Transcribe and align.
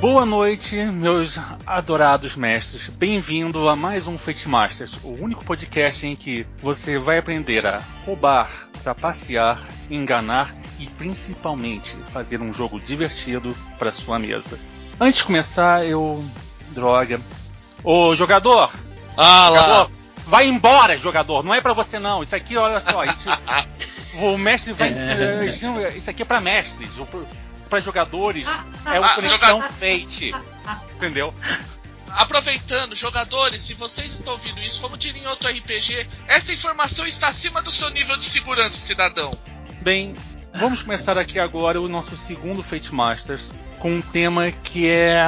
Boa 0.00 0.24
noite, 0.24 0.76
meus 0.86 1.38
adorados 1.66 2.34
mestres. 2.34 2.88
Bem-vindo 2.88 3.68
a 3.68 3.76
mais 3.76 4.06
um 4.06 4.16
Fate 4.16 4.48
Masters, 4.48 4.96
o 5.04 5.12
único 5.22 5.44
podcast 5.44 6.06
em 6.06 6.16
que 6.16 6.46
você 6.58 6.98
vai 6.98 7.18
aprender 7.18 7.66
a 7.66 7.82
roubar, 8.06 8.50
trapacear, 8.82 9.62
enganar 9.90 10.54
e 10.78 10.86
principalmente 10.86 11.94
fazer 12.14 12.40
um 12.40 12.50
jogo 12.50 12.80
divertido 12.80 13.54
para 13.78 13.92
sua 13.92 14.18
mesa. 14.18 14.58
Antes 14.98 15.18
de 15.18 15.24
começar, 15.26 15.84
eu 15.84 16.24
droga. 16.70 17.20
Ô 17.84 18.16
jogador! 18.16 18.72
Ah 19.18 19.48
jogador, 19.48 19.68
lá! 19.68 19.90
vai 20.26 20.46
embora, 20.46 20.96
jogador. 20.96 21.44
Não 21.44 21.52
é 21.52 21.60
para 21.60 21.74
você 21.74 21.98
não. 21.98 22.22
Isso 22.22 22.34
aqui, 22.34 22.56
olha 22.56 22.80
só, 22.80 23.04
gente, 23.04 23.28
o 24.16 24.38
mestre 24.38 24.72
vai 24.72 24.94
isso 25.94 26.08
aqui 26.08 26.22
é 26.22 26.24
para 26.24 26.40
mestres. 26.40 26.96
O, 26.96 27.06
para 27.70 27.80
jogadores 27.80 28.46
é 28.84 29.00
o 29.00 29.04
Ah, 29.04 29.14
conexão 29.14 29.62
fate. 29.62 30.34
Entendeu? 30.96 31.32
Aproveitando, 32.08 32.94
jogadores, 32.96 33.62
se 33.62 33.74
vocês 33.74 34.12
estão 34.12 34.32
ouvindo 34.32 34.60
isso, 34.60 34.80
como 34.80 34.96
diria 34.96 35.22
em 35.22 35.26
outro 35.28 35.48
RPG, 35.48 36.08
essa 36.26 36.52
informação 36.52 37.06
está 37.06 37.28
acima 37.28 37.62
do 37.62 37.70
seu 37.70 37.88
nível 37.90 38.16
de 38.16 38.24
segurança, 38.24 38.76
cidadão. 38.78 39.32
Bem, 39.80 40.14
vamos 40.58 40.82
começar 40.82 41.16
aqui 41.16 41.38
agora 41.38 41.80
o 41.80 41.88
nosso 41.88 42.16
segundo 42.16 42.62
Fate 42.64 42.92
Masters 42.92 43.52
com 43.78 43.92
um 43.94 44.02
tema 44.02 44.50
que 44.50 44.90
é 44.90 45.22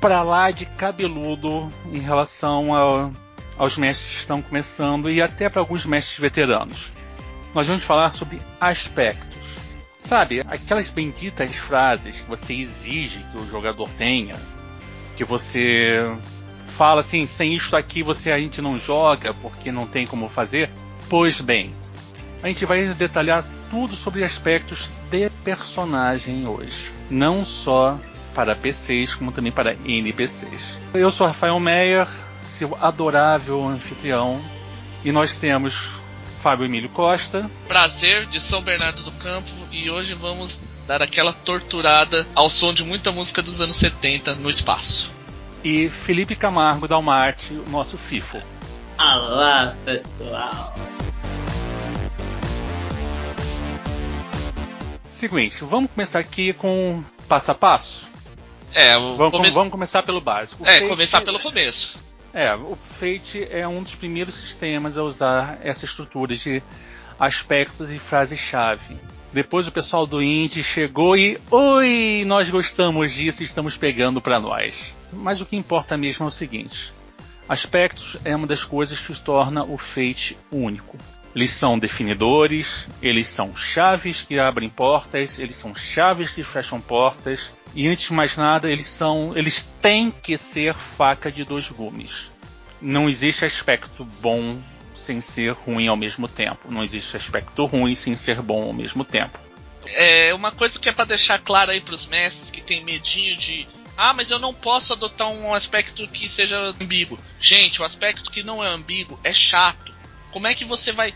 pra 0.00 0.22
lá 0.22 0.50
de 0.50 0.66
cabeludo 0.66 1.70
em 1.92 2.00
relação 2.00 2.74
ao- 2.74 3.12
aos 3.56 3.76
mestres 3.76 4.10
que 4.12 4.18
estão 4.20 4.42
começando 4.42 5.08
e 5.08 5.22
até 5.22 5.48
para 5.48 5.60
alguns 5.62 5.86
mestres 5.86 6.18
veteranos. 6.18 6.92
Nós 7.54 7.66
vamos 7.68 7.84
falar 7.84 8.10
sobre 8.10 8.38
aspectos. 8.60 9.38
Sabe, 10.06 10.40
aquelas 10.46 10.88
benditas 10.88 11.56
frases 11.56 12.20
que 12.20 12.28
você 12.28 12.54
exige 12.54 13.24
que 13.32 13.38
o 13.38 13.48
jogador 13.48 13.88
tenha, 13.98 14.36
que 15.16 15.24
você 15.24 16.16
fala 16.64 17.00
assim, 17.00 17.26
sem 17.26 17.54
isto 17.54 17.76
aqui 17.76 18.04
você 18.04 18.30
a 18.30 18.38
gente 18.38 18.62
não 18.62 18.78
joga 18.78 19.34
porque 19.34 19.72
não 19.72 19.84
tem 19.84 20.06
como 20.06 20.28
fazer. 20.28 20.70
Pois 21.08 21.40
bem, 21.40 21.70
a 22.40 22.46
gente 22.46 22.64
vai 22.64 22.86
detalhar 22.94 23.44
tudo 23.68 23.96
sobre 23.96 24.22
aspectos 24.22 24.88
de 25.10 25.28
personagem 25.42 26.46
hoje, 26.46 26.92
não 27.10 27.44
só 27.44 27.98
para 28.32 28.54
PCs 28.54 29.16
como 29.16 29.32
também 29.32 29.50
para 29.50 29.74
NPCs. 29.84 30.78
Eu 30.94 31.10
sou 31.10 31.26
Rafael 31.26 31.58
Meyer, 31.58 32.06
seu 32.44 32.78
adorável 32.80 33.66
anfitrião, 33.66 34.40
e 35.04 35.10
nós 35.10 35.34
temos 35.34 35.88
Fábio 36.42 36.66
Emílio 36.66 36.90
Costa, 36.90 37.50
Prazer 37.66 38.26
de 38.26 38.40
São 38.40 38.62
Bernardo 38.62 39.02
do 39.02 39.10
Campo 39.10 39.50
e 39.70 39.90
hoje 39.90 40.14
vamos 40.14 40.58
dar 40.86 41.02
aquela 41.02 41.32
torturada 41.32 42.26
ao 42.34 42.48
som 42.48 42.72
de 42.72 42.84
muita 42.84 43.10
música 43.12 43.42
dos 43.42 43.60
anos 43.60 43.76
70 43.76 44.34
no 44.36 44.48
espaço. 44.50 45.10
e 45.64 45.88
Felipe 45.88 46.36
Camargo 46.36 46.86
Dalmarte, 46.86 47.52
o 47.54 47.68
nosso 47.70 47.98
FIFO. 47.98 48.40
Olá, 48.98 49.74
pessoal. 49.84 50.74
Seguinte, 55.04 55.64
vamos 55.64 55.90
começar 55.90 56.18
aqui 56.20 56.52
com 56.52 57.02
passo 57.26 57.50
a 57.50 57.54
passo. 57.54 58.06
É, 58.72 58.94
Vamos, 58.98 59.30
come- 59.32 59.50
vamos 59.50 59.70
começar 59.72 60.02
pelo 60.02 60.20
básico. 60.20 60.62
O 60.62 60.66
é, 60.66 60.74
Fate- 60.80 60.88
começar 60.88 61.20
pelo 61.22 61.40
começo. 61.40 61.98
É, 62.34 62.54
o 62.54 62.76
Fate 63.00 63.46
é 63.50 63.66
um 63.66 63.82
dos 63.82 63.94
primeiros 63.94 64.34
sistemas 64.34 64.98
a 64.98 65.02
usar 65.02 65.58
essa 65.62 65.84
estrutura 65.86 66.36
de 66.36 66.62
aspectos 67.18 67.90
e 67.90 67.98
frases-chave. 67.98 68.96
Depois 69.32 69.66
o 69.66 69.72
pessoal 69.72 70.06
do 70.06 70.22
Indie 70.22 70.62
chegou 70.62 71.16
e 71.16 71.38
oi, 71.50 72.24
nós 72.26 72.48
gostamos 72.48 73.12
disso 73.12 73.42
e 73.42 73.44
estamos 73.44 73.76
pegando 73.76 74.20
para 74.20 74.40
nós. 74.40 74.94
Mas 75.12 75.40
o 75.40 75.46
que 75.46 75.56
importa 75.56 75.96
mesmo 75.96 76.24
é 76.24 76.28
o 76.28 76.32
seguinte: 76.32 76.92
aspectos 77.48 78.16
é 78.24 78.34
uma 78.34 78.46
das 78.46 78.64
coisas 78.64 78.98
que 78.98 79.12
os 79.12 79.18
torna 79.18 79.64
o 79.64 79.76
Fate 79.76 80.38
único. 80.50 80.96
Eles 81.34 81.50
são 81.50 81.78
definidores, 81.78 82.88
eles 83.02 83.28
são 83.28 83.54
chaves 83.54 84.22
que 84.22 84.38
abrem 84.38 84.70
portas, 84.70 85.38
eles 85.38 85.56
são 85.56 85.74
chaves 85.74 86.30
que 86.30 86.42
fecham 86.42 86.80
portas, 86.80 87.52
e 87.74 87.86
antes 87.86 88.08
de 88.08 88.14
mais 88.14 88.38
nada, 88.38 88.70
eles 88.70 88.86
são. 88.86 89.32
eles 89.36 89.62
têm 89.82 90.10
que 90.10 90.38
ser 90.38 90.72
faca 90.72 91.30
de 91.30 91.44
dois 91.44 91.68
gumes. 91.68 92.30
Não 92.80 93.06
existe 93.06 93.44
aspecto 93.44 94.02
bom 94.22 94.58
sem 94.96 95.20
ser 95.20 95.52
ruim 95.52 95.88
ao 95.88 95.96
mesmo 95.96 96.28
tempo. 96.28 96.70
Não 96.70 96.82
existe 96.82 97.16
aspecto 97.16 97.64
ruim 97.64 97.94
sem 97.94 98.16
ser 98.16 98.40
bom 98.42 98.62
ao 98.62 98.72
mesmo 98.72 99.04
tempo. 99.04 99.38
É 99.94 100.34
uma 100.34 100.50
coisa 100.50 100.78
que 100.78 100.88
é 100.88 100.92
pra 100.92 101.04
deixar 101.04 101.38
claro 101.38 101.70
aí 101.70 101.80
pros 101.80 102.06
mestres 102.06 102.50
que 102.50 102.60
tem 102.60 102.84
medinho 102.84 103.36
de 103.36 103.66
ah, 103.96 104.12
mas 104.12 104.30
eu 104.30 104.38
não 104.38 104.52
posso 104.52 104.92
adotar 104.92 105.28
um 105.30 105.54
aspecto 105.54 106.06
que 106.08 106.28
seja 106.28 106.58
ambíguo. 106.58 107.18
Gente, 107.40 107.80
o 107.80 107.84
aspecto 107.84 108.30
que 108.30 108.42
não 108.42 108.62
é 108.62 108.68
ambíguo 108.68 109.18
é 109.24 109.32
chato. 109.32 109.92
Como 110.32 110.46
é 110.46 110.54
que 110.54 110.64
você 110.64 110.92
vai. 110.92 111.14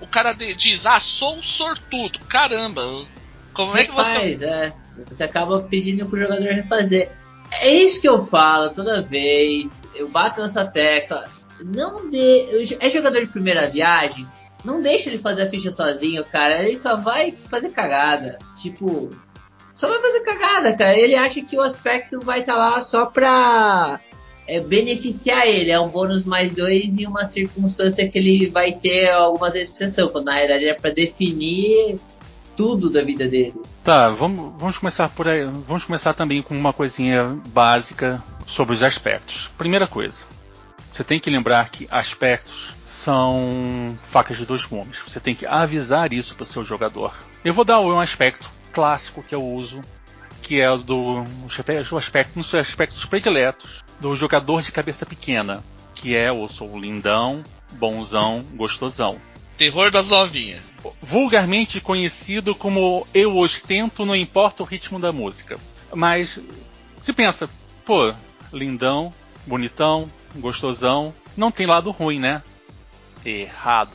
O 0.00 0.06
cara 0.06 0.32
de- 0.32 0.54
diz, 0.54 0.86
ah, 0.86 0.98
sou 0.98 1.36
um 1.36 1.42
sortudo. 1.42 2.18
Caramba, 2.20 3.04
como 3.52 3.76
é 3.76 3.84
que 3.84 3.92
você. 3.92 4.18
Refaz, 4.18 4.42
é. 4.42 4.72
Você 5.06 5.22
acaba 5.22 5.60
pedindo 5.62 6.06
pro 6.06 6.20
jogador 6.20 6.48
refazer. 6.48 7.10
É 7.60 7.70
isso 7.70 8.00
que 8.00 8.08
eu 8.08 8.26
falo 8.26 8.70
toda 8.70 9.02
vez. 9.02 9.68
Eu 9.94 10.08
bato 10.08 10.40
nessa 10.40 10.64
tecla. 10.64 11.30
Não 11.64 12.10
dê. 12.10 12.64
É 12.80 12.90
jogador 12.90 13.20
de 13.20 13.26
primeira 13.26 13.66
viagem. 13.68 14.26
Não 14.64 14.80
deixa 14.80 15.08
ele 15.10 15.18
fazer 15.18 15.42
a 15.42 15.50
ficha 15.50 15.70
sozinho, 15.70 16.24
cara. 16.24 16.62
Ele 16.62 16.78
só 16.78 16.96
vai 16.96 17.32
fazer 17.32 17.70
cagada. 17.70 18.38
Tipo. 18.60 19.10
Só 19.76 19.88
vai 19.88 20.00
fazer 20.00 20.20
cagada, 20.20 20.76
cara. 20.76 20.96
Ele 20.96 21.14
acha 21.14 21.42
que 21.42 21.56
o 21.56 21.60
aspecto 21.60 22.20
vai 22.20 22.40
estar 22.40 22.54
lá 22.54 22.80
só 22.82 23.06
pra 23.06 23.98
é, 24.46 24.60
beneficiar 24.60 25.46
ele. 25.46 25.70
É 25.70 25.80
um 25.80 25.88
bônus 25.88 26.24
mais 26.24 26.52
dois 26.52 26.84
em 26.84 27.06
uma 27.06 27.24
circunstância 27.24 28.08
que 28.08 28.18
ele 28.18 28.46
vai 28.46 28.72
ter 28.72 29.10
algumas 29.10 29.52
vezes 29.52 29.70
por 29.70 29.76
sessão. 29.76 30.08
Quando 30.08 30.26
na 30.26 30.34
realidade 30.34 30.68
é 30.68 30.74
pra 30.74 30.90
definir 30.90 31.98
tudo 32.56 32.90
da 32.90 33.02
vida 33.02 33.26
dele. 33.26 33.54
Tá, 33.82 34.08
vamos, 34.10 34.52
vamos 34.58 34.78
começar 34.78 35.08
por 35.08 35.28
aí. 35.28 35.44
Vamos 35.44 35.84
começar 35.84 36.14
também 36.14 36.42
com 36.42 36.54
uma 36.54 36.72
coisinha 36.72 37.36
básica 37.48 38.22
sobre 38.46 38.74
os 38.74 38.82
aspectos. 38.82 39.50
Primeira 39.58 39.86
coisa, 39.86 40.24
você 40.92 41.02
tem 41.02 41.18
que 41.18 41.30
lembrar 41.30 41.70
que 41.70 41.88
aspectos 41.90 42.74
são 42.84 43.96
facas 44.10 44.36
de 44.36 44.44
dois 44.44 44.64
gumes. 44.64 44.98
Você 45.06 45.18
tem 45.18 45.34
que 45.34 45.46
avisar 45.46 46.12
isso 46.12 46.34
para 46.36 46.42
o 46.42 46.46
seu 46.46 46.64
jogador. 46.64 47.16
Eu 47.42 47.54
vou 47.54 47.64
dar 47.64 47.80
um 47.80 47.98
aspecto 47.98 48.50
clássico 48.72 49.22
que 49.22 49.34
eu 49.34 49.42
uso, 49.42 49.80
que 50.42 50.60
é 50.60 50.70
o 50.70 50.76
do 50.76 51.24
o 51.90 51.96
aspecto, 51.96 52.38
um 52.38 52.42
dos 52.42 52.54
aspectos 52.54 53.04
prediletos 53.06 53.82
do 53.98 54.14
jogador 54.14 54.60
de 54.60 54.70
cabeça 54.70 55.06
pequena, 55.06 55.64
que 55.94 56.14
é 56.14 56.30
o 56.30 56.46
sou 56.46 56.78
lindão, 56.78 57.42
bonzão, 57.72 58.42
gostosão 58.54 59.18
Terror 59.56 59.90
das 59.90 60.08
novinhas. 60.08 60.60
vulgarmente 61.00 61.80
conhecido 61.80 62.54
como 62.54 63.06
eu 63.14 63.36
ostento, 63.36 64.04
não 64.04 64.16
importa 64.16 64.62
o 64.62 64.66
ritmo 64.66 64.98
da 64.98 65.12
música. 65.12 65.58
Mas 65.94 66.38
se 66.98 67.12
pensa, 67.12 67.48
pô, 67.84 68.12
lindão, 68.52 69.12
bonitão, 69.46 70.10
gostosão, 70.36 71.14
não 71.36 71.50
tem 71.50 71.66
lado 71.66 71.90
ruim, 71.90 72.18
né? 72.18 72.42
Errado. 73.24 73.92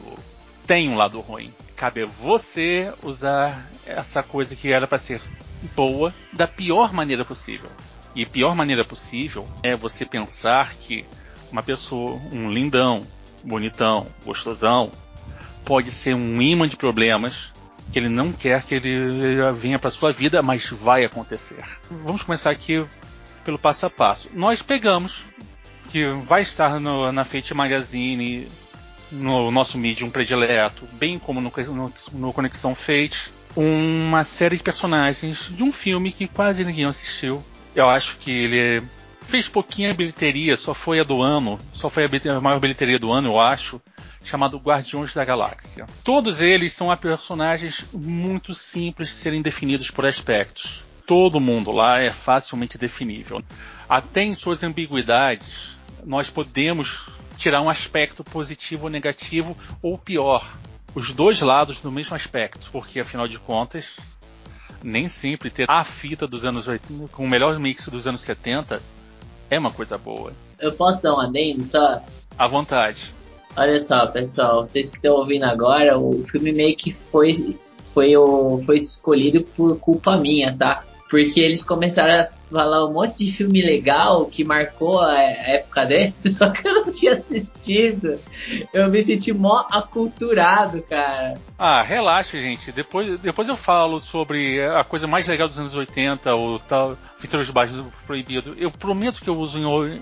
Tem 0.66 0.90
um 0.90 0.96
lado 0.96 1.20
ruim. 1.20 1.54
Cabe 1.76 2.04
a 2.04 2.06
você 2.06 2.92
usar 3.04 3.70
essa 3.86 4.24
coisa 4.24 4.56
que 4.56 4.72
era 4.72 4.88
para 4.88 4.98
ser 4.98 5.22
boa 5.76 6.14
da 6.34 6.48
pior 6.48 6.94
maneira 6.94 7.24
possível. 7.24 7.70
E 8.16 8.26
pior 8.26 8.56
maneira 8.56 8.84
possível 8.84 9.48
é 9.64 9.76
você 9.76 10.06
pensar 10.06 10.74
que 10.76 11.06
uma 11.52 11.62
pessoa, 11.62 12.20
um 12.32 12.52
lindão, 12.52 13.04
bonitão, 13.44 14.08
gostosão, 14.26 14.92
pode 15.64 15.92
ser 15.92 16.16
um 16.16 16.42
imã 16.42 16.68
de 16.68 16.76
problemas 16.76 17.54
que 17.92 18.00
ele 18.00 18.10
não 18.10 18.34
quer 18.34 18.64
que 18.64 18.76
ele 18.76 19.52
venha 19.54 19.80
para 19.80 19.92
sua 19.92 20.12
vida, 20.12 20.42
mas 20.42 20.70
vai 20.70 21.06
acontecer. 21.06 21.64
Vamos 21.90 22.24
começar 22.24 22.52
aqui 22.52 22.86
pelo 23.48 23.58
passo 23.58 23.86
a 23.86 23.90
passo. 23.90 24.30
Nós 24.34 24.62
pegamos 24.62 25.24
que 25.90 26.06
vai 26.28 26.42
estar 26.42 26.82
no, 26.82 27.14
na 27.14 27.24
Fate 27.24 27.54
Magazine, 27.54 28.46
no 29.10 29.50
nosso 29.50 29.78
medium 29.78 30.10
predileto, 30.10 30.86
bem 30.92 31.18
como 31.18 31.40
no, 31.40 31.50
no, 31.74 31.94
no 32.12 32.34
Conexão 32.34 32.76
Fate, 32.76 33.32
uma 33.56 34.26
série 34.26 34.58
de 34.58 34.64
personagens 34.64 35.50
de 35.50 35.64
um 35.64 35.72
filme 35.72 36.12
que 36.12 36.28
quase 36.28 36.66
ninguém 36.66 36.84
assistiu. 36.84 37.42
Eu 37.74 37.90
acho 37.90 38.18
que 38.18 38.30
ele 38.30 38.86
fez 39.22 39.48
pouquinha 39.48 39.94
bilheteria, 39.94 40.58
só 40.58 40.74
foi 40.74 41.00
a 41.00 41.04
do 41.04 41.22
ano, 41.22 41.58
só 41.72 41.90
foi 41.90 42.04
a, 42.04 42.38
a 42.38 42.42
maior 42.42 42.60
bilheteria 42.60 43.00
do 43.00 43.14
ano, 43.14 43.30
eu 43.30 43.40
acho 43.40 43.82
chamado 44.26 44.58
Guardiões 44.58 45.14
da 45.14 45.24
Galáxia. 45.24 45.86
Todos 46.04 46.42
eles 46.42 46.74
são 46.74 46.94
personagens 46.98 47.86
muito 47.94 48.54
simples 48.54 49.08
de 49.08 49.16
serem 49.16 49.42
definidos 49.42 49.90
por 49.90 50.06
aspectos. 50.06 50.86
Todo 51.08 51.40
mundo 51.40 51.72
lá 51.72 52.00
é 52.00 52.12
facilmente 52.12 52.78
definível. 52.78 53.42
Até 53.88 54.24
em 54.24 54.36
suas 54.36 54.62
ambiguidades, 54.62 55.78
nós 56.06 56.30
podemos 56.30 57.08
tirar 57.38 57.62
um 57.62 57.70
aspecto 57.70 58.26
positivo 58.26 58.84
ou 58.84 58.90
negativo, 58.90 59.56
ou 59.82 59.98
pior, 59.98 60.46
os 60.94 61.14
dois 61.14 61.40
lados 61.40 61.80
do 61.80 61.92
mesmo 61.92 62.14
aspecto, 62.14 62.70
porque 62.72 63.00
afinal 63.00 63.26
de 63.26 63.40
contas, 63.40 63.96
nem 64.84 65.08
sempre 65.08 65.50
ter 65.50 65.70
a 65.70 65.84
fita 65.84 66.28
dos 66.28 66.44
anos 66.44 66.68
80 66.68 67.08
com 67.08 67.24
o 67.24 67.30
melhor 67.30 67.58
mix 67.58 67.88
dos 67.88 68.06
anos 68.06 68.22
70 68.22 68.82
é 69.50 69.58
uma 69.58 69.72
coisa 69.72 69.98
boa. 69.98 70.34
Eu 70.60 70.74
posso 70.74 71.02
dar 71.02 71.16
um 71.16 71.22
adendo 71.22 71.66
só? 71.66 72.02
À 72.38 72.48
vontade. 72.48 73.14
Olha 73.56 73.80
só, 73.80 74.08
pessoal, 74.08 74.68
vocês 74.68 74.90
que 74.90 74.98
estão 74.98 75.16
ouvindo 75.16 75.46
agora, 75.46 75.98
o 75.98 76.24
filme 76.26 76.52
meio 76.52 76.76
que 76.76 76.92
foi, 76.92 77.58
foi, 77.80 78.14
foi 78.66 78.78
escolhido 78.78 79.42
por 79.56 79.80
culpa 79.80 80.18
minha, 80.18 80.56
tá? 80.56 80.84
Porque 81.10 81.40
eles 81.40 81.64
começaram 81.64 82.22
a 82.22 82.26
falar 82.52 82.86
um 82.86 82.94
monte 82.94 83.26
de 83.26 83.32
filme 83.32 83.62
legal 83.62 84.26
que 84.26 84.44
marcou 84.44 85.00
a 85.00 85.20
época 85.20 85.86
deles, 85.86 86.14
só 86.38 86.50
que 86.50 86.68
eu 86.68 86.86
não 86.86 86.92
tinha 86.92 87.14
assistido. 87.14 88.20
Eu 88.74 88.90
me 88.90 89.04
senti 89.04 89.34
mó 89.34 89.66
aculturado, 89.70 90.82
cara. 90.84 91.36
Ah, 91.58 91.82
relaxa, 91.82 92.40
gente. 92.40 92.72
Depois, 92.72 93.20
depois 93.20 93.48
eu 93.48 93.56
falo 93.56 94.00
sobre 94.00 94.64
a 94.64 94.84
coisa 94.84 95.08
mais 95.08 95.28
legal 95.28 95.48
dos 95.48 95.60
anos 95.60 95.76
80, 95.76 96.36
o 96.36 96.60
tal 96.60 96.98
Feitos 97.20 97.50
Baixos 97.50 97.84
Proibido. 98.06 98.56
Eu 98.60 98.70
prometo 98.70 99.22
que 99.22 99.28
eu 99.28 99.38
uso 99.38 99.58
em, 99.58 100.02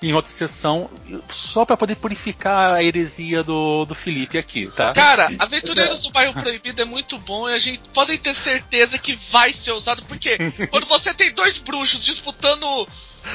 em 0.00 0.12
outra 0.12 0.30
sessão 0.30 0.88
só 1.28 1.64
para 1.64 1.76
poder 1.76 1.96
purificar 1.96 2.74
a 2.74 2.82
heresia 2.82 3.42
do, 3.42 3.84
do 3.84 3.94
Felipe 3.94 4.38
aqui, 4.38 4.68
tá? 4.68 4.92
Cara, 4.92 5.30
Aventureiros 5.38 6.02
do 6.02 6.10
Bairro 6.10 6.32
Proibido 6.32 6.80
é 6.80 6.84
muito 6.84 7.18
bom 7.18 7.48
e 7.48 7.54
a 7.54 7.58
gente 7.58 7.80
pode 7.92 8.16
ter 8.18 8.34
certeza 8.36 8.98
que 8.98 9.18
vai 9.32 9.52
ser 9.52 9.72
usado, 9.72 10.04
porque 10.04 10.38
quando 10.70 10.86
você 10.86 11.12
tem 11.12 11.32
dois 11.32 11.58
bruxos 11.74 12.04
disputando 12.04 12.86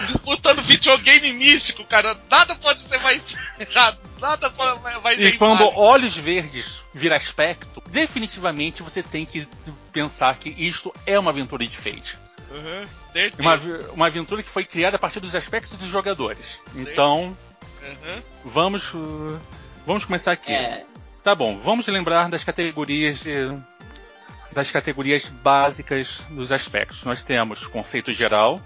disputando 0.08 0.62
videogame 0.62 1.34
místico, 1.34 1.84
cara, 1.84 2.16
nada 2.30 2.56
pode 2.56 2.82
ser 2.82 3.00
mais 3.00 3.36
errado, 3.60 3.98
nada 4.20 4.50
vai 4.50 5.16
E 5.16 5.38
quando 5.38 5.64
olhos 5.76 6.16
verdes 6.16 6.82
vira 6.94 7.16
aspecto, 7.16 7.82
definitivamente 7.90 8.84
você 8.84 9.02
tem 9.02 9.26
que 9.26 9.48
pensar 9.92 10.36
que 10.38 10.50
isto 10.50 10.94
é 11.08 11.18
uma 11.18 11.32
aventura 11.32 11.66
de 11.66 11.76
Fate. 11.76 12.18
Uhum, 12.52 12.88
uma, 13.40 13.56
uma 13.94 14.08
aventura 14.08 14.42
que 14.42 14.50
foi 14.50 14.64
criada 14.64 14.96
a 14.96 15.00
partir 15.00 15.20
dos 15.20 15.36
aspectos 15.36 15.78
dos 15.78 15.90
jogadores. 15.90 16.60
Certo. 16.74 16.90
Então, 16.90 17.38
uhum. 17.82 18.22
vamos 18.46 18.92
vamos 19.86 20.06
começar 20.06 20.34
aqui. 20.34 20.52
É. 20.52 20.84
Tá 21.24 21.36
bom, 21.36 21.60
vamos 21.60 21.88
lembrar 21.88 22.30
das 22.30 22.44
categorias 22.44 23.22
de, 23.24 23.34
das 24.51 24.72
categorias 24.72 25.28
básicas 25.28 26.25
dos 26.30 26.51
aspectos. 26.51 27.04
Nós 27.04 27.22
temos 27.22 27.66
conceito 27.68 28.13
geral, 28.13 28.62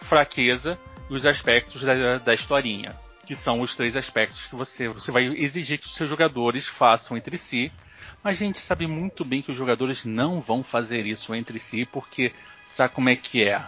fraqueza 0.00 0.78
e 1.08 1.14
os 1.14 1.24
aspectos 1.24 1.82
da, 1.82 2.18
da 2.18 2.34
historinha, 2.34 2.96
que 3.26 3.36
são 3.36 3.56
os 3.56 3.76
três 3.76 3.96
aspectos 3.96 4.46
que 4.46 4.54
você, 4.54 4.88
você 4.88 5.10
vai 5.10 5.24
exigir 5.26 5.78
que 5.78 5.86
os 5.86 5.94
seus 5.94 6.10
jogadores 6.10 6.66
façam 6.66 7.16
entre 7.16 7.38
si. 7.38 7.72
Mas 8.22 8.40
a 8.40 8.44
gente 8.44 8.60
sabe 8.60 8.86
muito 8.86 9.24
bem 9.24 9.42
que 9.42 9.50
os 9.50 9.56
jogadores 9.56 10.04
não 10.04 10.40
vão 10.40 10.62
fazer 10.62 11.06
isso 11.06 11.34
entre 11.34 11.58
si, 11.60 11.86
porque 11.86 12.32
Sabe 12.68 12.92
como 12.92 13.08
é 13.08 13.16
que 13.16 13.42
é? 13.42 13.60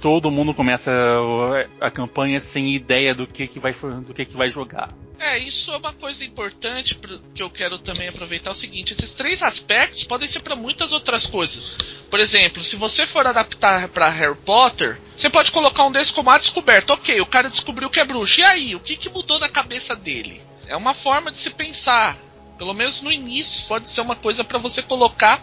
Todo 0.00 0.30
mundo 0.30 0.54
começa 0.54 0.90
a, 0.90 1.86
a 1.86 1.90
campanha 1.90 2.40
sem 2.40 2.74
ideia 2.74 3.14
do 3.14 3.26
que, 3.26 3.46
que 3.46 3.60
vai 3.60 3.72
do 3.72 4.14
que, 4.14 4.24
que 4.24 4.36
vai 4.36 4.48
jogar. 4.48 4.94
É, 5.20 5.38
isso 5.38 5.70
é 5.70 5.76
uma 5.76 5.92
coisa 5.92 6.24
importante 6.24 6.98
que 7.34 7.42
eu 7.42 7.50
quero 7.50 7.78
também 7.78 8.08
aproveitar 8.08 8.50
é 8.50 8.52
o 8.52 8.56
seguinte, 8.56 8.94
esses 8.94 9.12
três 9.12 9.42
aspectos 9.42 10.02
podem 10.04 10.26
ser 10.26 10.40
para 10.40 10.56
muitas 10.56 10.92
outras 10.92 11.26
coisas. 11.26 11.76
Por 12.08 12.18
exemplo, 12.18 12.64
se 12.64 12.74
você 12.74 13.06
for 13.06 13.26
adaptar 13.26 13.88
para 13.88 14.08
Harry 14.08 14.34
Potter, 14.34 14.98
você 15.14 15.28
pode 15.28 15.52
colocar 15.52 15.84
um 15.84 15.92
desses 15.92 16.10
como 16.10 16.30
a 16.30 16.38
descoberta. 16.38 16.94
OK, 16.94 17.20
o 17.20 17.26
cara 17.26 17.50
descobriu 17.50 17.90
que 17.90 18.00
é 18.00 18.04
bruxo. 18.04 18.40
E 18.40 18.44
aí, 18.44 18.74
o 18.74 18.80
que, 18.80 18.96
que 18.96 19.10
mudou 19.10 19.38
na 19.38 19.48
cabeça 19.50 19.94
dele? 19.94 20.40
É 20.66 20.74
uma 20.74 20.94
forma 20.94 21.30
de 21.30 21.38
se 21.38 21.50
pensar. 21.50 22.16
Pelo 22.56 22.72
menos 22.72 23.02
no 23.02 23.12
início, 23.12 23.68
pode 23.68 23.90
ser 23.90 24.00
uma 24.00 24.16
coisa 24.16 24.42
para 24.42 24.58
você 24.58 24.82
colocar 24.82 25.38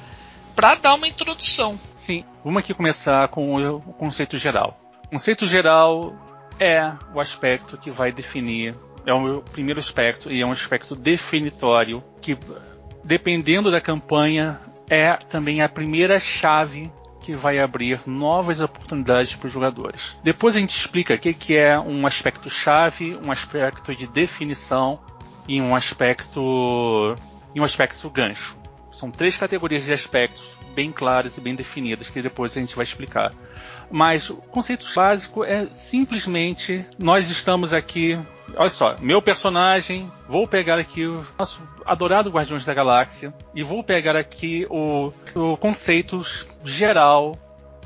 para 0.55 0.73
dar 0.73 0.95
uma 0.95 1.07
introdução. 1.07 1.79
Sim, 2.07 2.23
vamos 2.41 2.59
aqui 2.59 2.73
começar 2.73 3.27
com 3.27 3.53
o 3.53 3.81
conceito 3.81 4.37
geral. 4.37 4.79
O 5.07 5.09
conceito 5.09 5.45
geral 5.45 6.15
é 6.57 6.93
o 7.13 7.19
aspecto 7.19 7.77
que 7.77 7.91
vai 7.91 8.13
definir, 8.13 8.73
é 9.05 9.13
o 9.13 9.41
primeiro 9.41 9.81
aspecto 9.81 10.31
e 10.31 10.41
é 10.41 10.45
um 10.45 10.53
aspecto 10.53 10.95
definitório 10.95 12.01
que, 12.21 12.37
dependendo 13.03 13.69
da 13.69 13.81
campanha, 13.81 14.57
é 14.89 15.17
também 15.17 15.61
a 15.61 15.67
primeira 15.67 16.17
chave 16.17 16.89
que 17.19 17.33
vai 17.33 17.59
abrir 17.59 17.99
novas 18.05 18.61
oportunidades 18.61 19.35
para 19.35 19.47
os 19.47 19.53
jogadores. 19.53 20.17
Depois 20.23 20.55
a 20.55 20.59
gente 20.59 20.77
explica 20.77 21.15
o 21.15 21.19
que 21.19 21.57
é 21.57 21.77
um 21.77 22.07
aspecto 22.07 22.49
chave, 22.49 23.19
um 23.21 23.33
aspecto 23.33 23.93
de 23.93 24.07
definição 24.07 24.97
e 25.45 25.59
um 25.59 25.75
aspecto 25.75 27.17
e 27.53 27.59
um 27.59 27.65
aspecto 27.65 28.09
gancho. 28.09 28.55
São 28.97 29.11
três 29.11 29.37
categorias 29.37 29.83
de 29.83 29.93
aspectos 29.93 30.57
bem 30.73 30.91
claras 30.91 31.37
e 31.37 31.41
bem 31.41 31.53
definidas 31.53 32.09
que 32.09 32.19
depois 32.19 32.57
a 32.57 32.59
gente 32.59 32.75
vai 32.75 32.83
explicar. 32.83 33.31
Mas 33.91 34.27
o 34.31 34.37
conceito 34.37 34.87
básico 34.95 35.43
é 35.43 35.67
simplesmente 35.71 36.83
nós 36.97 37.29
estamos 37.29 37.73
aqui. 37.73 38.17
Olha 38.55 38.71
só, 38.71 38.95
meu 38.99 39.21
personagem, 39.21 40.11
vou 40.27 40.47
pegar 40.47 40.79
aqui 40.79 41.05
o 41.05 41.23
nosso 41.37 41.61
adorado 41.85 42.31
Guardiões 42.31 42.65
da 42.65 42.73
Galáxia 42.73 43.31
e 43.53 43.61
vou 43.61 43.83
pegar 43.83 44.15
aqui 44.15 44.65
o, 44.67 45.13
o 45.35 45.55
conceito 45.57 46.19
geral 46.63 47.37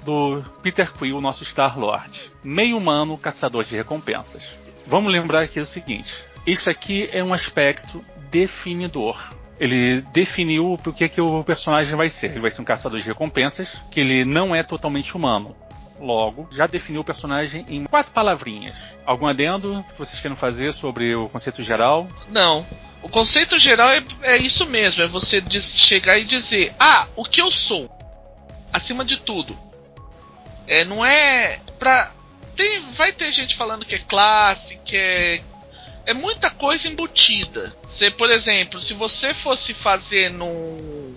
do 0.06 0.42
Peter 0.64 0.94
Quill, 0.94 1.19
nosso 1.19 1.44
Star 1.44 1.78
Lord. 1.78 2.31
Meio 2.42 2.78
humano, 2.78 3.18
caçador 3.18 3.66
de 3.66 3.75
recompensas. 3.75 4.56
Vamos 4.88 5.12
lembrar 5.12 5.42
aqui 5.42 5.60
o 5.60 5.66
seguinte: 5.66 6.24
isso 6.48 6.69
aqui 6.69 7.10
é 7.12 7.22
um 7.22 7.34
aspecto 7.34 8.02
definidor 8.30 9.41
ele 9.62 10.02
definiu 10.12 10.74
o 10.74 10.92
que, 10.92 11.08
que 11.08 11.22
o 11.22 11.44
personagem 11.44 11.96
vai 11.96 12.10
ser. 12.10 12.31
Ele 12.31 12.40
vai 12.40 12.50
ser 12.50 12.63
um 12.63 12.66
caçador 12.66 13.00
de 13.00 13.06
recompensas, 13.06 13.78
que 13.92 14.00
ele 14.00 14.25
não 14.25 14.56
é 14.56 14.63
totalmente 14.63 15.16
humano. 15.16 15.56
Logo, 16.00 16.50
já 16.52 16.66
definiu 16.66 17.02
o 17.02 17.04
personagem 17.04 17.63
em 17.69 17.84
quatro 17.84 18.12
palavrinhas. 18.12 18.75
Algum 19.06 19.28
adendo 19.28 19.86
que 19.92 20.00
vocês 20.00 20.19
queiram 20.19 20.36
fazer 20.36 20.74
sobre 20.74 21.13
o 21.16 21.30
conceito 21.30 21.63
geral? 21.63 22.10
Não. 22.30 22.66
O 23.04 23.10
conceito 23.10 23.60
geral 23.60 23.88
é, 23.88 24.04
é 24.24 24.38
isso 24.38 24.68
mesmo: 24.68 25.04
é 25.04 25.08
você 25.08 25.44
chegar 25.62 26.18
e 26.18 26.24
dizer, 26.24 26.74
ah, 26.80 27.07
o 27.16 27.24
que 27.24 27.40
eu 27.40 27.52
sou, 27.52 27.88
acima 28.74 29.06
de 29.06 29.18
tudo. 29.18 29.56
É, 30.66 30.84
não 30.86 31.06
é 31.06 31.60
pra. 31.78 32.12
Tem, 32.56 32.81
vai 32.94 33.12
ter 33.12 33.31
gente 33.31 33.56
falando 33.56 33.85
que 33.85 33.94
é 33.94 34.00
classe, 34.00 34.80
que 34.83 34.97
é 34.97 35.40
é 36.06 36.14
muita 36.14 36.50
coisa 36.50 36.88
embutida. 36.88 37.76
Você, 37.84 38.10
por 38.10 38.30
exemplo, 38.30 38.81
se 38.81 38.94
você 38.94 39.34
fosse 39.34 39.74
fazer 39.74 40.30
num 40.30 41.16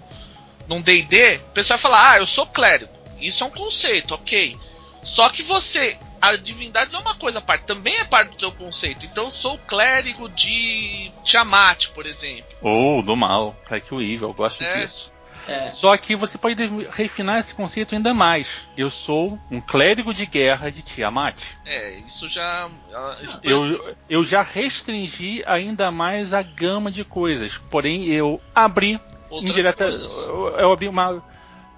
num 0.67 0.81
D&D, 0.81 1.37
o 1.37 1.53
pessoal 1.53 1.79
falar: 1.79 2.13
"Ah, 2.13 2.19
eu 2.19 2.27
sou 2.27 2.47
clérigo". 2.47 2.93
Isso 3.21 3.45
é 3.45 3.47
um 3.47 3.51
conceito, 3.51 4.15
OK. 4.15 4.57
Só 5.03 5.29
que 5.29 5.43
você 5.43 5.97
a 6.21 6.37
divindade 6.37 6.91
não 6.91 7.01
é 7.01 7.03
uma 7.03 7.15
coisa 7.17 7.39
à 7.39 7.43
parte, 7.43 7.65
também 7.65 7.95
é 7.99 8.05
parte 8.05 8.31
do 8.31 8.37
teu 8.37 8.53
conceito. 8.53 9.05
Então 9.05 9.25
eu 9.25 9.31
sou 9.31 9.59
clérigo 9.59 10.29
de 10.31 11.13
Tiamat, 11.23 11.89
por 11.89 12.07
exemplo. 12.07 12.47
Ou 12.63 13.03
do 13.03 13.15
mal, 13.15 13.55
é 13.71 13.79
que 13.79 13.95
o 13.95 14.01
evil, 14.01 14.29
eu 14.29 14.35
gosto 14.35 14.63
é. 14.63 14.81
disso. 14.81 15.13
É. 15.47 15.69
Só 15.69 15.97
que 15.97 16.17
você 16.17 16.39
pode 16.39 16.63
refinar 16.91 17.39
esse 17.39 17.55
conceito 17.55 17.95
ainda 17.95 18.15
mais. 18.15 18.67
Eu 18.77 18.91
sou 18.91 19.39
um 19.51 19.61
clérigo 19.61 20.15
de 20.15 20.27
guerra 20.27 20.71
de 20.71 20.83
Tiamat. 20.83 21.43
É, 21.65 21.99
isso 22.07 22.29
já. 22.29 22.69
Isso 23.21 23.41
eu, 23.43 23.97
eu 24.09 24.25
já 24.25 24.43
restringi 24.43 25.43
ainda 25.47 25.91
mais 25.91 26.33
a 26.33 26.43
gama 26.43 26.91
de 26.91 27.05
coisas. 27.05 27.59
Porém, 27.59 28.07
eu 28.07 28.41
abri 28.55 29.01
Outras 29.29 29.51
indireta. 29.51 29.85
Eu, 29.85 30.57
eu 30.59 30.73
abri 30.73 30.89
uma. 30.89 31.23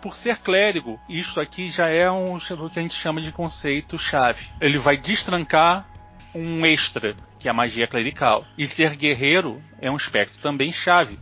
Por 0.01 0.15
ser 0.15 0.37
clérigo, 0.37 1.01
isso 1.09 1.41
aqui 1.41 1.69
já 1.69 1.89
é 1.89 2.09
um, 2.09 2.37
o 2.37 2.71
que 2.71 2.79
a 2.79 2.83
gente 2.83 2.95
chama 2.95 3.21
de 3.21 3.33
conceito 3.33 3.99
chave. 3.99 4.47
Ele 4.61 4.79
vai 4.79 4.97
destrancar 4.97 5.89
um 6.35 6.65
extra, 6.65 7.17
que 7.41 7.49
é 7.49 7.51
a 7.51 7.55
magia 7.55 7.89
clerical. 7.89 8.45
E 8.57 8.67
ser 8.67 8.95
guerreiro 8.95 9.61
é 9.81 9.91
um 9.91 9.97
aspecto 9.97 10.39
também 10.39 10.71
chave 10.71 11.19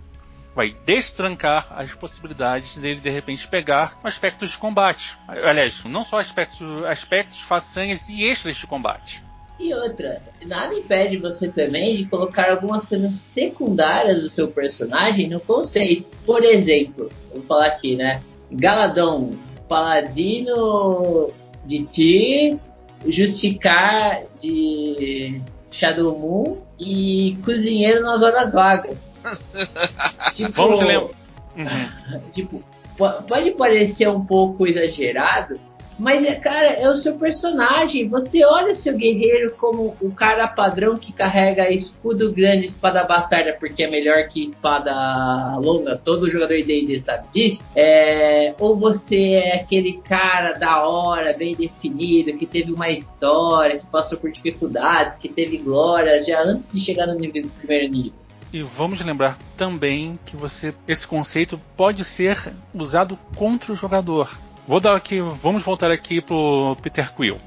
vai 0.54 0.74
destrancar 0.86 1.68
as 1.70 1.92
possibilidades 1.92 2.76
dele 2.76 3.00
de 3.00 3.10
repente 3.10 3.46
pegar 3.48 3.98
aspectos 4.04 4.52
de 4.52 4.58
combate. 4.58 5.16
Aliás, 5.26 5.82
não 5.84 6.04
só 6.04 6.18
aspectos, 6.18 6.84
aspectos, 6.84 7.40
façanhas 7.40 8.08
e 8.08 8.24
extras 8.24 8.56
de 8.56 8.66
combate. 8.66 9.22
E 9.58 9.72
outra, 9.72 10.20
nada 10.46 10.74
impede 10.74 11.16
você 11.16 11.48
também 11.48 11.96
de 11.96 12.06
colocar 12.06 12.50
algumas 12.50 12.86
coisas 12.86 13.12
secundárias 13.12 14.20
do 14.20 14.28
seu 14.28 14.48
personagem 14.48 15.28
no 15.28 15.40
conceito. 15.40 16.10
Por 16.26 16.44
exemplo, 16.44 17.10
vou 17.32 17.42
falar 17.42 17.66
aqui, 17.66 17.94
né? 17.94 18.20
Galadão, 18.50 19.30
paladino 19.68 21.30
de 21.64 21.84
ti, 21.84 22.58
justicar 23.06 24.22
de 24.36 25.40
Shadow 25.74 26.16
Moon 26.16 26.58
e 26.78 27.36
cozinheiro 27.44 28.00
nas 28.00 28.22
horas 28.22 28.52
vagas. 28.52 29.12
tipo, 30.32 30.52
Vamos 30.52 30.78
lembrar. 30.78 31.10
Uhum. 31.56 32.20
tipo, 32.30 32.62
pode 32.96 33.50
parecer 33.50 34.08
um 34.08 34.24
pouco 34.24 34.68
exagerado, 34.68 35.58
Mas, 35.98 36.24
é, 36.24 36.34
cara, 36.34 36.66
é 36.66 36.88
o 36.88 36.96
seu 36.96 37.14
personagem. 37.16 38.08
Você 38.08 38.44
olha 38.44 38.72
o 38.72 38.74
seu 38.74 38.96
guerreiro 38.96 39.54
como 39.56 39.96
o 40.00 40.10
cara 40.10 40.48
padrão 40.48 40.96
que 40.96 41.12
carrega 41.12 41.70
escudo 41.70 42.32
grande, 42.32 42.66
espada 42.66 43.04
bastarda, 43.04 43.56
porque 43.58 43.84
é 43.84 43.90
melhor 43.90 44.28
que 44.28 44.42
espada 44.42 45.56
longa. 45.58 45.96
Todo 45.96 46.30
jogador 46.30 46.56
de 46.56 46.64
D&D 46.64 46.98
sabe 47.00 47.28
disso. 47.30 47.64
É... 47.76 48.54
Ou 48.58 48.76
você 48.76 49.34
é 49.34 49.56
aquele 49.60 50.00
cara 50.04 50.52
da 50.52 50.86
hora, 50.86 51.32
bem 51.32 51.54
definido, 51.54 52.36
que 52.36 52.46
teve 52.46 52.72
uma 52.72 52.90
história, 52.90 53.78
que 53.78 53.86
passou 53.86 54.18
por 54.18 54.30
dificuldades, 54.32 55.16
que 55.16 55.28
teve 55.28 55.58
glórias 55.58 56.26
já 56.26 56.42
antes 56.42 56.72
de 56.72 56.80
chegar 56.80 57.06
no 57.06 57.14
nível, 57.14 57.44
primeiro 57.58 57.92
nível. 57.92 58.24
E 58.52 58.62
vamos 58.62 59.00
lembrar 59.00 59.36
também 59.56 60.16
que 60.24 60.36
você 60.36 60.72
esse 60.86 61.04
conceito 61.04 61.60
pode 61.76 62.04
ser 62.04 62.52
usado 62.72 63.18
contra 63.34 63.72
o 63.72 63.76
jogador. 63.76 64.30
Vou 64.66 64.80
dar 64.80 64.96
aqui, 64.96 65.20
vamos 65.20 65.62
voltar 65.62 65.90
aqui 65.90 66.20
pro 66.20 66.76
Peter 66.82 67.12
Quill. 67.12 67.40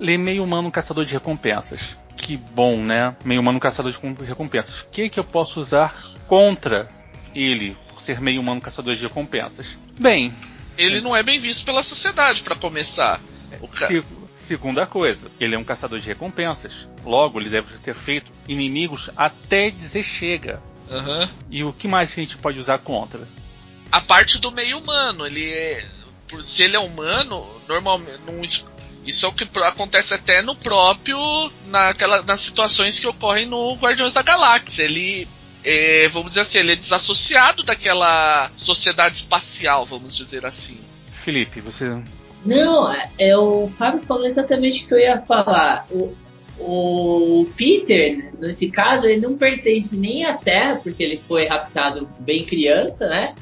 Ele 0.00 0.14
é 0.14 0.18
meio 0.18 0.42
humano 0.42 0.70
caçador 0.70 1.04
de 1.04 1.12
recompensas. 1.12 1.96
Que 2.16 2.36
bom, 2.36 2.82
né? 2.82 3.14
Meio 3.24 3.40
humano 3.40 3.60
caçador 3.60 3.92
de 3.92 4.24
recompensas. 4.24 4.80
O 4.80 4.86
que, 4.86 5.08
que 5.10 5.20
eu 5.20 5.24
posso 5.24 5.60
usar 5.60 5.94
contra 6.26 6.88
ele 7.34 7.76
por 7.88 8.00
ser 8.00 8.20
meio 8.20 8.40
humano 8.40 8.60
caçador 8.60 8.94
de 8.94 9.02
recompensas? 9.02 9.76
Bem, 9.98 10.32
ele 10.78 11.00
não 11.00 11.14
é 11.14 11.22
bem 11.22 11.38
visto 11.38 11.64
pela 11.66 11.82
sociedade 11.82 12.42
para 12.42 12.56
começar. 12.56 13.20
Ca... 13.78 13.86
Se, 13.86 14.02
segunda 14.34 14.86
coisa, 14.86 15.30
ele 15.38 15.54
é 15.54 15.58
um 15.58 15.64
caçador 15.64 15.98
de 15.98 16.06
recompensas. 16.06 16.88
Logo, 17.04 17.38
ele 17.38 17.50
deve 17.50 17.76
ter 17.78 17.94
feito 17.94 18.32
inimigos 18.48 19.10
até 19.16 19.70
dizer 19.70 20.02
chega. 20.02 20.62
Uhum. 20.90 21.28
E 21.50 21.62
o 21.62 21.72
que 21.72 21.86
mais 21.86 22.12
que 22.12 22.20
a 22.20 22.24
gente 22.24 22.38
pode 22.38 22.58
usar 22.58 22.78
contra? 22.78 23.28
A 23.92 24.00
parte 24.00 24.40
do 24.40 24.50
meio 24.50 24.78
humano, 24.78 25.26
ele 25.26 25.46
é 25.46 25.84
por 26.28 26.42
se 26.42 26.62
ele 26.62 26.76
é 26.76 26.78
humano, 26.78 27.46
normalmente 27.68 28.20
não, 28.26 28.42
isso 29.06 29.26
é 29.26 29.28
o 29.28 29.32
que 29.32 29.46
acontece 29.60 30.14
até 30.14 30.40
no 30.40 30.54
próprio 30.56 31.18
naquela 31.66 32.22
nas 32.22 32.40
situações 32.40 32.98
que 32.98 33.06
ocorrem 33.06 33.46
no 33.46 33.74
Guardiões 33.74 34.12
da 34.12 34.22
Galáxia. 34.22 34.84
Ele 34.84 35.28
é, 35.62 36.08
vamos 36.08 36.30
dizer 36.30 36.40
assim, 36.40 36.58
ele 36.58 36.72
é 36.72 36.76
desassociado 36.76 37.62
daquela 37.62 38.50
sociedade 38.56 39.16
espacial, 39.16 39.84
vamos 39.84 40.16
dizer 40.16 40.44
assim. 40.46 40.78
Felipe, 41.12 41.60
você 41.60 41.86
não, 42.44 42.92
é, 42.92 43.10
é, 43.18 43.36
o 43.36 43.66
Fábio 43.66 44.02
falou 44.02 44.26
exatamente 44.26 44.84
o 44.84 44.88
que 44.88 44.94
eu 44.94 44.98
ia 44.98 45.20
falar. 45.22 45.86
O, 45.90 46.14
o 46.58 47.46
Peter, 47.56 48.32
nesse 48.38 48.70
caso, 48.70 49.06
ele 49.06 49.20
não 49.20 49.36
pertence 49.36 49.96
nem 49.96 50.24
à 50.26 50.34
Terra, 50.34 50.76
porque 50.76 51.02
ele 51.02 51.22
foi 51.26 51.46
raptado 51.46 52.08
bem 52.18 52.44
criança, 52.44 53.08
né? 53.08 53.34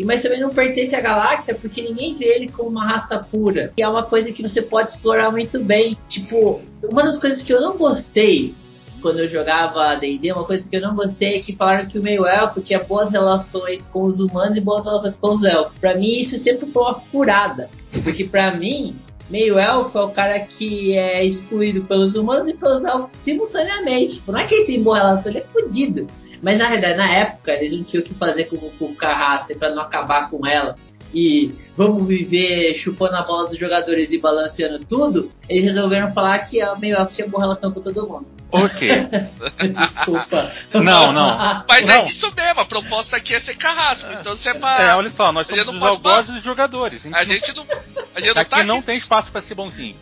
E, 0.00 0.04
mas 0.04 0.22
também 0.22 0.40
não 0.40 0.48
pertence 0.48 0.94
à 0.94 1.00
galáxia 1.02 1.54
porque 1.54 1.82
ninguém 1.82 2.14
vê 2.14 2.24
ele 2.24 2.48
como 2.48 2.70
uma 2.70 2.86
raça 2.86 3.18
pura. 3.18 3.70
Que 3.76 3.82
é 3.82 3.88
uma 3.88 4.02
coisa 4.02 4.32
que 4.32 4.40
você 4.40 4.62
pode 4.62 4.92
explorar 4.92 5.30
muito 5.30 5.62
bem. 5.62 5.94
Tipo, 6.08 6.62
uma 6.84 7.02
das 7.02 7.18
coisas 7.18 7.42
que 7.42 7.52
eu 7.52 7.60
não 7.60 7.76
gostei 7.76 8.54
quando 9.02 9.18
eu 9.18 9.28
jogava 9.28 9.94
D&D, 9.96 10.32
uma 10.32 10.44
coisa 10.44 10.68
que 10.68 10.76
eu 10.76 10.80
não 10.80 10.94
gostei 10.94 11.36
é 11.36 11.40
que 11.40 11.54
falaram 11.54 11.86
que 11.86 11.98
o 11.98 12.02
meio 12.02 12.26
elfo 12.26 12.60
tinha 12.60 12.82
boas 12.82 13.10
relações 13.10 13.88
com 13.88 14.04
os 14.04 14.20
humanos 14.20 14.56
e 14.56 14.60
boas 14.60 14.86
relações 14.86 15.16
com 15.16 15.34
os 15.34 15.42
elfos. 15.42 15.78
Para 15.78 15.94
mim 15.94 16.20
isso 16.20 16.36
sempre 16.38 16.70
foi 16.70 16.82
uma 16.82 16.94
furada, 16.94 17.68
porque 18.02 18.24
para 18.24 18.52
mim 18.52 18.96
meio 19.30 19.58
elfo 19.58 19.98
é 19.98 20.02
o 20.02 20.10
cara 20.10 20.40
que 20.40 20.96
é 20.96 21.24
excluído 21.24 21.82
pelos 21.82 22.14
humanos 22.14 22.48
e 22.48 22.54
pelos 22.54 22.84
elfos 22.84 23.12
simultaneamente. 23.12 24.14
Tipo, 24.14 24.32
não 24.32 24.40
é 24.40 24.46
que 24.46 24.54
ele 24.54 24.64
tem 24.64 24.82
boa 24.82 24.98
relação, 24.98 25.30
ele 25.30 25.38
é 25.38 25.44
fodido. 25.44 26.06
Mas 26.42 26.58
na 26.58 26.66
realidade, 26.66 26.96
na 26.96 27.10
época, 27.10 27.52
eles 27.52 27.72
não 27.72 27.84
tinham 27.84 28.02
o 28.02 28.06
que 28.06 28.14
fazer 28.14 28.44
com, 28.44 28.94
a 29.00 29.12
raça 29.12 29.54
para 29.54 29.74
não 29.74 29.82
acabar 29.82 30.28
com 30.30 30.46
ela. 30.46 30.74
E 31.12 31.52
vamos 31.76 32.06
viver 32.06 32.74
chupando 32.74 33.16
a 33.16 33.22
bola 33.22 33.48
dos 33.48 33.58
jogadores 33.58 34.12
e 34.12 34.18
balanceando 34.18 34.84
tudo. 34.84 35.30
Eles 35.48 35.64
resolveram 35.64 36.12
falar 36.12 36.38
que 36.40 36.60
a 36.60 36.74
meio 36.76 36.96
elfo 36.96 37.14
tinha 37.14 37.28
boa 37.28 37.42
relação 37.42 37.72
com 37.72 37.80
todo 37.80 38.08
mundo. 38.08 38.39
Ok. 38.52 38.88
Desculpa. 39.72 40.52
Não, 40.74 41.12
não. 41.12 41.64
Mas 41.68 41.86
não. 41.86 41.94
é 41.94 42.08
isso 42.08 42.32
mesmo, 42.34 42.60
a 42.60 42.64
proposta 42.64 43.16
aqui 43.16 43.34
é 43.34 43.40
ser 43.40 43.56
carrasco. 43.56 44.10
Então 44.12 44.36
você 44.36 44.50
é 44.50 44.54
pra. 44.54 44.82
É, 44.82 44.94
olha 44.94 45.10
só, 45.10 45.32
nós 45.32 45.46
somos 45.46 45.68
os 45.68 45.82
algozes 45.82 46.34
dos 46.34 46.42
jogadores. 46.42 47.06
A 47.12 47.24
gente 47.24 47.54
não. 47.54 47.66
A 48.14 48.20
gente 48.20 48.34
não 48.34 48.44
tá 48.44 48.56
aqui 48.56 48.66
não 48.66 48.82
tem 48.82 48.96
espaço 48.96 49.30
para 49.30 49.40
ser 49.40 49.54
bonzinho. 49.54 49.96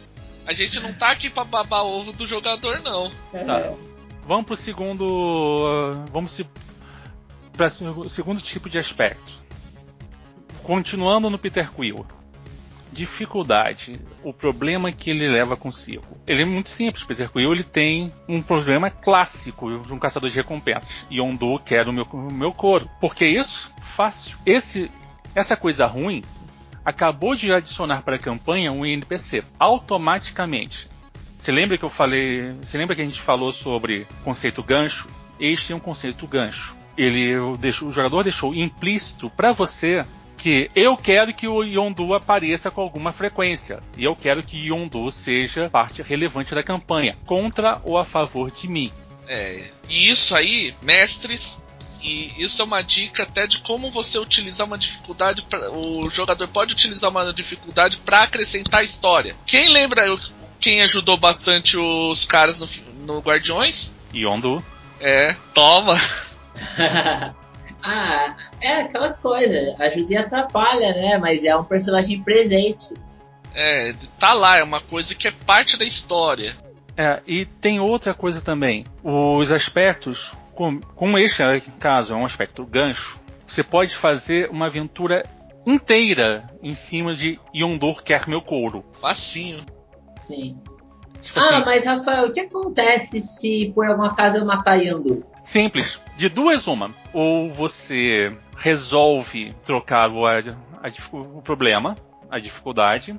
A 0.46 0.52
gente 0.52 0.80
não 0.80 0.92
tá 0.94 1.10
aqui 1.10 1.28
pra 1.28 1.44
babar 1.44 1.84
ovo 1.84 2.12
do 2.12 2.26
jogador, 2.26 2.80
não. 2.80 3.12
É. 3.34 3.44
Tá. 3.44 3.70
Vamos 4.26 4.46
pro 4.46 4.56
segundo. 4.56 5.04
Uh, 5.04 6.04
vamos 6.10 6.32
se. 6.32 6.46
Para 7.54 7.66
o 7.66 8.08
segundo 8.08 8.40
tipo 8.40 8.70
de 8.70 8.78
aspecto. 8.78 9.32
Continuando 10.62 11.28
no 11.28 11.38
Peter 11.38 11.70
Quill. 11.70 12.06
Dificuldade. 12.92 14.00
O 14.22 14.32
problema 14.32 14.90
que 14.92 15.10
ele 15.10 15.28
leva 15.28 15.56
consigo. 15.56 16.04
Ele 16.26 16.42
é 16.42 16.44
muito 16.44 16.68
simples. 16.68 17.04
Peter 17.04 17.30
Quill 17.30 17.52
ele 17.52 17.64
tem 17.64 18.12
um 18.28 18.42
problema 18.42 18.90
clássico 18.90 19.80
de 19.80 19.92
um 19.92 19.98
caçador 19.98 20.30
de 20.30 20.36
recompensas. 20.36 21.06
Yondu 21.10 21.58
quer 21.58 21.86
o 21.88 21.92
meu, 21.92 22.04
o 22.04 22.32
meu 22.32 22.52
couro. 22.52 22.88
Por 23.00 23.14
que 23.14 23.26
isso? 23.26 23.72
Fácil. 23.82 24.36
Esse, 24.44 24.90
essa 25.34 25.56
coisa 25.56 25.86
ruim 25.86 26.22
acabou 26.84 27.34
de 27.34 27.52
adicionar 27.52 28.02
para 28.02 28.16
a 28.16 28.18
campanha 28.18 28.72
um 28.72 28.84
NPC 28.84 29.44
automaticamente. 29.58 30.88
Você 31.36 31.52
lembra 31.52 31.78
que 31.78 31.84
eu 31.84 31.90
falei? 31.90 32.52
Você 32.62 32.76
lembra 32.76 32.96
que 32.96 33.02
a 33.02 33.04
gente 33.04 33.20
falou 33.20 33.52
sobre 33.52 34.06
conceito 34.24 34.62
gancho? 34.62 35.08
Este 35.38 35.72
é 35.72 35.76
um 35.76 35.80
conceito 35.80 36.26
gancho. 36.26 36.76
Ele 36.96 37.34
deixou, 37.60 37.88
o 37.88 37.92
jogador 37.92 38.24
deixou 38.24 38.52
implícito 38.54 39.30
para 39.30 39.52
você 39.52 40.04
que 40.38 40.70
eu 40.74 40.96
quero 40.96 41.34
que 41.34 41.48
o 41.48 41.62
Yondu 41.62 42.14
apareça 42.14 42.70
com 42.70 42.80
alguma 42.80 43.12
frequência. 43.12 43.80
E 43.96 44.04
eu 44.04 44.14
quero 44.14 44.42
que 44.42 44.68
Yondu 44.68 45.10
seja 45.10 45.68
parte 45.68 46.00
relevante 46.00 46.54
da 46.54 46.62
campanha, 46.62 47.18
contra 47.26 47.80
ou 47.84 47.98
a 47.98 48.04
favor 48.04 48.50
de 48.50 48.68
mim. 48.68 48.92
É, 49.26 49.64
e 49.88 50.08
isso 50.08 50.34
aí, 50.34 50.74
mestres, 50.80 51.60
e 52.02 52.32
isso 52.42 52.62
é 52.62 52.64
uma 52.64 52.80
dica 52.80 53.24
até 53.24 53.46
de 53.46 53.58
como 53.60 53.90
você 53.90 54.18
utilizar 54.18 54.66
uma 54.66 54.78
dificuldade. 54.78 55.42
Pra, 55.42 55.70
o 55.70 56.08
jogador 56.08 56.46
pode 56.48 56.72
utilizar 56.72 57.10
uma 57.10 57.32
dificuldade 57.32 57.98
para 57.98 58.22
acrescentar 58.22 58.84
história. 58.84 59.36
Quem 59.44 59.68
lembra 59.68 60.04
quem 60.60 60.80
ajudou 60.82 61.16
bastante 61.16 61.76
os 61.76 62.24
caras 62.24 62.60
no, 62.60 62.68
no 63.04 63.20
Guardiões? 63.20 63.92
Yondu. 64.14 64.64
É, 65.00 65.34
toma. 65.52 65.94
ah, 67.82 68.36
é 68.60 68.82
aquela 68.82 69.12
coisa, 69.12 69.76
ajuda 69.78 70.12
e 70.12 70.16
atrapalha, 70.16 70.94
né? 70.94 71.18
Mas 71.18 71.44
é 71.44 71.54
um 71.56 71.64
personagem 71.64 72.22
presente. 72.22 72.94
É, 73.54 73.94
tá 74.18 74.32
lá, 74.32 74.58
é 74.58 74.62
uma 74.62 74.80
coisa 74.80 75.14
que 75.14 75.28
é 75.28 75.30
parte 75.30 75.76
da 75.76 75.84
história. 75.84 76.56
É, 76.96 77.20
e 77.26 77.44
tem 77.44 77.80
outra 77.80 78.12
coisa 78.12 78.40
também. 78.40 78.84
Os 79.02 79.52
aspectos, 79.52 80.32
como, 80.54 80.80
como 80.94 81.18
este 81.18 81.42
caso 81.78 82.12
é 82.12 82.16
um 82.16 82.24
aspecto 82.24 82.64
gancho, 82.64 83.20
você 83.46 83.62
pode 83.62 83.94
fazer 83.94 84.50
uma 84.50 84.66
aventura 84.66 85.24
inteira 85.64 86.50
em 86.62 86.74
cima 86.74 87.14
de 87.14 87.38
Yondur 87.54 88.02
quer 88.02 88.28
meu 88.28 88.42
couro. 88.42 88.84
Facinho. 89.00 89.64
Sim. 90.20 90.58
Tipo 91.22 91.38
ah, 91.38 91.56
assim, 91.56 91.64
mas 91.64 91.84
Rafael, 91.84 92.28
o 92.28 92.32
que 92.32 92.40
acontece 92.40 93.20
se 93.20 93.72
por 93.74 93.86
alguma 93.86 94.14
casa 94.14 94.38
eu 94.38 94.44
matar 94.44 94.76
Yandu? 94.76 95.24
Simples. 95.42 96.00
De 96.16 96.28
duas, 96.28 96.66
uma. 96.66 96.90
Ou 97.12 97.52
você 97.52 98.36
resolve 98.56 99.52
trocar 99.64 100.10
o, 100.10 100.26
a, 100.26 100.38
a, 100.38 101.16
o 101.16 101.42
problema, 101.42 101.96
a 102.30 102.38
dificuldade, 102.38 103.18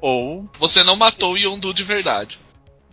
ou. 0.00 0.48
Você 0.58 0.84
não 0.84 0.96
matou 0.96 1.34
o 1.34 1.38
Yondu 1.38 1.72
de 1.72 1.82
verdade. 1.82 2.38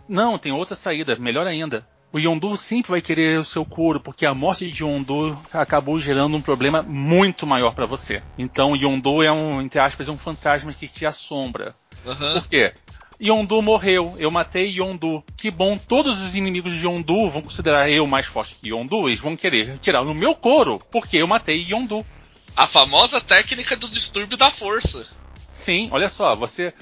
Não, 0.08 0.38
tem 0.38 0.52
outra 0.52 0.76
saída, 0.76 1.16
melhor 1.16 1.46
ainda. 1.46 1.86
O 2.12 2.18
Yondu 2.18 2.56
sempre 2.56 2.92
vai 2.92 3.00
querer 3.00 3.38
o 3.40 3.44
seu 3.44 3.64
couro, 3.64 3.98
porque 3.98 4.24
a 4.24 4.32
morte 4.32 4.70
de 4.70 4.84
Yondu 4.84 5.36
acabou 5.52 5.98
gerando 5.98 6.36
um 6.36 6.40
problema 6.40 6.80
muito 6.80 7.46
maior 7.46 7.74
para 7.74 7.86
você. 7.86 8.22
Então 8.38 8.76
Yondu 8.76 9.22
é 9.22 9.32
um, 9.32 9.60
entre 9.60 9.80
aspas, 9.80 10.08
um 10.08 10.16
fantasma 10.16 10.72
que 10.72 10.86
te 10.86 11.04
assombra. 11.04 11.74
Uhum. 12.06 12.34
Por 12.34 12.48
quê? 12.48 12.72
Yondu 13.20 13.62
morreu, 13.62 14.14
eu 14.18 14.30
matei 14.30 14.80
Yondu. 14.80 15.22
Que 15.36 15.50
bom, 15.50 15.78
todos 15.78 16.20
os 16.20 16.34
inimigos 16.34 16.72
de 16.72 16.86
Yondu 16.86 17.30
vão 17.30 17.42
considerar 17.42 17.88
eu 17.90 18.06
mais 18.06 18.26
forte 18.26 18.56
que 18.60 18.68
Yondu, 18.68 19.08
eles 19.08 19.20
vão 19.20 19.36
querer 19.36 19.78
tirar 19.78 20.04
no 20.04 20.14
meu 20.14 20.34
couro, 20.34 20.78
porque 20.90 21.16
eu 21.16 21.26
matei 21.26 21.64
Yondu. 21.68 22.04
A 22.56 22.66
famosa 22.66 23.20
técnica 23.20 23.76
do 23.76 23.88
distúrbio 23.88 24.36
da 24.36 24.50
força. 24.50 25.06
Sim, 25.50 25.88
olha 25.92 26.08
só, 26.08 26.34
você 26.34 26.72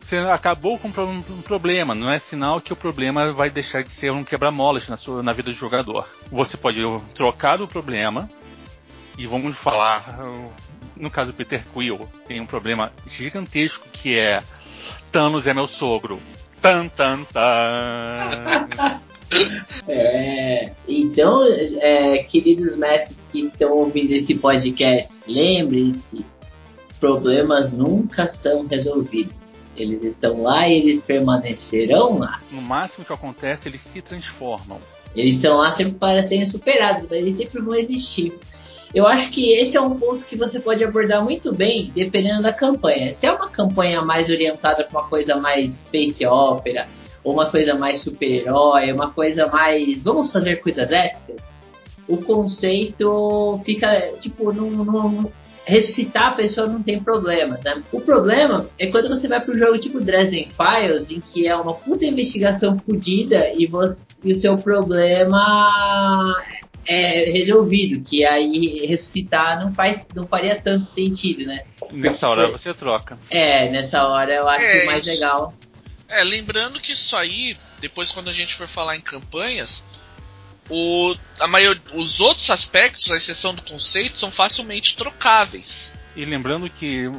você 0.00 0.16
acabou 0.18 0.78
com 0.78 0.88
um 0.88 1.42
problema, 1.42 1.94
não 1.94 2.10
é 2.10 2.18
sinal 2.18 2.60
que 2.60 2.72
o 2.72 2.76
problema 2.76 3.32
vai 3.32 3.50
deixar 3.50 3.82
de 3.82 3.90
ser 3.92 4.12
um 4.12 4.22
quebra-molas 4.22 4.88
na, 4.88 4.96
sua, 4.96 5.22
na 5.22 5.32
vida 5.32 5.50
do 5.50 5.56
jogador. 5.56 6.08
Você 6.30 6.56
pode 6.56 6.80
trocar 7.14 7.60
o 7.60 7.66
problema, 7.66 8.30
e 9.18 9.26
vamos 9.26 9.56
falar, 9.56 10.04
no 10.96 11.10
caso 11.10 11.32
do 11.32 11.36
Peter 11.36 11.64
Quill, 11.74 12.08
tem 12.26 12.40
um 12.40 12.46
problema 12.46 12.92
gigantesco 13.08 13.88
que 13.92 14.16
é 14.16 14.40
Thanos 15.10 15.46
é 15.46 15.54
meu 15.54 15.66
sogro. 15.66 16.18
Tan, 16.60 16.88
tan, 16.88 17.24
tan. 17.24 18.98
É, 19.86 20.72
então, 20.88 21.44
é, 21.80 22.18
queridos 22.22 22.76
mestres 22.76 23.26
que 23.30 23.40
estão 23.40 23.72
ouvindo 23.72 24.10
esse 24.12 24.36
podcast, 24.36 25.20
lembrem-se 25.26 26.24
problemas 26.98 27.72
nunca 27.72 28.26
são 28.26 28.66
resolvidos. 28.66 29.70
Eles 29.76 30.02
estão 30.02 30.42
lá 30.42 30.68
e 30.68 30.78
eles 30.78 31.00
permanecerão 31.00 32.18
lá. 32.18 32.40
No 32.50 32.60
máximo 32.60 33.04
que 33.04 33.12
acontece, 33.12 33.68
eles 33.68 33.82
se 33.82 34.02
transformam. 34.02 34.78
Eles 35.14 35.34
estão 35.34 35.56
lá 35.56 35.70
sempre 35.70 35.94
para 35.94 36.22
serem 36.22 36.44
superados, 36.44 37.06
mas 37.08 37.20
eles 37.20 37.36
sempre 37.36 37.60
vão 37.60 37.74
existir. 37.74 38.34
Eu 38.94 39.06
acho 39.06 39.30
que 39.30 39.52
esse 39.52 39.76
é 39.76 39.80
um 39.80 39.98
ponto 39.98 40.24
que 40.24 40.36
você 40.36 40.60
pode 40.60 40.82
abordar 40.82 41.22
muito 41.22 41.54
bem, 41.54 41.92
dependendo 41.94 42.42
da 42.42 42.52
campanha. 42.52 43.12
Se 43.12 43.26
é 43.26 43.32
uma 43.32 43.48
campanha 43.48 44.02
mais 44.02 44.30
orientada 44.30 44.84
para 44.84 45.00
uma 45.00 45.08
coisa 45.08 45.36
mais 45.36 45.72
space 45.72 46.24
opera, 46.26 46.88
ou 47.22 47.34
uma 47.34 47.50
coisa 47.50 47.74
mais 47.74 48.00
super-herói, 48.00 48.92
uma 48.92 49.10
coisa 49.10 49.46
mais 49.46 50.00
vamos 50.00 50.32
fazer 50.32 50.56
coisas 50.56 50.90
épicas, 50.90 51.50
o 52.08 52.16
conceito 52.16 53.60
fica 53.64 54.14
tipo 54.18 54.50
num, 54.52 55.30
ressuscitar 55.68 56.28
a 56.28 56.34
pessoa 56.34 56.66
não 56.66 56.82
tem 56.82 56.98
problema, 56.98 57.60
né? 57.62 57.82
O 57.92 58.00
problema 58.00 58.66
é 58.78 58.86
quando 58.86 59.08
você 59.10 59.28
vai 59.28 59.38
para 59.38 59.54
um 59.54 59.58
jogo 59.58 59.78
tipo 59.78 60.00
Dresden 60.00 60.48
Files, 60.48 61.10
em 61.10 61.20
que 61.20 61.46
é 61.46 61.54
uma 61.54 61.74
puta 61.74 62.06
investigação 62.06 62.78
fodida 62.78 63.50
e, 63.52 63.68
e 64.24 64.32
o 64.32 64.36
seu 64.36 64.56
problema 64.56 66.34
é 66.88 67.30
resolvido, 67.30 68.02
que 68.02 68.24
aí 68.24 68.86
ressuscitar 68.86 69.62
não 69.62 69.70
faz, 69.70 70.08
não 70.14 70.26
faria 70.26 70.58
tanto 70.58 70.86
sentido, 70.86 71.44
né? 71.44 71.64
Nessa 71.92 72.26
hora 72.26 72.48
você 72.48 72.72
troca. 72.72 73.18
É, 73.28 73.68
nessa 73.68 74.04
hora 74.08 74.32
eu 74.34 74.48
acho 74.48 74.64
é, 74.64 74.84
mais 74.86 75.04
legal. 75.04 75.54
É, 76.08 76.24
lembrando 76.24 76.80
que 76.80 76.92
isso 76.92 77.14
aí, 77.14 77.54
depois 77.78 78.10
quando 78.10 78.30
a 78.30 78.32
gente 78.32 78.54
for 78.54 78.66
falar 78.66 78.96
em 78.96 79.02
campanhas, 79.02 79.84
o, 80.70 81.14
a 81.38 81.46
maior, 81.46 81.78
os 81.92 82.20
outros 82.20 82.48
aspectos, 82.48 83.10
à 83.10 83.16
exceção 83.16 83.54
do 83.54 83.60
conceito, 83.60 84.16
são 84.16 84.30
facilmente 84.30 84.96
trocáveis. 84.96 85.92
E 86.16 86.24
lembrando 86.24 86.70
que 86.70 87.12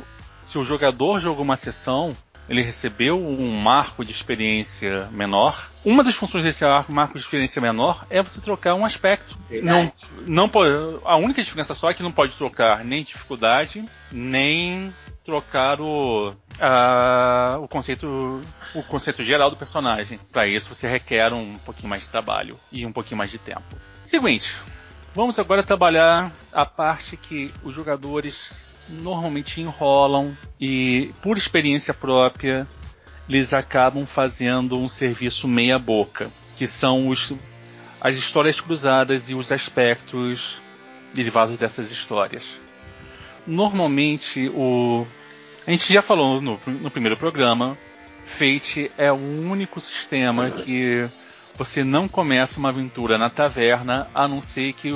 se 0.46 0.58
o 0.58 0.66
jogador 0.66 1.20
jogou 1.20 1.44
uma 1.44 1.58
sessão, 1.58 2.18
ele 2.50 2.64
recebeu 2.64 3.24
um 3.24 3.56
marco 3.56 4.04
de 4.04 4.12
experiência 4.12 5.08
menor. 5.12 5.70
Uma 5.86 6.04
das 6.04 6.16
funções 6.16 6.44
desse 6.44 6.66
marco 6.88 7.14
de 7.14 7.20
experiência 7.20 7.62
menor 7.62 8.06
é 8.10 8.22
você 8.22 8.42
trocar 8.42 8.74
um 8.74 8.84
aspecto. 8.84 9.38
Não, 9.62 9.92
não 10.26 10.50
pode, 10.50 10.72
a 11.06 11.16
única 11.16 11.44
diferença 11.44 11.76
só 11.76 11.92
é 11.92 11.94
que 11.94 12.02
não 12.02 12.12
pode 12.12 12.36
trocar 12.36 12.84
nem 12.84 13.04
dificuldade, 13.04 13.86
nem 14.12 14.92
trocar 15.24 15.80
o, 15.80 16.34
o 17.62 17.68
conceito 17.68 18.42
o 18.74 18.82
conceito 18.84 19.24
geral 19.24 19.52
do 19.52 19.56
personagem. 19.56 20.20
Para 20.32 20.48
isso 20.48 20.74
você 20.74 20.88
requer 20.88 21.32
um 21.32 21.56
pouquinho 21.60 21.90
mais 21.90 22.04
de 22.04 22.10
trabalho 22.10 22.58
e 22.72 22.84
um 22.84 22.92
pouquinho 22.92 23.18
mais 23.18 23.30
de 23.30 23.38
tempo. 23.38 23.64
Seguinte, 24.04 24.56
vamos 25.14 25.38
agora 25.38 25.64
trabalhar 25.64 26.32
a 26.52 26.66
parte 26.66 27.16
que 27.16 27.54
os 27.64 27.76
jogadores 27.76 28.69
normalmente 28.90 29.62
enrolam 29.62 30.36
e, 30.60 31.12
por 31.22 31.38
experiência 31.38 31.94
própria, 31.94 32.68
eles 33.28 33.54
acabam 33.54 34.06
fazendo 34.06 34.78
um 34.78 34.90
serviço 34.90 35.48
meia-boca, 35.48 36.30
que 36.58 36.66
são 36.66 37.08
os, 37.08 37.34
as 38.02 38.18
histórias 38.18 38.60
cruzadas 38.60 39.30
e 39.30 39.36
os 39.36 39.52
aspectos 39.52 40.62
derivados 41.14 41.58
dessas 41.58 41.92
histórias. 41.92 42.44
Normalmente, 43.46 44.50
o, 44.50 45.06
a 45.66 45.72
gente 45.72 45.94
já 45.94 46.02
falou 46.02 46.42
no, 46.42 46.60
no 46.66 46.92
primeiro 46.92 47.16
programa, 47.16 47.78
Fate 48.26 48.92
é 48.98 49.12
o 49.12 49.16
único 49.16 49.82
sistema 49.82 50.52
que 50.52 51.10
você 51.58 51.84
não 51.84 52.08
começa 52.08 52.60
uma 52.60 52.70
aventura 52.70 53.18
na 53.18 53.30
taverna 53.30 54.08
a 54.14 54.28
não 54.28 54.42
ser 54.42 54.74
que, 54.74 54.92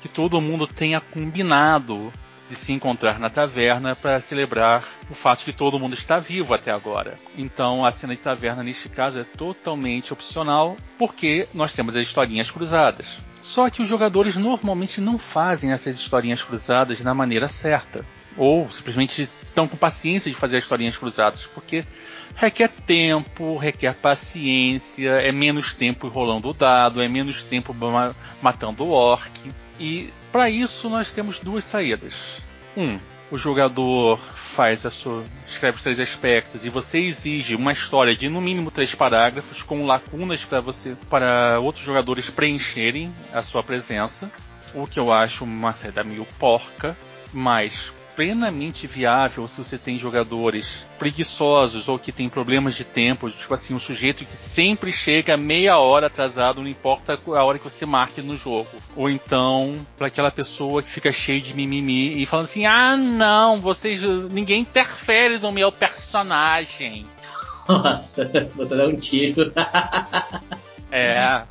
que 0.00 0.08
todo 0.08 0.40
mundo 0.40 0.66
tenha 0.66 1.00
combinado 1.00 2.12
de 2.54 2.60
se 2.60 2.72
encontrar 2.72 3.18
na 3.18 3.28
taverna 3.28 3.94
para 3.94 4.20
celebrar 4.20 4.84
o 5.10 5.14
fato 5.14 5.44
de 5.44 5.52
todo 5.52 5.78
mundo 5.78 5.94
está 5.94 6.18
vivo 6.18 6.54
até 6.54 6.70
agora. 6.70 7.16
Então 7.36 7.84
a 7.84 7.90
cena 7.90 8.14
de 8.14 8.20
taverna 8.20 8.62
neste 8.62 8.88
caso 8.88 9.18
é 9.18 9.24
totalmente 9.24 10.12
opcional 10.12 10.76
porque 10.96 11.46
nós 11.52 11.74
temos 11.74 11.94
as 11.96 12.02
historinhas 12.02 12.50
cruzadas. 12.50 13.18
Só 13.40 13.68
que 13.68 13.82
os 13.82 13.88
jogadores 13.88 14.36
normalmente 14.36 15.00
não 15.00 15.18
fazem 15.18 15.72
essas 15.72 15.98
historinhas 15.98 16.42
cruzadas 16.42 17.00
da 17.02 17.12
maneira 17.12 17.48
certa. 17.48 18.06
Ou 18.36 18.70
simplesmente 18.70 19.22
estão 19.22 19.68
com 19.68 19.76
paciência 19.76 20.30
de 20.30 20.36
fazer 20.36 20.56
as 20.56 20.64
historinhas 20.64 20.96
cruzadas, 20.96 21.46
porque 21.46 21.84
requer 22.34 22.68
tempo, 22.68 23.56
requer 23.56 23.94
paciência, 23.94 25.10
é 25.10 25.30
menos 25.30 25.74
tempo 25.74 26.08
rolando 26.08 26.48
o 26.48 26.54
dado, 26.54 27.02
é 27.02 27.06
menos 27.06 27.44
tempo 27.44 27.76
matando 28.42 28.84
o 28.84 28.90
orc. 28.90 29.30
E 29.78 30.12
para 30.32 30.48
isso 30.50 30.88
nós 30.88 31.12
temos 31.12 31.38
duas 31.38 31.64
saídas. 31.64 32.43
Um, 32.76 32.98
o 33.30 33.38
jogador 33.38 34.18
faz 34.18 34.84
a 34.84 34.90
sua, 34.90 35.24
escreve 35.46 35.76
os 35.76 35.82
três 35.82 35.98
aspectos 35.98 36.64
e 36.64 36.68
você 36.68 36.98
exige 36.98 37.54
uma 37.54 37.72
história 37.72 38.14
de 38.14 38.28
no 38.28 38.40
mínimo 38.40 38.70
três 38.70 38.94
parágrafos 38.94 39.62
com 39.62 39.86
lacunas 39.86 40.44
para 40.44 40.60
você 40.60 40.96
para 41.08 41.58
outros 41.60 41.84
jogadores 41.84 42.30
preencherem 42.30 43.14
a 43.32 43.42
sua 43.42 43.62
presença, 43.62 44.30
o 44.74 44.86
que 44.86 44.98
eu 44.98 45.12
acho 45.12 45.44
uma 45.44 45.72
saída 45.72 46.04
meio 46.04 46.26
porca, 46.38 46.96
mas 47.32 47.92
plenamente 48.14 48.86
viável 48.86 49.46
se 49.48 49.58
você 49.58 49.76
tem 49.76 49.98
jogadores 49.98 50.84
preguiçosos 50.98 51.88
ou 51.88 51.98
que 51.98 52.12
tem 52.12 52.28
problemas 52.28 52.74
de 52.74 52.84
tempo, 52.84 53.30
tipo 53.30 53.52
assim, 53.52 53.74
um 53.74 53.78
sujeito 53.78 54.24
que 54.24 54.36
sempre 54.36 54.92
chega 54.92 55.36
meia 55.36 55.78
hora 55.78 56.06
atrasado, 56.06 56.60
não 56.60 56.68
importa 56.68 57.18
a 57.26 57.44
hora 57.44 57.58
que 57.58 57.64
você 57.64 57.84
marque 57.84 58.22
no 58.22 58.36
jogo. 58.36 58.68
Ou 58.96 59.10
então, 59.10 59.74
para 59.96 60.06
aquela 60.06 60.30
pessoa 60.30 60.82
que 60.82 60.90
fica 60.90 61.12
cheio 61.12 61.40
de 61.40 61.54
mimimi 61.54 62.22
e 62.22 62.26
falando 62.26 62.44
assim: 62.44 62.66
"Ah, 62.66 62.96
não, 62.96 63.60
vocês 63.60 64.00
ninguém 64.30 64.60
interfere 64.60 65.38
no 65.38 65.52
meu 65.52 65.70
personagem". 65.72 67.06
Nossa, 67.68 68.30
vou 68.54 68.66
dar 68.66 68.86
um 68.88 68.96
tiro. 68.96 69.52
é, 70.90 71.42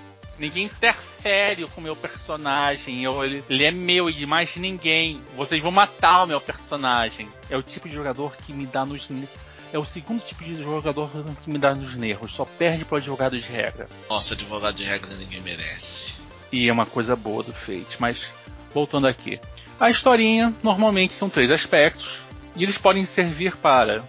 ninguém 0.44 0.66
interfere 0.66 1.66
com 1.68 1.80
o 1.80 1.84
meu 1.84 1.96
personagem. 1.96 3.04
Eu, 3.04 3.24
ele, 3.24 3.44
ele, 3.50 3.64
é 3.64 3.72
meu 3.72 4.10
e 4.10 4.14
de 4.14 4.26
mais 4.26 4.56
ninguém. 4.58 5.22
Vocês 5.36 5.62
vão 5.62 5.72
matar 5.72 6.24
o 6.24 6.28
meu 6.28 6.42
personagem. 6.42 7.28
É 7.50 7.58
o 7.58 7.64
tipo 7.64 7.88
de 7.88 7.96
jogador 7.96 8.36
que 8.36 8.52
me 8.52 8.66
dá 8.66 8.86
nos. 8.86 9.10
É 9.72 9.80
o 9.80 9.86
segundo 9.86 10.22
tipo 10.22 10.44
de 10.44 10.56
jogador 10.62 11.10
que 11.44 11.50
me 11.50 11.58
dá 11.58 11.74
nos 11.74 11.96
nervos. 11.96 12.34
Só 12.34 12.46
perde 12.46 12.86
pro 12.86 12.98
advogado 12.98 13.40
de 13.40 13.48
regra. 13.48 13.88
Nossa, 14.10 14.34
advogado 14.34 14.76
de 14.76 14.84
regra 14.84 15.16
ninguém 15.16 15.42
merece. 15.42 16.16
E 16.52 16.68
é 16.68 16.74
uma 16.74 16.86
coisa 16.86 17.16
boa 17.16 17.42
do 17.42 17.54
Fate. 17.54 17.98
Mas, 18.00 18.28
voltando 18.74 19.08
aqui. 19.08 19.40
A 19.80 19.90
historinha 19.90 20.54
normalmente 20.62 21.14
são 21.14 21.30
três 21.30 21.50
aspectos. 21.50 22.20
E 22.56 22.64
eles 22.64 22.78
podem 22.78 23.04
servir 23.06 23.56
para 23.56 24.04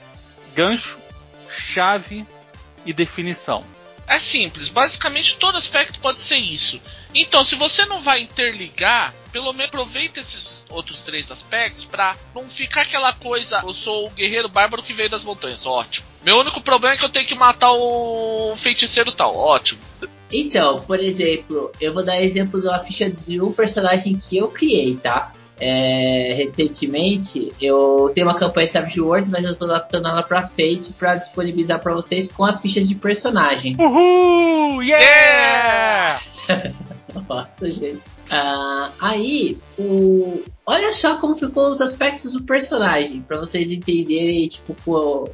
gancho, 0.55 0.99
chave 1.49 2.27
e 2.85 2.93
definição. 2.93 3.65
É 4.07 4.19
simples, 4.19 4.69
basicamente 4.69 5.37
todo 5.39 5.57
aspecto 5.57 6.01
pode 6.01 6.21
ser 6.21 6.37
isso. 6.37 6.81
Então, 7.15 7.45
se 7.45 7.55
você 7.55 7.87
não 7.87 8.01
vai 8.01 8.21
interligar, 8.21 9.15
pelo 9.33 9.53
menos 9.53 9.69
aproveita 9.69 10.21
esses 10.21 10.67
outros 10.69 11.05
três 11.05 11.31
aspectos 11.31 11.85
para 11.85 12.17
não 12.35 12.49
ficar 12.49 12.83
aquela 12.83 13.13
coisa, 13.13 13.63
eu 13.65 13.73
sou 13.73 14.07
o 14.07 14.11
guerreiro 14.11 14.49
bárbaro 14.49 14.83
que 14.83 14.93
veio 14.93 15.09
das 15.09 15.25
montanhas, 15.25 15.65
ótimo. 15.65 16.07
Meu 16.23 16.39
único 16.39 16.61
problema 16.61 16.95
é 16.95 16.99
que 16.99 17.05
eu 17.05 17.09
tenho 17.09 17.27
que 17.27 17.35
matar 17.35 17.73
o 17.73 18.55
feiticeiro 18.57 19.13
tal, 19.13 19.37
ótimo. 19.37 19.81
Então, 20.31 20.81
por 20.83 20.99
exemplo, 20.99 21.71
eu 21.81 21.95
vou 21.95 22.05
dar 22.05 22.21
exemplo 22.21 22.61
de 22.61 22.67
uma 22.67 22.81
ficha 22.81 23.09
de 23.09 23.41
um 23.41 23.53
personagem 23.53 24.19
que 24.19 24.37
eu 24.37 24.49
criei, 24.49 24.97
tá? 24.97 25.33
É, 25.61 26.35
recentemente 26.37 27.53
eu 27.61 28.11
tenho 28.13 28.27
uma 28.27 28.37
campanha 28.37 28.67
Savage 28.67 29.01
Worlds, 29.01 29.29
mas 29.29 29.45
eu 29.45 29.53
estou 29.53 29.71
adaptando 29.71 30.09
ela 30.09 30.23
para 30.23 30.43
Fate 30.43 30.93
para 30.99 31.15
disponibilizar 31.15 31.81
para 31.81 31.95
vocês 31.95 32.31
com 32.31 32.45
as 32.45 32.61
fichas 32.61 32.89
de 32.89 32.97
personagem. 32.97 33.77
Uhul! 33.79 34.83
Yeah! 34.83 36.21
Nossa, 37.29 37.71
gente. 37.71 38.03
Uh, 38.25 38.91
aí, 39.01 39.59
o... 39.79 40.43
olha 40.67 40.93
só 40.93 41.17
como 41.17 41.37
ficou 41.37 41.69
os 41.69 41.81
aspectos 41.81 42.33
do 42.33 42.43
personagem, 42.43 43.21
para 43.23 43.39
vocês 43.39 43.71
entenderem, 43.71 44.49
tipo, 44.49 44.75
o, 44.87 45.29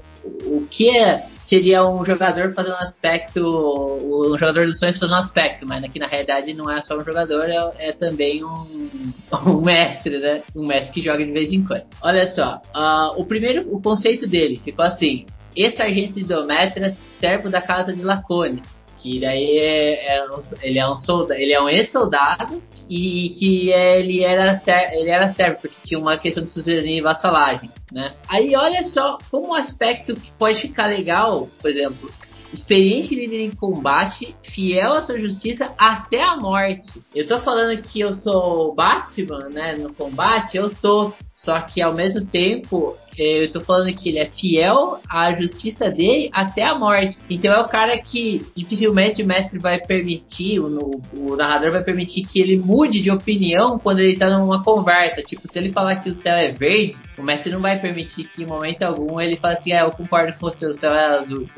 o 0.45 0.67
que 0.71 0.91
é, 0.91 1.27
seria 1.51 1.85
um 1.85 2.05
jogador 2.05 2.55
fazendo 2.55 2.77
aspecto, 2.77 3.41
um 3.45 4.39
jogador 4.39 4.67
dos 4.67 4.79
sonhos 4.79 4.97
fazendo 5.01 5.17
aspecto, 5.17 5.67
mas 5.67 5.83
aqui 5.83 5.99
na 5.99 6.07
realidade 6.07 6.55
não 6.55 6.71
é 6.71 6.81
só 6.81 6.97
um 6.97 7.05
jogador, 7.05 7.51
é, 7.51 7.89
é 7.89 7.93
também 7.93 8.45
um, 8.45 8.89
um, 9.47 9.61
mestre, 9.61 10.21
né? 10.21 10.45
Um 10.55 10.65
mestre 10.65 10.95
que 10.95 11.03
joga 11.03 11.27
de 11.27 11.33
vez 11.33 11.53
em 11.53 11.65
quando. 11.65 11.83
Olha 12.01 12.29
só, 12.29 12.63
uh, 12.73 13.21
o 13.21 13.25
primeiro, 13.25 13.67
o 13.75 13.83
conceito 13.83 14.29
dele 14.29 14.61
ficou 14.65 14.85
assim: 14.85 15.27
esse 15.57 15.83
agente 15.83 16.13
de 16.13 16.25
Dometra, 16.25 16.89
servo 16.91 17.51
da 17.51 17.61
casa 17.61 17.93
de 17.93 18.03
Lacones 18.03 18.80
que 19.01 19.19
daí 19.19 19.59
é, 19.59 20.17
é 20.17 20.25
um, 20.27 20.39
ele 20.63 20.79
é 20.79 20.87
um 20.87 20.95
soldado, 20.95 21.41
ele 21.41 21.53
é 21.53 21.61
um 21.61 21.69
ex-soldado 21.69 22.63
e 22.89 23.31
que 23.31 23.71
ele 23.71 24.23
era 24.23 24.55
ele 24.93 25.11
era 25.11 25.29
servo 25.29 25.59
porque 25.63 25.77
tinha 25.83 25.99
uma 25.99 26.19
questão 26.19 26.45
de 26.45 26.51
suzerania 26.51 26.99
e 26.99 27.01
vassalagem, 27.01 27.71
né? 27.91 28.11
Aí 28.29 28.55
olha 28.55 28.85
só 28.85 29.17
como 29.31 29.49
um 29.49 29.55
aspecto 29.55 30.15
que 30.15 30.31
pode 30.33 30.61
ficar 30.61 30.87
legal, 30.87 31.49
por 31.61 31.71
exemplo, 31.71 32.13
experiente 32.53 33.15
líder 33.15 33.45
em 33.45 33.51
combate, 33.51 34.35
fiel 34.43 34.93
à 34.93 35.03
sua 35.03 35.19
justiça 35.19 35.73
até 35.79 36.23
a 36.23 36.37
morte. 36.37 37.01
Eu 37.15 37.27
tô 37.27 37.39
falando 37.39 37.81
que 37.81 38.01
eu 38.01 38.13
sou 38.13 38.75
Batman, 38.75 39.49
né, 39.53 39.77
no 39.77 39.93
combate, 39.93 40.57
eu 40.57 40.71
tô 40.71 41.13
só 41.41 41.59
que 41.59 41.81
ao 41.81 41.95
mesmo 41.95 42.27
tempo 42.27 42.95
é, 43.19 43.45
eu 43.45 43.51
tô 43.51 43.63
falando 43.63 43.95
que 43.95 44.11
ele 44.11 44.19
é 44.19 44.31
fiel 44.31 45.01
à 45.09 45.33
justiça 45.33 45.91
dele 45.91 46.29
até 46.33 46.63
a 46.63 46.75
morte. 46.75 47.17
Então 47.31 47.51
é 47.51 47.61
o 47.63 47.67
cara 47.67 47.97
que 47.97 48.45
dificilmente 48.55 49.23
o 49.23 49.27
mestre 49.27 49.59
vai 49.59 49.81
permitir, 49.81 50.61
o, 50.61 51.01
o 51.17 51.37
narrador 51.37 51.73
vai 51.73 51.83
permitir 51.83 52.27
que 52.27 52.41
ele 52.41 52.59
mude 52.59 53.01
de 53.01 53.11
opinião 53.11 53.79
quando 53.79 54.01
ele 54.01 54.19
tá 54.19 54.29
numa 54.39 54.63
conversa. 54.63 55.23
Tipo, 55.23 55.49
se 55.49 55.59
ele 55.59 55.73
falar 55.73 55.97
que 55.97 56.11
o 56.11 56.15
céu 56.15 56.35
é 56.35 56.49
verde, 56.49 56.99
o 57.17 57.23
mestre 57.23 57.53
não 57.53 57.61
vai 57.61 57.81
permitir 57.81 58.25
que 58.25 58.43
em 58.43 58.47
momento 58.47 58.83
algum 58.83 59.19
ele 59.19 59.39
fale 59.39 59.55
assim, 59.55 59.73
ah, 59.73 59.85
eu 59.85 59.91
concordo 59.93 60.35
com 60.35 60.41
você, 60.41 60.67
o 60.67 60.75
céu 60.75 60.93
é 60.93 61.19
azul. 61.21 61.49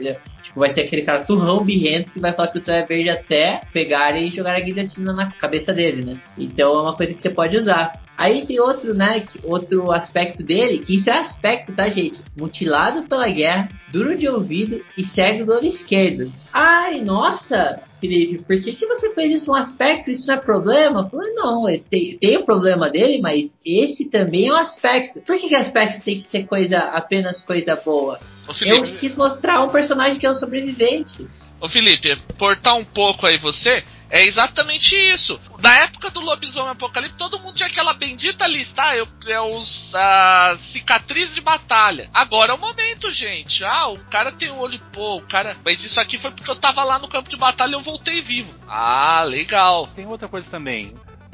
Vai 0.54 0.70
ser 0.70 0.82
aquele 0.82 1.02
cara 1.02 1.24
turrão 1.24 1.64
birrento 1.64 2.12
que 2.12 2.20
vai 2.20 2.32
falar 2.32 2.48
que 2.48 2.58
o 2.58 2.60
céu 2.60 2.74
é 2.74 2.84
verde 2.84 3.08
até 3.08 3.60
pegar 3.72 4.16
e 4.16 4.30
jogar 4.30 4.56
a 4.56 4.60
guilhotina 4.60 5.12
na 5.12 5.30
cabeça 5.30 5.72
dele, 5.72 6.04
né? 6.04 6.18
Então 6.36 6.74
é 6.74 6.82
uma 6.82 6.96
coisa 6.96 7.14
que 7.14 7.20
você 7.20 7.30
pode 7.30 7.56
usar. 7.56 8.01
Aí 8.16 8.46
tem 8.46 8.60
outro, 8.60 8.94
né, 8.94 9.24
outro 9.42 9.90
aspecto 9.90 10.42
dele, 10.42 10.78
que 10.78 10.94
isso 10.94 11.10
é 11.10 11.18
aspecto, 11.18 11.72
tá, 11.72 11.88
gente? 11.88 12.20
Mutilado 12.36 13.02
pela 13.02 13.28
guerra, 13.28 13.68
duro 13.90 14.16
de 14.16 14.28
ouvido 14.28 14.84
e 14.96 15.04
cego 15.04 15.44
do 15.44 15.52
olho 15.52 15.66
esquerdo. 15.66 16.30
Ai, 16.52 17.00
nossa, 17.00 17.80
Felipe, 18.00 18.44
por 18.44 18.60
que, 18.60 18.72
que 18.74 18.86
você 18.86 19.14
fez 19.14 19.34
isso 19.34 19.50
um 19.50 19.54
aspecto? 19.54 20.10
Isso 20.10 20.26
não 20.26 20.34
é 20.34 20.38
problema? 20.38 21.00
Eu 21.00 21.06
falei, 21.06 21.32
não, 21.34 21.64
tem, 21.88 22.18
tem 22.18 22.36
o 22.36 22.44
problema 22.44 22.90
dele, 22.90 23.20
mas 23.22 23.58
esse 23.64 24.10
também 24.10 24.48
é 24.48 24.52
um 24.52 24.56
aspecto. 24.56 25.20
Por 25.20 25.38
que, 25.38 25.48
que 25.48 25.56
aspecto 25.56 26.02
tem 26.02 26.16
que 26.18 26.24
ser 26.24 26.44
coisa 26.46 26.78
apenas 26.78 27.40
coisa 27.40 27.74
boa? 27.76 28.18
Eu 28.62 28.82
quis 28.82 29.14
mostrar 29.14 29.64
um 29.64 29.68
personagem 29.68 30.18
que 30.18 30.26
é 30.26 30.30
um 30.30 30.34
sobrevivente. 30.34 31.28
Ô 31.62 31.68
Felipe, 31.68 32.16
portar 32.36 32.74
um 32.74 32.84
pouco 32.84 33.24
aí 33.24 33.38
você, 33.38 33.84
é 34.10 34.24
exatamente 34.24 34.96
isso. 34.96 35.40
Na 35.60 35.72
época 35.76 36.10
do 36.10 36.18
lobisomem 36.18 36.72
apocalipse, 36.72 37.16
todo 37.16 37.38
mundo 37.38 37.54
tinha 37.54 37.68
aquela 37.68 37.94
bendita 37.94 38.48
lista. 38.48 38.82
Ah, 38.82 38.96
eu, 38.96 39.06
é 39.28 39.40
os 39.40 39.94
a 39.94 40.56
cicatriz 40.58 41.36
de 41.36 41.40
batalha. 41.40 42.10
Agora 42.12 42.50
é 42.50 42.54
o 42.56 42.58
momento, 42.58 43.12
gente. 43.12 43.64
Ah, 43.64 43.86
o 43.86 43.98
cara 44.06 44.32
tem 44.32 44.50
o 44.50 44.58
olho 44.58 44.76
pô, 44.92 45.18
o 45.18 45.22
cara. 45.22 45.56
Mas 45.64 45.84
isso 45.84 46.00
aqui 46.00 46.18
foi 46.18 46.32
porque 46.32 46.50
eu 46.50 46.56
tava 46.56 46.82
lá 46.82 46.98
no 46.98 47.06
campo 47.06 47.30
de 47.30 47.36
batalha 47.36 47.70
e 47.70 47.74
eu 47.74 47.80
voltei 47.80 48.20
vivo. 48.20 48.52
Ah, 48.66 49.22
legal. 49.22 49.86
Tem 49.86 50.04
outra 50.04 50.26
coisa 50.26 50.48
também. 50.50 50.92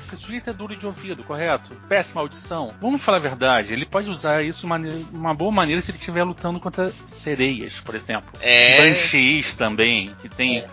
Porque 0.08 0.14
o 0.14 0.18
sujeito 0.18 0.48
é 0.48 0.52
duro 0.54 0.74
de 0.74 0.86
ouvido, 0.86 1.22
correto? 1.22 1.74
Péssima 1.86 2.22
audição. 2.22 2.72
Vamos 2.80 3.02
falar 3.02 3.18
a 3.18 3.20
verdade, 3.20 3.74
ele 3.74 3.84
pode 3.84 4.08
usar 4.08 4.42
isso 4.42 4.66
de 4.66 5.06
uma 5.12 5.34
boa 5.34 5.52
maneira 5.52 5.82
se 5.82 5.90
ele 5.90 5.98
estiver 5.98 6.24
lutando 6.24 6.58
contra 6.58 6.90
sereias, 7.06 7.78
por 7.80 7.94
exemplo. 7.94 8.30
É. 8.40 8.78
Banshees 8.78 9.54
também, 9.54 10.14
que 10.20 10.28
tem. 10.28 10.60
É 10.60 10.68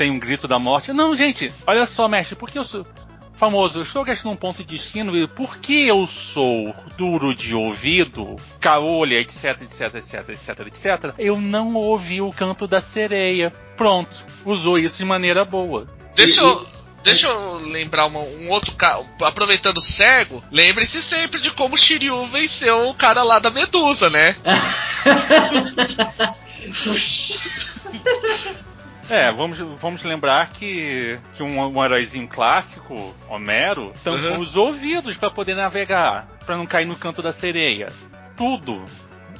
tem 0.00 0.10
um 0.10 0.18
grito 0.18 0.48
da 0.48 0.58
morte. 0.58 0.94
Não, 0.94 1.14
gente, 1.14 1.52
olha 1.66 1.84
só, 1.84 2.08
mestre, 2.08 2.34
porque 2.34 2.58
eu 2.58 2.64
sou 2.64 2.86
famoso, 3.34 3.80
eu 3.80 3.82
estou 3.82 4.02
gastando 4.02 4.32
um 4.32 4.36
ponto 4.36 4.64
de 4.64 4.76
destino 4.78 5.14
e 5.14 5.26
porque 5.26 5.74
eu 5.74 6.06
sou 6.06 6.74
duro 6.96 7.34
de 7.34 7.54
ouvido, 7.54 8.36
caolha, 8.60 9.20
etc, 9.20 9.60
etc, 9.60 9.94
etc, 9.96 10.28
etc, 10.30 10.66
etc, 10.66 11.14
eu 11.18 11.38
não 11.38 11.74
ouvi 11.74 12.22
o 12.22 12.30
canto 12.30 12.66
da 12.66 12.80
sereia. 12.80 13.52
Pronto, 13.76 14.24
usou 14.42 14.78
isso 14.78 14.96
de 14.96 15.04
maneira 15.04 15.44
boa. 15.44 15.86
Deixa 16.14 16.40
eu. 16.40 16.79
Deixa 17.02 17.28
eu 17.28 17.58
lembrar 17.58 18.06
uma, 18.06 18.20
um 18.20 18.50
outro 18.50 18.72
cara. 18.74 19.04
Aproveitando 19.22 19.80
cego, 19.80 20.42
lembre-se 20.50 21.02
sempre 21.02 21.40
de 21.40 21.50
como 21.50 21.76
Shiryu 21.76 22.26
venceu 22.26 22.88
o 22.88 22.94
cara 22.94 23.22
lá 23.22 23.38
da 23.38 23.50
Medusa, 23.50 24.10
né? 24.10 24.36
É, 29.10 29.32
vamos, 29.32 29.58
vamos 29.58 30.04
lembrar 30.04 30.50
que, 30.50 31.18
que 31.34 31.42
um, 31.42 31.58
um 31.58 31.84
heróizinho 31.84 32.28
clássico, 32.28 33.12
Homero, 33.28 33.92
tampou 34.04 34.34
uhum. 34.34 34.38
os 34.38 34.54
ouvidos 34.54 35.16
para 35.16 35.28
poder 35.28 35.56
navegar, 35.56 36.28
para 36.46 36.56
não 36.56 36.64
cair 36.64 36.86
no 36.86 36.94
canto 36.94 37.20
da 37.20 37.32
sereia. 37.32 37.88
Tudo 38.36 38.80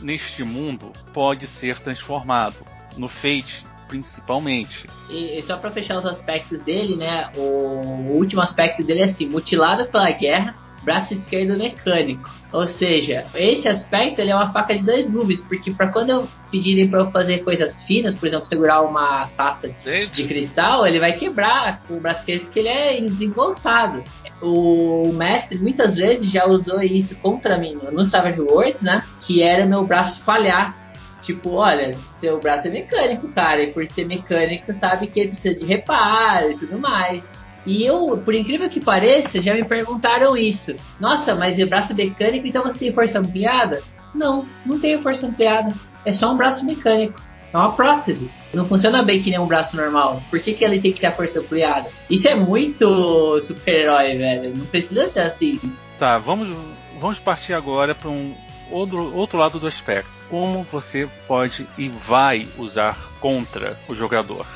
neste 0.00 0.42
mundo 0.42 0.92
pode 1.12 1.46
ser 1.46 1.78
transformado. 1.78 2.66
No 2.96 3.08
Fate, 3.08 3.64
principalmente. 3.90 4.86
E, 5.10 5.36
e 5.36 5.42
só 5.42 5.56
para 5.56 5.70
fechar 5.72 5.98
os 5.98 6.06
aspectos 6.06 6.60
dele, 6.60 6.96
né? 6.96 7.30
O, 7.36 7.40
o 7.40 8.12
último 8.12 8.40
aspecto 8.40 8.84
dele 8.84 9.00
é 9.00 9.04
assim: 9.04 9.26
mutilado 9.26 9.86
pela 9.86 10.10
guerra 10.12 10.54
braço 10.82 11.12
esquerdo 11.12 11.56
mecânico. 11.56 12.30
Ou 12.52 12.66
seja, 12.66 13.24
esse 13.34 13.68
aspecto 13.68 14.20
ele 14.20 14.30
é 14.30 14.34
uma 14.34 14.52
faca 14.52 14.76
de 14.76 14.82
dois 14.82 15.08
gumes, 15.08 15.40
porque 15.40 15.70
para 15.70 15.88
quando 15.88 16.10
eu 16.10 16.28
pedirem 16.50 16.88
para 16.88 17.00
eu 17.00 17.10
fazer 17.10 17.38
coisas 17.44 17.82
finas, 17.84 18.14
por 18.14 18.26
exemplo, 18.26 18.46
segurar 18.46 18.80
uma 18.82 19.26
taça 19.36 19.68
de, 19.68 20.06
de, 20.06 20.24
cristal, 20.24 20.86
ele 20.86 20.98
vai 20.98 21.12
quebrar 21.12 21.82
o 21.88 22.00
braço 22.00 22.20
esquerdo 22.20 22.44
porque 22.44 22.60
ele 22.60 22.68
é 22.68 23.00
desengonçado. 23.00 24.02
O 24.42 25.12
mestre 25.12 25.58
muitas 25.58 25.96
vezes 25.96 26.30
já 26.30 26.46
usou 26.46 26.82
isso 26.82 27.14
contra 27.16 27.58
mim 27.58 27.78
no 27.92 28.04
Savage 28.04 28.40
Worlds, 28.40 28.82
né? 28.82 29.04
Que 29.20 29.42
era 29.42 29.66
meu 29.66 29.84
braço 29.84 30.22
falhar. 30.22 30.79
Tipo, 31.22 31.54
olha, 31.54 31.92
seu 31.92 32.40
braço 32.40 32.68
é 32.68 32.70
mecânico, 32.70 33.28
cara, 33.28 33.62
e 33.62 33.72
por 33.72 33.86
ser 33.86 34.06
mecânico 34.06 34.64
você 34.64 34.72
sabe 34.72 35.06
que 35.06 35.20
ele 35.20 35.28
precisa 35.30 35.54
de 35.54 35.64
reparo 35.64 36.50
e 36.50 36.56
tudo 36.56 36.78
mais. 36.78 37.30
E 37.66 37.84
eu, 37.84 38.16
por 38.24 38.34
incrível 38.34 38.70
que 38.70 38.80
pareça, 38.80 39.40
já 39.40 39.54
me 39.54 39.64
perguntaram 39.64 40.36
isso. 40.36 40.74
Nossa, 40.98 41.34
mas 41.34 41.58
é 41.58 41.66
braço 41.66 41.94
mecânico, 41.94 42.46
então 42.46 42.62
você 42.62 42.78
tem 42.78 42.92
força 42.92 43.18
ampliada? 43.18 43.82
Não, 44.14 44.46
não 44.64 44.80
tenho 44.80 45.00
força 45.02 45.26
ampliada. 45.26 45.72
É 46.04 46.12
só 46.12 46.32
um 46.32 46.36
braço 46.36 46.64
mecânico. 46.64 47.20
É 47.52 47.56
uma 47.56 47.72
prótese. 47.72 48.30
Não 48.54 48.64
funciona 48.64 49.02
bem 49.02 49.20
que 49.20 49.30
nem 49.30 49.38
um 49.38 49.46
braço 49.46 49.76
normal. 49.76 50.22
Por 50.30 50.40
que, 50.40 50.54
que 50.54 50.64
ele 50.64 50.80
tem 50.80 50.92
que 50.92 51.00
ter 51.00 51.08
a 51.08 51.12
força 51.12 51.40
ampliada? 51.40 51.88
Isso 52.08 52.28
é 52.28 52.34
muito 52.34 53.40
super-herói, 53.40 54.16
velho. 54.16 54.56
Não 54.56 54.66
precisa 54.66 55.06
ser 55.06 55.20
assim. 55.20 55.60
Tá, 55.98 56.16
vamos, 56.18 56.56
vamos 57.00 57.18
partir 57.18 57.52
agora 57.52 57.94
para 57.94 58.08
um 58.08 58.34
outro, 58.70 59.14
outro 59.14 59.38
lado 59.38 59.58
do 59.58 59.66
aspecto. 59.66 60.10
Como 60.28 60.66
você 60.70 61.08
pode 61.26 61.66
e 61.76 61.88
vai 61.88 62.46
usar 62.56 62.96
contra 63.20 63.78
o 63.88 63.94
jogador. 63.94 64.46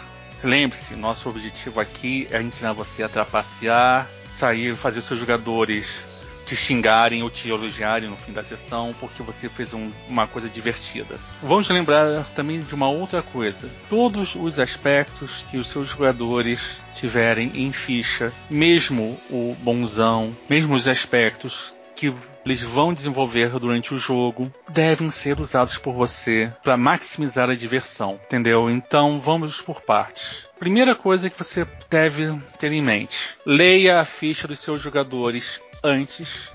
Lembre-se, 0.42 0.94
nosso 0.94 1.28
objetivo 1.28 1.80
aqui 1.80 2.28
é 2.30 2.40
ensinar 2.40 2.72
você 2.72 3.02
a 3.02 3.08
trapacear, 3.08 4.06
sair, 4.30 4.76
fazer 4.76 5.00
seus 5.00 5.18
jogadores 5.18 6.04
te 6.44 6.54
xingarem 6.54 7.22
ou 7.22 7.30
te 7.30 7.48
elogiarem 7.48 8.08
no 8.08 8.16
fim 8.16 8.32
da 8.32 8.44
sessão 8.44 8.94
porque 9.00 9.22
você 9.22 9.48
fez 9.48 9.72
um, 9.72 9.90
uma 10.08 10.26
coisa 10.26 10.48
divertida. 10.48 11.18
Vamos 11.42 11.68
lembrar 11.68 12.24
também 12.34 12.60
de 12.60 12.74
uma 12.74 12.88
outra 12.88 13.22
coisa: 13.22 13.70
todos 13.88 14.34
os 14.34 14.58
aspectos 14.58 15.44
que 15.50 15.56
os 15.56 15.68
seus 15.68 15.88
jogadores 15.88 16.78
tiverem 16.94 17.50
em 17.54 17.72
ficha, 17.72 18.32
mesmo 18.48 19.18
o 19.30 19.56
bonzão, 19.60 20.36
mesmo 20.48 20.74
os 20.74 20.86
aspectos 20.86 21.72
que 22.10 22.14
eles 22.44 22.62
vão 22.62 22.92
desenvolver 22.92 23.58
durante 23.58 23.94
o 23.94 23.98
jogo 23.98 24.52
devem 24.70 25.10
ser 25.10 25.40
usados 25.40 25.78
por 25.78 25.94
você 25.94 26.52
para 26.62 26.76
maximizar 26.76 27.48
a 27.48 27.54
diversão, 27.54 28.20
entendeu? 28.26 28.68
Então 28.70 29.20
vamos 29.20 29.62
por 29.62 29.80
partes. 29.80 30.46
Primeira 30.58 30.94
coisa 30.94 31.30
que 31.30 31.38
você 31.38 31.66
deve 31.88 32.38
ter 32.58 32.72
em 32.72 32.82
mente: 32.82 33.30
leia 33.46 34.00
a 34.00 34.04
ficha 34.04 34.46
dos 34.46 34.60
seus 34.60 34.82
jogadores 34.82 35.60
antes 35.82 36.50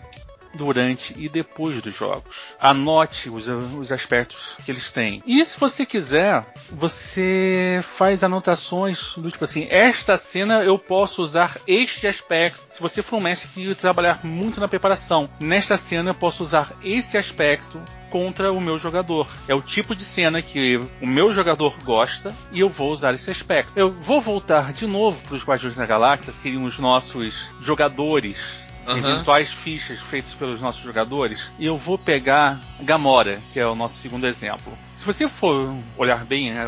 durante 0.53 1.13
e 1.17 1.29
depois 1.29 1.81
dos 1.81 1.95
jogos. 1.95 2.53
Anote 2.59 3.29
os, 3.29 3.47
os 3.47 3.91
aspectos 3.91 4.55
que 4.63 4.71
eles 4.71 4.91
têm. 4.91 5.21
E 5.25 5.43
se 5.45 5.59
você 5.59 5.85
quiser, 5.85 6.45
você 6.71 7.81
faz 7.83 8.23
anotações 8.23 9.15
do 9.15 9.31
tipo 9.31 9.43
assim: 9.43 9.67
esta 9.69 10.17
cena 10.17 10.63
eu 10.63 10.77
posso 10.77 11.21
usar 11.21 11.57
este 11.67 12.07
aspecto. 12.07 12.61
Se 12.69 12.81
você 12.81 13.01
for 13.01 13.17
um 13.17 13.21
mestre 13.21 13.49
que 13.49 13.75
trabalhar 13.75 14.19
muito 14.23 14.59
na 14.59 14.67
preparação, 14.67 15.29
nesta 15.39 15.77
cena 15.77 16.11
eu 16.11 16.15
posso 16.15 16.43
usar 16.43 16.73
esse 16.83 17.17
aspecto 17.17 17.79
contra 18.09 18.51
o 18.51 18.59
meu 18.59 18.77
jogador. 18.77 19.27
É 19.47 19.53
o 19.53 19.61
tipo 19.61 19.95
de 19.95 20.03
cena 20.03 20.41
que 20.41 20.77
o 21.01 21.07
meu 21.07 21.31
jogador 21.31 21.77
gosta 21.83 22.33
e 22.51 22.59
eu 22.59 22.69
vou 22.69 22.91
usar 22.91 23.13
esse 23.13 23.29
aspecto. 23.29 23.73
Eu 23.75 23.91
vou 23.91 24.19
voltar 24.19 24.73
de 24.73 24.85
novo 24.85 25.21
para 25.23 25.35
os 25.35 25.43
Guardiões 25.43 25.75
da 25.75 25.85
Galáxia, 25.85 26.33
seriam 26.33 26.63
os 26.63 26.79
nossos 26.79 27.51
jogadores 27.59 28.68
uhum. 28.93 28.97
eventuais 28.97 29.49
fichas 29.49 29.99
feitas 29.99 30.33
pelos 30.33 30.61
nossos 30.61 30.81
jogadores. 30.81 31.51
E 31.57 31.65
eu 31.65 31.77
vou 31.77 31.97
pegar 31.97 32.59
Gamora, 32.81 33.41
que 33.51 33.59
é 33.59 33.65
o 33.65 33.75
nosso 33.75 33.95
segundo 33.95 34.25
exemplo. 34.27 34.73
Se 34.93 35.05
você 35.05 35.27
for 35.27 35.73
olhar 35.97 36.25
bem 36.25 36.51
né, 36.51 36.65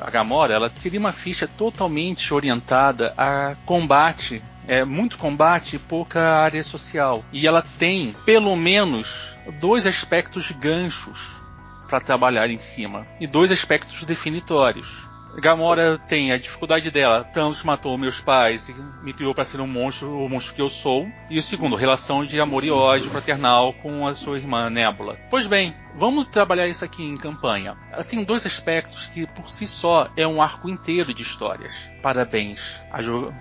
a 0.00 0.10
Gamora, 0.10 0.54
ela 0.54 0.70
seria 0.74 1.00
uma 1.00 1.12
ficha 1.12 1.48
totalmente 1.48 2.34
orientada 2.34 3.14
a 3.16 3.56
combate, 3.64 4.42
é 4.66 4.84
muito 4.84 5.16
combate 5.18 5.76
e 5.76 5.78
pouca 5.78 6.20
área 6.20 6.62
social. 6.62 7.24
E 7.32 7.46
ela 7.46 7.62
tem 7.78 8.14
pelo 8.24 8.54
menos 8.56 9.32
dois 9.60 9.86
aspectos 9.86 10.50
ganchos 10.50 11.42
para 11.88 12.00
trabalhar 12.00 12.48
em 12.48 12.58
cima 12.58 13.06
e 13.20 13.26
dois 13.26 13.50
aspectos 13.50 14.04
definitórios. 14.04 15.11
Gamora 15.40 15.98
tem 15.98 16.32
a 16.32 16.38
dificuldade 16.38 16.90
dela. 16.90 17.24
Thanos 17.24 17.62
matou 17.64 17.96
meus 17.96 18.20
pais 18.20 18.68
e 18.68 18.74
me 19.02 19.12
criou 19.12 19.34
para 19.34 19.44
ser 19.44 19.60
um 19.60 19.66
monstro, 19.66 20.10
o 20.10 20.28
monstro 20.28 20.54
que 20.54 20.62
eu 20.62 20.68
sou. 20.68 21.08
E 21.30 21.38
o 21.38 21.42
segundo, 21.42 21.76
relação 21.76 22.24
de 22.24 22.40
amor 22.40 22.64
e 22.64 22.70
ódio 22.70 23.10
fraternal 23.10 23.72
com 23.74 24.06
a 24.06 24.14
sua 24.14 24.38
irmã 24.38 24.68
Nebula. 24.68 25.18
Pois 25.30 25.46
bem, 25.46 25.74
Vamos 25.94 26.26
trabalhar 26.26 26.66
isso 26.68 26.84
aqui 26.84 27.02
em 27.02 27.16
campanha. 27.16 27.76
Ela 27.90 28.04
tem 28.04 28.24
dois 28.24 28.46
aspectos 28.46 29.08
que 29.08 29.26
por 29.26 29.50
si 29.50 29.66
só 29.66 30.08
é 30.16 30.26
um 30.26 30.40
arco 30.40 30.68
inteiro 30.68 31.12
de 31.12 31.22
histórias. 31.22 31.72
Parabéns. 32.02 32.80
A 32.90 33.00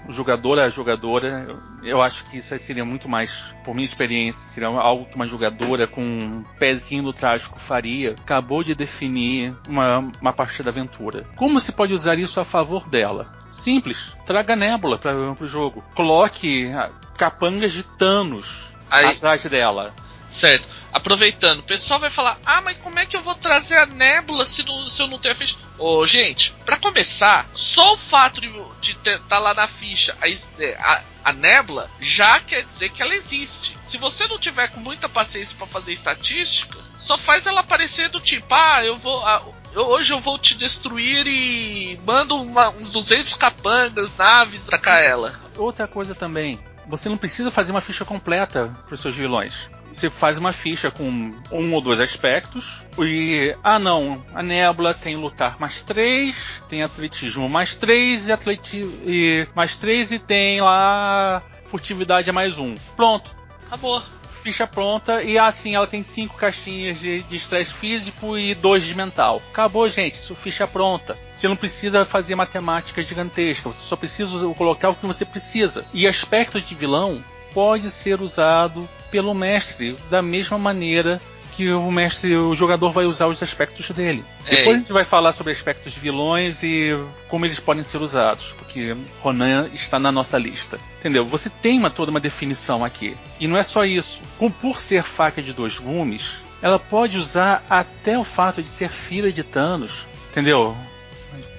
jogadora, 0.09 0.65
a 0.65 0.69
jogadora, 0.69 1.57
eu 1.83 2.01
acho 2.01 2.25
que 2.29 2.37
isso 2.37 2.57
seria 2.59 2.85
muito 2.85 3.07
mais, 3.09 3.55
por 3.63 3.73
minha 3.73 3.85
experiência, 3.85 4.41
seria 4.47 4.67
algo 4.67 5.05
que 5.05 5.15
uma 5.15 5.27
jogadora 5.27 5.87
com 5.87 6.03
um 6.03 6.43
pezinho 6.59 7.03
no 7.03 7.13
trágico 7.13 7.59
faria. 7.59 8.11
Acabou 8.11 8.63
de 8.63 8.75
definir 8.75 9.55
uma, 9.67 10.11
uma 10.21 10.33
parte 10.33 10.61
da 10.61 10.69
aventura. 10.69 11.25
Como 11.35 11.59
se 11.59 11.71
pode 11.71 11.93
usar 11.93 12.19
isso 12.19 12.39
a 12.39 12.45
favor 12.45 12.87
dela? 12.87 13.31
Simples. 13.51 14.15
Traga 14.25 14.55
Nebula 14.55 14.97
para 14.97 15.15
o 15.15 15.47
jogo. 15.47 15.83
Coloque 15.95 16.69
capangas 17.17 17.71
de 17.71 17.83
Thanos 17.83 18.65
Aí... 18.89 19.05
atrás 19.05 19.43
dela. 19.45 19.93
Certo. 20.31 20.65
Aproveitando, 20.93 21.59
o 21.59 21.63
pessoal 21.63 21.99
vai 21.99 22.09
falar: 22.09 22.39
Ah, 22.45 22.61
mas 22.61 22.77
como 22.77 22.97
é 22.97 23.05
que 23.05 23.15
eu 23.15 23.21
vou 23.21 23.35
trazer 23.35 23.77
a 23.77 23.85
nébula 23.85 24.45
se, 24.45 24.65
não, 24.65 24.89
se 24.89 25.01
eu 25.01 25.07
não 25.07 25.19
tenho 25.19 25.33
a 25.33 25.35
ficha? 25.35 25.57
Ô, 25.77 26.05
gente, 26.07 26.53
para 26.65 26.77
começar, 26.77 27.49
só 27.53 27.93
o 27.93 27.97
fato 27.97 28.39
de 28.79 28.91
estar 28.91 29.19
tá 29.19 29.39
lá 29.39 29.53
na 29.53 29.67
ficha 29.67 30.15
a, 30.21 30.29
é, 30.29 30.75
a, 30.79 31.03
a 31.25 31.33
nébula 31.33 31.89
já 31.99 32.39
quer 32.39 32.63
dizer 32.63 32.89
que 32.89 33.01
ela 33.01 33.13
existe. 33.13 33.77
Se 33.83 33.97
você 33.97 34.25
não 34.27 34.39
tiver 34.39 34.69
com 34.69 34.79
muita 34.79 35.09
paciência 35.09 35.57
para 35.57 35.67
fazer 35.67 35.91
estatística, 35.91 36.77
só 36.97 37.17
faz 37.17 37.45
ela 37.45 37.59
aparecer 37.59 38.09
do 38.09 38.19
tipo: 38.21 38.47
Ah, 38.53 38.85
eu 38.85 38.97
vou. 38.97 39.25
Ah, 39.25 39.43
hoje 39.75 40.13
eu 40.13 40.19
vou 40.19 40.39
te 40.39 40.55
destruir 40.55 41.27
e 41.27 41.99
mando 42.05 42.35
uma, 42.41 42.69
uns 42.69 42.93
200 42.93 43.33
capangas, 43.35 44.15
naves, 44.15 44.67
atacar 44.67 45.03
ela. 45.03 45.33
Outra 45.57 45.87
coisa 45.87 46.15
também, 46.15 46.59
você 46.91 47.07
não 47.07 47.15
precisa 47.15 47.49
fazer 47.49 47.71
uma 47.71 47.79
ficha 47.79 48.03
completa 48.03 48.69
para 48.85 48.93
os 48.93 48.99
seus 48.99 49.15
vilões. 49.15 49.69
Você 49.93 50.09
faz 50.09 50.37
uma 50.37 50.51
ficha 50.51 50.91
com 50.91 51.33
um 51.49 51.73
ou 51.73 51.81
dois 51.81 52.01
aspectos. 52.01 52.81
E. 52.99 53.55
Ah, 53.63 53.79
não. 53.79 54.23
A 54.35 54.43
nébula 54.43 54.93
tem 54.93 55.15
lutar 55.15 55.57
mais 55.57 55.81
três, 55.81 56.61
tem 56.67 56.83
atletismo 56.83 57.47
mais 57.47 57.75
três 57.77 58.27
e, 58.27 58.31
atleti 58.31 58.81
e 59.05 59.47
mais 59.55 59.77
três 59.77 60.11
e 60.11 60.19
tem 60.19 60.61
lá 60.61 61.41
furtividade 61.67 62.29
mais 62.31 62.57
um. 62.57 62.75
Pronto. 62.97 63.33
Acabou 63.67 64.01
ficha 64.41 64.65
pronta 64.65 65.21
e 65.21 65.37
assim 65.37 65.75
ela 65.75 65.87
tem 65.87 66.03
cinco 66.03 66.35
caixinhas 66.35 66.99
de 66.99 67.23
estresse 67.31 67.73
físico 67.73 68.37
e 68.37 68.55
dois 68.55 68.83
de 68.83 68.95
mental. 68.95 69.41
Acabou, 69.51 69.87
gente, 69.89 70.15
isso 70.15 70.35
ficha 70.35 70.67
pronta. 70.67 71.17
Você 71.33 71.47
não 71.47 71.55
precisa 71.55 72.05
fazer 72.05 72.35
matemática 72.35 73.03
gigantesca, 73.03 73.69
você 73.69 73.83
só 73.83 73.95
precisa 73.95 74.47
colocar 74.55 74.89
o 74.89 74.95
que 74.95 75.05
você 75.05 75.23
precisa. 75.25 75.85
E 75.93 76.07
aspecto 76.07 76.59
de 76.59 76.75
vilão 76.75 77.23
pode 77.53 77.91
ser 77.91 78.21
usado 78.21 78.87
pelo 79.09 79.33
mestre 79.33 79.95
da 80.09 80.21
mesma 80.21 80.57
maneira 80.57 81.21
que 81.51 81.71
o 81.71 81.91
mestre, 81.91 82.35
o 82.35 82.55
jogador 82.55 82.91
vai 82.91 83.05
usar 83.05 83.27
os 83.27 83.41
aspectos 83.43 83.89
dele. 83.91 84.23
É. 84.47 84.55
Depois 84.55 84.75
a 84.75 84.79
gente 84.79 84.93
vai 84.93 85.05
falar 85.05 85.33
sobre 85.33 85.53
aspectos 85.53 85.93
de 85.93 85.99
vilões 85.99 86.63
e 86.63 86.97
como 87.27 87.45
eles 87.45 87.59
podem 87.59 87.83
ser 87.83 88.01
usados, 88.01 88.55
porque 88.57 88.95
Ronan 89.21 89.69
está 89.73 89.99
na 89.99 90.11
nossa 90.11 90.37
lista. 90.37 90.79
Entendeu? 90.99 91.25
Você 91.25 91.49
tem 91.49 91.79
uma, 91.79 91.89
toda 91.89 92.11
uma 92.11 92.19
definição 92.19 92.83
aqui. 92.83 93.15
E 93.39 93.47
não 93.47 93.57
é 93.57 93.63
só 93.63 93.85
isso. 93.85 94.21
Como 94.37 94.51
por 94.51 94.79
ser 94.79 95.03
faca 95.03 95.41
de 95.41 95.53
dois 95.53 95.77
gumes, 95.77 96.37
ela 96.61 96.79
pode 96.79 97.17
usar 97.17 97.63
até 97.69 98.17
o 98.17 98.23
fato 98.23 98.61
de 98.61 98.69
ser 98.69 98.89
filha 98.89 99.31
de 99.31 99.43
Thanos. 99.43 100.05
Entendeu? 100.31 100.75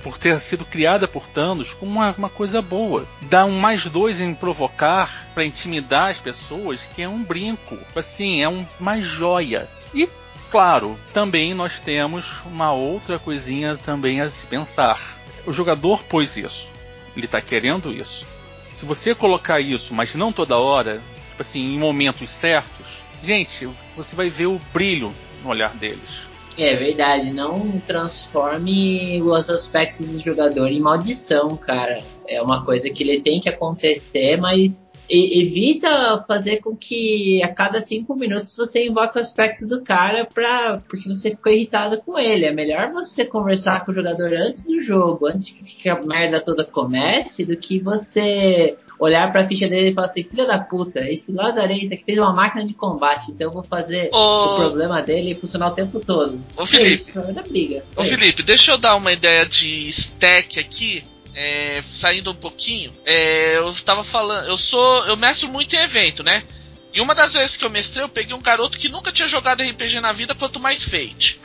Por 0.02 0.18
ter 0.18 0.40
sido 0.40 0.64
criada 0.64 1.06
por 1.06 1.26
Thanos 1.28 1.72
como 1.72 1.92
uma, 1.92 2.14
uma 2.16 2.28
coisa 2.28 2.60
boa. 2.60 3.06
Dá 3.22 3.44
um 3.44 3.58
mais 3.58 3.86
dois 3.86 4.20
em 4.20 4.34
provocar 4.34 5.28
para 5.34 5.44
intimidar 5.44 6.10
as 6.10 6.18
pessoas, 6.18 6.82
que 6.94 7.02
é 7.02 7.08
um 7.08 7.22
brinco. 7.22 7.78
Assim, 7.94 8.42
é 8.42 8.48
um, 8.48 8.66
uma 8.78 9.00
joia. 9.00 9.68
E 9.94 10.08
claro, 10.50 10.98
também 11.12 11.54
nós 11.54 11.80
temos 11.80 12.40
uma 12.44 12.72
outra 12.72 13.18
coisinha 13.18 13.78
também 13.84 14.20
a 14.20 14.28
se 14.28 14.44
pensar. 14.46 15.18
O 15.46 15.52
jogador 15.52 16.02
pôs 16.04 16.36
isso. 16.36 16.68
Ele 17.16 17.26
está 17.26 17.40
querendo 17.40 17.92
isso. 17.92 18.26
Se 18.70 18.86
você 18.86 19.14
colocar 19.14 19.60
isso, 19.60 19.94
mas 19.94 20.14
não 20.14 20.32
toda 20.32 20.58
hora, 20.58 21.00
tipo 21.30 21.42
assim, 21.42 21.74
em 21.74 21.78
momentos 21.78 22.30
certos, 22.30 22.86
gente, 23.22 23.68
você 23.96 24.16
vai 24.16 24.30
ver 24.30 24.46
o 24.46 24.60
brilho 24.72 25.12
no 25.42 25.50
olhar 25.50 25.74
deles. 25.74 26.31
É 26.58 26.76
verdade, 26.76 27.32
não 27.32 27.80
transforme 27.80 29.22
os 29.22 29.48
aspectos 29.48 30.12
do 30.12 30.20
jogador 30.20 30.68
em 30.68 30.80
maldição, 30.80 31.56
cara. 31.56 32.02
É 32.28 32.42
uma 32.42 32.64
coisa 32.64 32.90
que 32.90 33.02
ele 33.02 33.20
tem 33.20 33.40
que 33.40 33.48
acontecer, 33.48 34.36
mas 34.36 34.86
evita 35.08 36.22
fazer 36.26 36.58
com 36.58 36.76
que 36.76 37.42
a 37.42 37.52
cada 37.52 37.80
cinco 37.80 38.14
minutos 38.14 38.56
você 38.56 38.86
invoque 38.86 39.18
o 39.18 39.20
aspecto 39.20 39.66
do 39.66 39.82
cara 39.82 40.24
pra, 40.24 40.80
porque 40.88 41.08
você 41.08 41.30
ficou 41.30 41.52
irritado 41.52 42.00
com 42.02 42.18
ele. 42.18 42.46
É 42.46 42.52
melhor 42.52 42.92
você 42.92 43.24
conversar 43.24 43.84
com 43.84 43.90
o 43.90 43.94
jogador 43.94 44.32
antes 44.32 44.64
do 44.64 44.80
jogo, 44.80 45.26
antes 45.26 45.50
que 45.50 45.88
a 45.88 46.00
merda 46.00 46.40
toda 46.40 46.64
comece, 46.64 47.44
do 47.44 47.56
que 47.56 47.78
você 47.80 48.76
olhar 49.02 49.32
pra 49.32 49.46
ficha 49.46 49.68
dele 49.68 49.90
e 49.90 49.92
falar 49.92 50.06
assim, 50.06 50.22
filha 50.22 50.46
da 50.46 50.58
puta, 50.58 51.00
esse 51.00 51.32
Lazareta 51.32 51.96
que 51.96 52.04
fez 52.04 52.18
uma 52.18 52.32
máquina 52.32 52.64
de 52.64 52.72
combate, 52.72 53.32
então 53.32 53.48
eu 53.48 53.52
vou 53.52 53.64
fazer 53.64 54.08
Ô... 54.12 54.16
o 54.16 54.56
problema 54.56 55.02
dele 55.02 55.34
funcionar 55.34 55.68
o 55.68 55.74
tempo 55.74 55.98
todo. 55.98 56.40
Ô 56.56 56.64
Felipe, 56.64 56.88
é 56.88 56.92
isso, 56.94 57.18
é 57.18 57.42
briga. 57.42 57.84
Ô 57.96 58.04
Felipe, 58.04 58.44
deixa 58.44 58.70
eu 58.70 58.78
dar 58.78 58.94
uma 58.94 59.12
ideia 59.12 59.44
de 59.44 59.88
stack 59.88 60.58
aqui. 60.58 61.04
É, 61.34 61.82
saindo 61.90 62.30
um 62.30 62.34
pouquinho, 62.34 62.92
é, 63.06 63.56
eu 63.56 63.72
tava 63.86 64.04
falando, 64.04 64.48
eu 64.48 64.58
sou, 64.58 65.06
eu 65.06 65.16
mestro 65.16 65.48
muito 65.48 65.74
em 65.74 65.78
evento, 65.78 66.22
né? 66.22 66.42
E 66.92 67.00
uma 67.00 67.14
das 67.14 67.32
vezes 67.32 67.56
que 67.56 67.64
eu 67.64 67.70
mestrei, 67.70 68.04
eu 68.04 68.08
peguei 68.08 68.36
um 68.36 68.42
garoto 68.42 68.78
que 68.78 68.86
nunca 68.86 69.10
tinha 69.10 69.26
jogado 69.26 69.62
RPG 69.62 69.98
na 70.00 70.12
vida, 70.12 70.34
quanto 70.34 70.60
mais 70.60 70.84
Fate. 70.84 71.40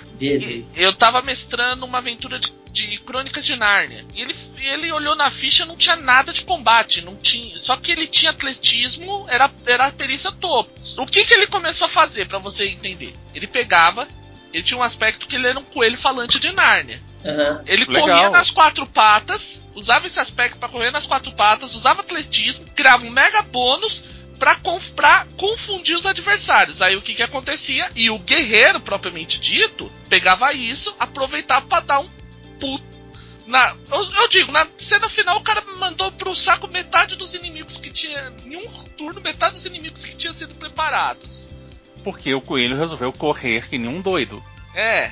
Eu 0.75 0.91
tava 0.91 1.21
mestrando 1.21 1.85
uma 1.85 1.99
aventura 1.99 2.37
de, 2.37 2.51
de 2.85 2.97
Crônicas 2.99 3.45
de 3.45 3.55
Nárnia. 3.55 4.05
E 4.13 4.21
ele, 4.21 4.35
ele 4.57 4.91
olhou 4.91 5.15
na 5.15 5.31
ficha 5.31 5.65
não 5.65 5.75
tinha 5.75 5.95
nada 5.95 6.31
de 6.31 6.43
combate. 6.43 7.03
não 7.03 7.15
tinha 7.15 7.57
Só 7.57 7.75
que 7.77 7.91
ele 7.91 8.05
tinha 8.05 8.31
atletismo, 8.31 9.25
era, 9.27 9.49
era 9.65 9.87
a 9.87 9.91
perícia 9.91 10.31
topo. 10.31 10.71
O 10.97 11.07
que, 11.07 11.25
que 11.25 11.33
ele 11.33 11.47
começou 11.47 11.85
a 11.85 11.89
fazer, 11.89 12.27
para 12.27 12.39
você 12.39 12.67
entender? 12.67 13.15
Ele 13.33 13.47
pegava, 13.47 14.07
ele 14.53 14.63
tinha 14.63 14.77
um 14.77 14.83
aspecto 14.83 15.25
que 15.25 15.35
ele 15.35 15.47
era 15.47 15.59
um 15.59 15.63
coelho 15.63 15.97
falante 15.97 16.39
de 16.39 16.51
Nárnia. 16.51 17.01
Uhum. 17.23 17.61
Ele 17.65 17.85
Legal. 17.85 18.01
corria 18.01 18.29
nas 18.29 18.51
quatro 18.51 18.85
patas, 18.85 19.61
usava 19.73 20.07
esse 20.07 20.19
aspecto 20.19 20.57
para 20.59 20.69
correr 20.69 20.91
nas 20.91 21.07
quatro 21.07 21.31
patas, 21.31 21.73
usava 21.73 22.01
atletismo, 22.01 22.65
criava 22.75 23.05
um 23.05 23.09
mega 23.09 23.41
bônus 23.41 24.03
pra, 24.37 24.55
pra 24.95 25.27
confundir 25.35 25.95
os 25.95 26.05
adversários. 26.05 26.81
Aí 26.81 26.95
o 26.95 27.01
que 27.01 27.15
que 27.15 27.23
acontecia? 27.23 27.89
E 27.95 28.09
o 28.09 28.19
guerreiro, 28.19 28.79
propriamente 28.79 29.39
dito, 29.39 29.91
pegava 30.07 30.53
isso, 30.53 30.95
aproveitava 30.99 31.65
para 31.65 31.83
dar 31.83 31.99
um 31.99 32.16
puto. 32.59 32.97
Na, 33.45 33.75
eu, 33.91 34.11
eu, 34.11 34.27
digo, 34.27 34.51
na 34.51 34.67
cena 34.77 35.07
final 35.07 35.37
o 35.37 35.43
cara 35.43 35.61
mandou 35.79 36.11
pro 36.11 36.35
saco 36.35 36.67
metade 36.67 37.15
dos 37.15 37.33
inimigos 37.33 37.77
que 37.77 37.89
tinha. 37.89 38.33
Em 38.43 38.57
um 38.57 38.67
turno, 38.97 39.21
metade 39.21 39.55
dos 39.55 39.65
inimigos 39.65 40.03
que 40.03 40.15
tinham 40.15 40.35
sido 40.35 40.53
preparados. 40.55 41.49
Porque 42.03 42.33
o 42.33 42.41
coelho 42.41 42.77
resolveu 42.77 43.11
correr 43.13 43.67
que 43.67 43.77
nem 43.77 43.89
um 43.89 44.01
doido. 44.01 44.43
É. 44.75 45.11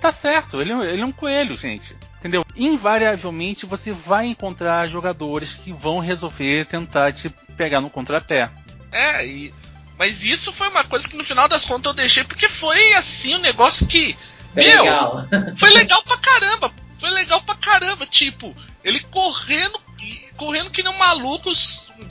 Tá 0.00 0.12
certo, 0.12 0.60
ele, 0.60 0.72
ele 0.72 1.02
é 1.02 1.04
um 1.04 1.12
coelho, 1.12 1.56
gente. 1.58 1.96
Entendeu? 2.18 2.44
Invariavelmente 2.56 3.66
você 3.66 3.92
vai 3.92 4.26
encontrar 4.26 4.88
jogadores 4.88 5.54
que 5.54 5.72
vão 5.72 6.00
resolver 6.00 6.66
tentar 6.66 7.12
te 7.12 7.28
pegar 7.56 7.80
no 7.80 7.90
contrapé. 7.90 8.50
É, 8.90 9.24
e... 9.24 9.54
mas 9.96 10.24
isso 10.24 10.52
foi 10.52 10.68
uma 10.68 10.84
coisa 10.84 11.08
que 11.08 11.16
no 11.16 11.22
final 11.22 11.48
das 11.48 11.64
contas 11.64 11.90
eu 11.90 11.96
deixei 11.96 12.24
porque 12.24 12.48
foi 12.48 12.94
assim 12.94 13.34
um 13.34 13.40
negócio 13.40 13.86
que. 13.86 14.16
Foi 14.52 14.64
meu, 14.64 14.82
legal. 14.82 15.26
foi 15.56 15.70
legal 15.70 16.02
pra 16.02 16.16
caramba. 16.18 16.72
Foi 16.98 17.10
legal 17.10 17.42
pra 17.42 17.54
caramba. 17.54 18.06
Tipo, 18.06 18.54
ele 18.82 19.00
correndo 19.00 19.80
correndo 20.36 20.70
que 20.70 20.82
nem 20.82 20.92
um 20.92 20.96
maluco. 20.96 21.50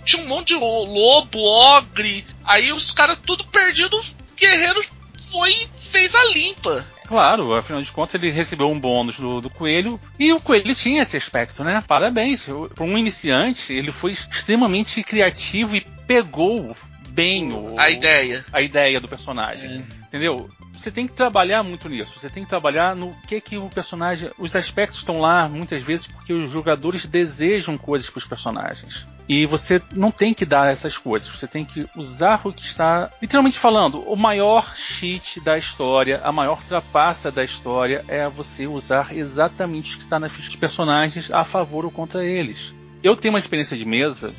Tinha 0.04 0.22
um 0.22 0.28
monte 0.28 0.50
de 0.50 0.56
lobo, 0.56 1.40
ogre. 1.40 2.26
Aí 2.44 2.72
os 2.72 2.92
caras 2.92 3.18
tudo 3.26 3.46
perdido. 3.46 3.98
O 3.98 4.04
guerreiro 4.36 4.84
foi 5.32 5.50
e 5.50 5.68
fez 5.80 6.14
a 6.14 6.26
limpa. 6.34 6.86
Claro, 7.08 7.54
afinal 7.56 7.82
de 7.82 7.92
contas 7.92 8.16
ele 8.16 8.32
recebeu 8.32 8.70
um 8.70 8.80
bônus 8.80 9.18
do, 9.18 9.40
do 9.40 9.50
coelho 9.50 10.00
e 10.20 10.34
o 10.34 10.42
coelho 10.42 10.76
tinha 10.76 11.04
esse 11.04 11.16
aspecto, 11.16 11.64
né? 11.64 11.82
Parabéns. 11.88 12.46
Para 12.76 12.84
um 12.84 12.98
iniciante, 12.98 13.74
ele 13.74 13.94
foi 13.94 14.12
extremamente 14.12 15.02
criativo 15.04 15.76
e 15.76 15.82
pegou 16.06 16.76
bem 17.18 17.52
o, 17.52 17.74
a 17.80 17.90
ideia. 17.90 18.46
A 18.54 18.62
ideia 18.62 19.02
do 19.02 19.08
personagem. 19.08 19.84
É. 19.84 20.06
Entendeu? 20.06 20.48
Você 20.72 20.92
tem 20.92 21.08
que 21.08 21.14
trabalhar 21.14 21.64
muito 21.64 21.90
nisso. 21.90 22.20
Você 22.20 22.30
tem 22.30 22.44
que 22.44 22.50
trabalhar 22.50 22.96
no 22.96 23.16
que 23.28 23.42
que 23.42 23.58
o 23.58 23.68
personagem. 23.68 24.30
Os 24.38 24.56
aspectos 24.56 25.00
estão 25.00 25.20
lá 25.20 25.50
muitas 25.50 25.82
vezes 25.82 26.06
porque 26.06 26.32
os 26.32 26.52
jogadores 26.52 27.08
desejam 27.08 27.76
coisas 27.76 28.08
para 28.08 28.20
os 28.20 28.26
personagens. 28.26 29.08
E 29.28 29.48
você 29.48 29.82
não 29.92 30.12
tem 30.12 30.32
que 30.32 30.46
dar 30.46 30.72
essas 30.72 30.96
coisas, 30.96 31.28
você 31.28 31.48
tem 31.48 31.66
que 31.66 31.86
usar 31.98 32.40
o 32.46 32.54
que 32.54 32.64
está. 32.64 33.12
Literalmente 33.20 33.58
falando, 33.58 34.00
o 34.04 34.16
maior 34.16 34.76
cheat 34.76 35.42
da 35.42 35.58
história, 35.58 36.22
a 36.24 36.32
maior 36.32 36.62
trapaça 36.64 37.32
da 37.32 37.44
história 37.44 38.06
é 38.08 38.30
você 38.30 38.68
usar 38.68 39.14
exatamente 39.14 39.96
o 39.96 39.98
que 39.98 40.04
está 40.04 40.20
na 40.20 40.30
ficha 40.30 40.52
de 40.52 40.58
personagens 40.58 41.34
a 41.34 41.44
favor 41.44 41.84
ou 41.84 41.92
contra 41.92 42.24
eles. 42.24 42.74
Eu 43.04 43.16
tenho 43.16 43.34
uma 43.34 43.40
experiência 43.40 43.76
de 43.76 43.84
mesa 43.84 44.34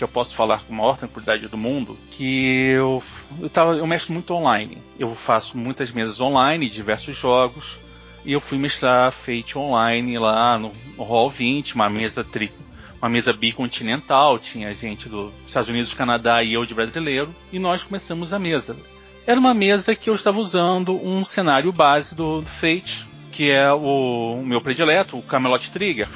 que 0.00 0.04
eu 0.04 0.08
posso 0.08 0.34
falar 0.34 0.62
com 0.62 0.72
a 0.72 0.76
maior 0.78 0.96
tranquilidade 0.96 1.46
do 1.46 1.58
mundo, 1.58 1.98
que 2.10 2.70
eu, 2.70 3.02
eu, 3.38 3.50
tava, 3.50 3.76
eu 3.76 3.86
mestro 3.86 4.14
muito 4.14 4.32
online. 4.32 4.78
Eu 4.98 5.14
faço 5.14 5.58
muitas 5.58 5.92
mesas 5.92 6.18
online, 6.22 6.70
diversos 6.70 7.14
jogos, 7.14 7.78
e 8.24 8.32
eu 8.32 8.40
fui 8.40 8.56
mestrar 8.56 9.12
Fate 9.12 9.58
online 9.58 10.18
lá 10.18 10.58
no, 10.58 10.72
Hall 10.96 11.28
20, 11.28 11.74
uma 11.74 11.90
mesa 11.90 12.24
tri, 12.24 12.50
uma 12.98 13.10
mesa 13.10 13.30
bicontinental, 13.34 14.38
tinha 14.38 14.72
gente 14.72 15.06
dos 15.06 15.34
Estados 15.46 15.68
Unidos, 15.68 15.92
Canadá 15.92 16.42
e 16.42 16.54
eu 16.54 16.64
de 16.64 16.72
brasileiro, 16.72 17.34
e 17.52 17.58
nós 17.58 17.82
começamos 17.82 18.32
a 18.32 18.38
mesa. 18.38 18.74
Era 19.26 19.38
uma 19.38 19.52
mesa 19.52 19.94
que 19.94 20.08
eu 20.08 20.14
estava 20.14 20.40
usando 20.40 20.94
um 20.94 21.26
cenário 21.26 21.70
base 21.72 22.14
do, 22.14 22.40
do 22.40 22.48
Fate, 22.48 23.06
que 23.30 23.50
é 23.50 23.70
o, 23.70 24.38
o 24.40 24.46
meu 24.46 24.62
predileto, 24.62 25.18
o 25.18 25.22
Camelot 25.22 25.70
Trigger, 25.70 26.08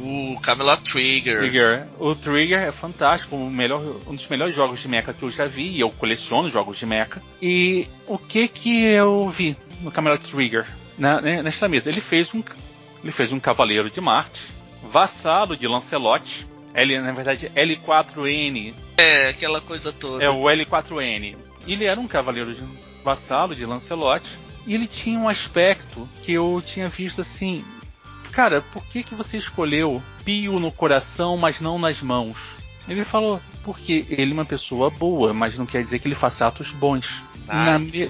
o 0.00 0.38
Camelot 0.40 0.82
Trigger. 0.82 1.38
Trigger. 1.38 1.86
O 1.98 2.14
Trigger 2.14 2.62
é 2.62 2.72
fantástico, 2.72 3.36
o 3.36 3.50
melhor, 3.50 3.80
um 4.06 4.14
dos 4.14 4.28
melhores 4.28 4.54
jogos 4.54 4.80
de 4.80 4.88
mecha 4.88 5.12
que 5.12 5.22
eu 5.22 5.30
já 5.30 5.46
vi, 5.46 5.68
e 5.68 5.80
eu 5.80 5.90
coleciono 5.90 6.50
jogos 6.50 6.78
de 6.78 6.86
mecha. 6.86 7.22
E 7.40 7.88
o 8.06 8.18
que 8.18 8.48
que 8.48 8.84
eu 8.84 9.28
vi 9.28 9.56
no 9.80 9.90
Camelot 9.90 10.30
Trigger 10.30 10.66
na, 10.98 11.20
nesta 11.20 11.68
mesa? 11.68 11.88
Ele 11.88 12.00
fez 12.00 12.34
um 12.34 12.42
ele 13.02 13.12
fez 13.12 13.30
um 13.30 13.38
Cavaleiro 13.38 13.88
de 13.88 14.00
Marte, 14.00 14.42
vassalo 14.90 15.56
de 15.56 15.68
Lancelot, 15.68 16.46
L, 16.74 17.00
na 17.00 17.12
verdade 17.12 17.50
L4N. 17.54 18.74
É, 18.96 19.28
aquela 19.28 19.60
coisa 19.60 19.92
toda. 19.92 20.24
É 20.24 20.28
o 20.28 20.42
L4N. 20.42 21.36
Ele 21.66 21.84
era 21.84 22.00
um 22.00 22.08
cavaleiro 22.08 22.54
de 22.54 22.62
vassalo 23.04 23.54
de 23.54 23.64
Lancelot 23.64 24.26
e 24.66 24.74
ele 24.74 24.86
tinha 24.86 25.18
um 25.18 25.28
aspecto 25.28 26.08
que 26.22 26.32
eu 26.32 26.62
tinha 26.64 26.88
visto 26.88 27.20
assim, 27.20 27.64
cara, 28.36 28.60
por 28.60 28.84
que, 28.84 29.02
que 29.02 29.14
você 29.14 29.38
escolheu 29.38 30.02
pio 30.22 30.60
no 30.60 30.70
coração, 30.70 31.38
mas 31.38 31.58
não 31.58 31.78
nas 31.78 32.02
mãos? 32.02 32.38
Ele 32.86 33.02
falou, 33.02 33.40
porque 33.64 34.04
ele 34.10 34.32
é 34.32 34.34
uma 34.34 34.44
pessoa 34.44 34.90
boa, 34.90 35.32
mas 35.32 35.56
não 35.56 35.64
quer 35.64 35.82
dizer 35.82 36.00
que 36.00 36.06
ele 36.06 36.14
faça 36.14 36.46
atos 36.46 36.70
bons. 36.70 37.22
Nice. 37.34 37.48
Na, 37.48 37.78
me 37.78 38.08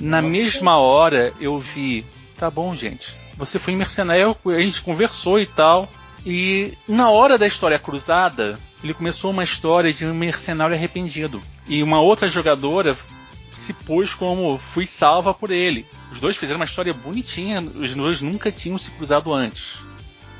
na 0.00 0.22
mesma 0.22 0.78
hora 0.78 1.34
eu 1.40 1.58
vi, 1.58 2.06
tá 2.36 2.48
bom, 2.48 2.76
gente. 2.76 3.16
Você 3.36 3.58
foi 3.58 3.74
mercenário, 3.74 4.36
a 4.46 4.60
gente 4.60 4.80
conversou 4.80 5.40
e 5.40 5.46
tal. 5.46 5.90
E 6.24 6.74
na 6.86 7.10
hora 7.10 7.36
da 7.36 7.46
história 7.46 7.80
cruzada, 7.80 8.56
ele 8.82 8.94
começou 8.94 9.32
uma 9.32 9.42
história 9.42 9.92
de 9.92 10.06
um 10.06 10.14
mercenário 10.14 10.76
arrependido. 10.76 11.40
E 11.66 11.82
uma 11.82 12.00
outra 12.00 12.28
jogadora 12.28 12.96
se 13.58 13.72
pôs 13.72 14.14
como 14.14 14.56
fui 14.56 14.86
salva 14.86 15.34
por 15.34 15.50
ele. 15.50 15.84
Os 16.12 16.20
dois 16.20 16.36
fizeram 16.36 16.58
uma 16.58 16.64
história 16.64 16.94
bonitinha, 16.94 17.60
os 17.60 17.94
dois 17.94 18.22
nunca 18.22 18.50
tinham 18.50 18.78
se 18.78 18.90
cruzado 18.92 19.34
antes. 19.34 19.78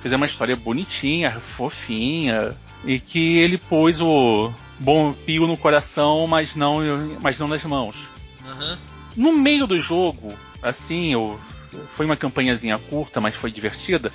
Fizeram 0.00 0.20
uma 0.20 0.26
história 0.26 0.54
bonitinha, 0.54 1.40
fofinha, 1.40 2.56
e 2.84 3.00
que 3.00 3.38
ele 3.38 3.58
pôs 3.58 4.00
o 4.00 4.52
bom 4.78 5.12
pio 5.12 5.46
no 5.46 5.56
coração, 5.56 6.26
mas 6.26 6.54
não, 6.54 6.78
mas 7.20 7.38
não 7.38 7.48
nas 7.48 7.64
mãos. 7.64 7.96
Uhum. 8.44 8.76
No 9.16 9.32
meio 9.32 9.66
do 9.66 9.78
jogo, 9.78 10.28
assim, 10.62 11.12
eu, 11.12 11.38
foi 11.96 12.06
uma 12.06 12.16
campanhazinha 12.16 12.78
curta, 12.78 13.20
mas 13.20 13.34
foi 13.34 13.50
divertida. 13.50 14.12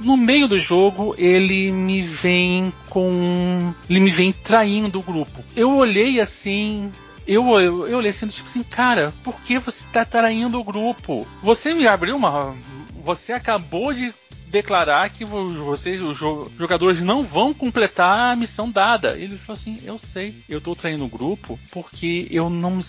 No 0.00 0.16
meio 0.16 0.46
do 0.46 0.60
jogo, 0.60 1.14
ele 1.18 1.72
me 1.72 2.02
vem 2.02 2.72
com. 2.88 3.74
Ele 3.90 3.98
me 3.98 4.10
vem 4.12 4.30
traindo 4.30 5.00
o 5.00 5.02
grupo. 5.02 5.44
Eu 5.56 5.76
olhei 5.76 6.20
assim, 6.20 6.92
eu, 7.28 7.44
eu, 7.60 7.86
eu 7.86 7.98
olhei 7.98 8.10
assim, 8.10 8.26
tipo 8.26 8.48
assim, 8.48 8.62
cara, 8.62 9.12
por 9.22 9.38
que 9.42 9.58
você 9.58 9.84
está 9.84 10.02
traindo 10.02 10.58
o 10.58 10.64
grupo? 10.64 11.28
Você 11.42 11.74
me 11.74 11.86
abriu 11.86 12.16
uma. 12.16 12.56
Você 13.04 13.34
acabou 13.34 13.92
de 13.92 14.14
declarar 14.48 15.10
que 15.10 15.26
vocês, 15.26 16.00
os 16.00 16.18
jogadores, 16.18 17.02
não 17.02 17.22
vão 17.22 17.52
completar 17.52 18.32
a 18.32 18.36
missão 18.36 18.70
dada. 18.70 19.16
Ele 19.18 19.36
falou 19.36 19.60
assim: 19.60 19.78
Eu 19.84 19.98
sei, 19.98 20.42
eu 20.48 20.56
estou 20.56 20.74
traindo 20.74 21.04
o 21.04 21.08
grupo 21.08 21.60
porque 21.70 22.26
eu 22.30 22.48
não 22.48 22.80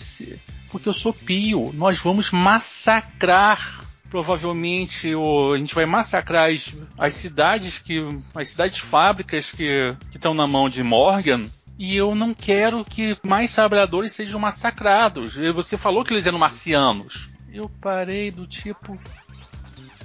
Porque 0.70 0.88
eu 0.88 0.94
sou 0.94 1.12
pio. 1.12 1.70
Nós 1.74 1.98
vamos 1.98 2.30
massacrar 2.30 3.80
provavelmente 4.10 5.14
o, 5.14 5.52
a 5.52 5.58
gente 5.58 5.74
vai 5.74 5.86
massacrar 5.86 6.50
as, 6.50 6.74
as 6.98 7.14
cidades 7.14 7.78
que 7.78 8.02
as 8.34 8.48
cidades 8.48 8.78
fábricas 8.78 9.52
que 9.52 9.94
estão 10.12 10.34
na 10.34 10.48
mão 10.48 10.68
de 10.68 10.82
Morgan 10.82 11.42
e 11.80 11.96
eu 11.96 12.14
não 12.14 12.34
quero 12.34 12.84
que 12.84 13.16
mais 13.26 13.52
sabradores 13.52 14.12
sejam 14.12 14.38
massacrados. 14.38 15.38
Você 15.54 15.78
falou 15.78 16.04
que 16.04 16.12
eles 16.12 16.26
eram 16.26 16.38
marcianos. 16.38 17.30
Eu 17.50 17.70
parei 17.80 18.30
do 18.30 18.46
tipo. 18.46 19.00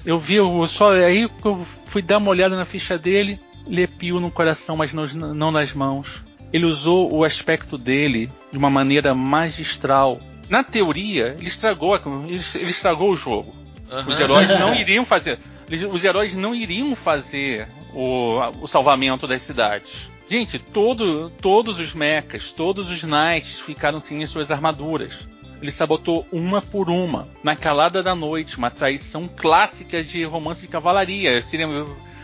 Eu 0.05 0.17
vi 0.17 0.39
o 0.39 0.65
só 0.67 0.93
aí 0.93 1.23
eu 1.43 1.67
fui 1.88 2.01
dar 2.01 2.19
uma 2.19 2.29
olhada 2.29 2.55
na 2.55 2.63
ficha 2.63 2.97
dele, 2.97 3.41
lepiu 3.67 4.21
no 4.21 4.31
coração, 4.31 4.77
mas 4.77 4.93
não, 4.93 5.05
não 5.33 5.51
nas 5.51 5.73
mãos. 5.73 6.23
Ele 6.53 6.65
usou 6.65 7.13
o 7.13 7.25
aspecto 7.25 7.77
dele 7.77 8.31
de 8.53 8.57
uma 8.57 8.69
maneira 8.69 9.13
magistral. 9.13 10.17
Na 10.47 10.63
teoria, 10.63 11.35
ele 11.38 11.49
estragou, 11.49 11.93
ele 12.25 12.69
estragou 12.69 13.11
o 13.11 13.17
jogo. 13.17 13.53
Uhum. 13.91 14.07
Os 14.07 14.17
heróis 14.17 14.47
não 14.47 14.73
iriam 14.79 15.03
fazer. 15.03 15.39
Os 15.91 16.05
heróis 16.05 16.35
não 16.35 16.55
iriam 16.55 16.95
fazer 16.95 17.67
o, 17.93 18.39
o 18.61 18.65
salvamento 18.67 19.27
das 19.27 19.43
cidades. 19.43 20.14
Gente, 20.27 20.57
todo, 20.57 21.29
todos 21.29 21.79
os 21.79 21.93
mechas, 21.93 22.51
todos 22.51 22.89
os 22.89 23.03
knights 23.03 23.59
ficaram 23.59 23.99
sem 23.99 24.23
as 24.23 24.29
suas 24.29 24.49
armaduras. 24.49 25.27
Ele 25.61 25.71
sabotou 25.71 26.25
uma 26.31 26.61
por 26.61 26.89
uma. 26.89 27.27
Na 27.43 27.55
calada 27.55 28.01
da 28.01 28.15
noite, 28.15 28.57
uma 28.57 28.71
traição 28.71 29.27
clássica 29.27 30.03
de 30.03 30.23
romance 30.23 30.61
de 30.61 30.67
cavalaria. 30.67 31.41
Seria, 31.41 31.67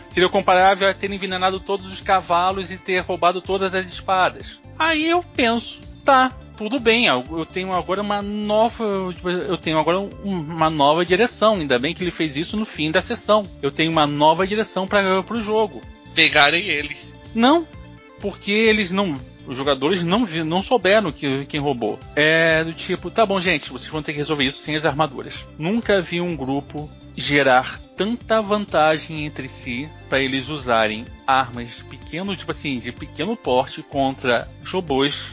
seria 0.08 0.28
comparável 0.28 0.88
a 0.88 0.94
ter 0.94 1.10
envenenado 1.10 1.60
todos 1.60 1.92
os 1.92 2.00
cavalos 2.00 2.70
e 2.70 2.78
ter 2.78 2.98
roubado 3.00 3.40
todas 3.40 3.74
as 3.74 3.86
espadas. 3.86 4.60
Aí 4.78 5.08
eu 5.08 5.24
penso, 5.34 5.80
tá, 6.04 6.32
tudo 6.56 6.78
bem, 6.78 7.06
eu 7.06 7.46
tenho 7.50 7.72
agora 7.72 8.02
uma 8.02 8.20
nova. 8.20 8.84
Eu 9.24 9.56
tenho 9.56 9.78
agora 9.78 9.98
uma 10.22 10.68
nova 10.68 11.04
direção. 11.04 11.54
Ainda 11.54 11.78
bem 11.78 11.94
que 11.94 12.02
ele 12.02 12.10
fez 12.10 12.36
isso 12.36 12.56
no 12.56 12.64
fim 12.64 12.90
da 12.90 13.00
sessão. 13.00 13.44
Eu 13.62 13.70
tenho 13.70 13.90
uma 13.90 14.06
nova 14.06 14.46
direção 14.46 14.86
para 14.86 15.24
o 15.30 15.40
jogo. 15.40 15.80
Pegarem 16.14 16.64
ele. 16.66 16.96
Não, 17.34 17.66
porque 18.22 18.52
eles 18.52 18.92
não. 18.92 19.14
Os 19.44 19.56
jogadores 19.56 20.04
não, 20.04 20.20
não 20.46 20.62
souberam 20.62 21.10
que, 21.10 21.44
quem 21.46 21.60
roubou. 21.60 21.98
É 22.14 22.62
do 22.62 22.72
tipo, 22.72 23.10
tá 23.10 23.26
bom, 23.26 23.40
gente, 23.40 23.72
vocês 23.72 23.90
vão 23.90 24.00
ter 24.00 24.12
que 24.12 24.18
resolver 24.18 24.44
isso 24.44 24.62
sem 24.62 24.76
as 24.76 24.84
armaduras. 24.84 25.44
Nunca 25.58 26.00
vi 26.00 26.20
um 26.20 26.36
grupo 26.36 26.88
gerar 27.16 27.78
tanta 27.96 28.40
vantagem 28.40 29.26
entre 29.26 29.48
si 29.48 29.90
para 30.08 30.20
eles 30.20 30.48
usarem 30.48 31.04
armas 31.26 31.76
de 31.76 31.84
pequeno, 31.84 32.36
tipo 32.36 32.52
assim, 32.52 32.78
de 32.78 32.92
pequeno 32.92 33.36
porte 33.36 33.82
contra 33.82 34.48
robôs 34.64 35.32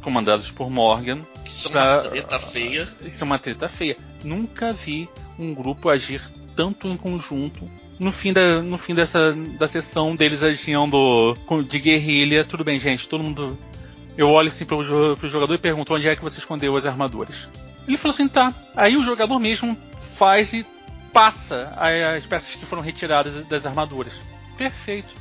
comandados 0.00 0.50
por 0.50 0.70
Morgan. 0.70 1.20
São 1.46 1.72
pra, 1.72 2.00
uma 2.00 2.10
treta 2.10 2.38
feia. 2.38 2.88
Isso 3.02 3.22
é 3.22 3.26
uma 3.26 3.38
treta 3.38 3.68
feia. 3.68 3.96
Nunca 4.24 4.72
vi 4.72 5.08
um 5.38 5.54
grupo 5.54 5.90
agir 5.90 6.22
tanto 6.54 6.88
em 6.88 6.96
conjunto. 6.96 7.68
No 7.98 8.10
fim 8.10 8.32
da, 8.32 8.62
no 8.62 8.78
fim 8.78 8.94
dessa 8.94 9.32
da 9.58 9.68
sessão 9.68 10.16
deles 10.16 10.42
agindo 10.42 11.36
de 11.68 11.78
guerrilha, 11.78 12.44
tudo 12.44 12.64
bem, 12.64 12.78
gente, 12.78 13.08
todo 13.08 13.22
mundo. 13.22 13.58
Eu 14.16 14.28
olho 14.28 14.48
assim 14.48 14.64
pro, 14.64 15.16
pro 15.16 15.28
jogador 15.28 15.54
e 15.54 15.58
pergunto 15.58 15.94
onde 15.94 16.08
é 16.08 16.14
que 16.14 16.22
você 16.22 16.38
escondeu 16.38 16.76
as 16.76 16.84
armaduras. 16.84 17.48
Ele 17.86 17.96
falou 17.96 18.12
assim, 18.12 18.28
tá. 18.28 18.52
Aí 18.76 18.96
o 18.96 19.02
jogador 19.02 19.38
mesmo 19.38 19.76
faz 20.16 20.52
e 20.52 20.66
passa 21.12 21.72
as 22.16 22.26
peças 22.26 22.54
que 22.54 22.66
foram 22.66 22.82
retiradas 22.82 23.44
das 23.46 23.66
armaduras. 23.66 24.20
Perfeito. 24.56 25.14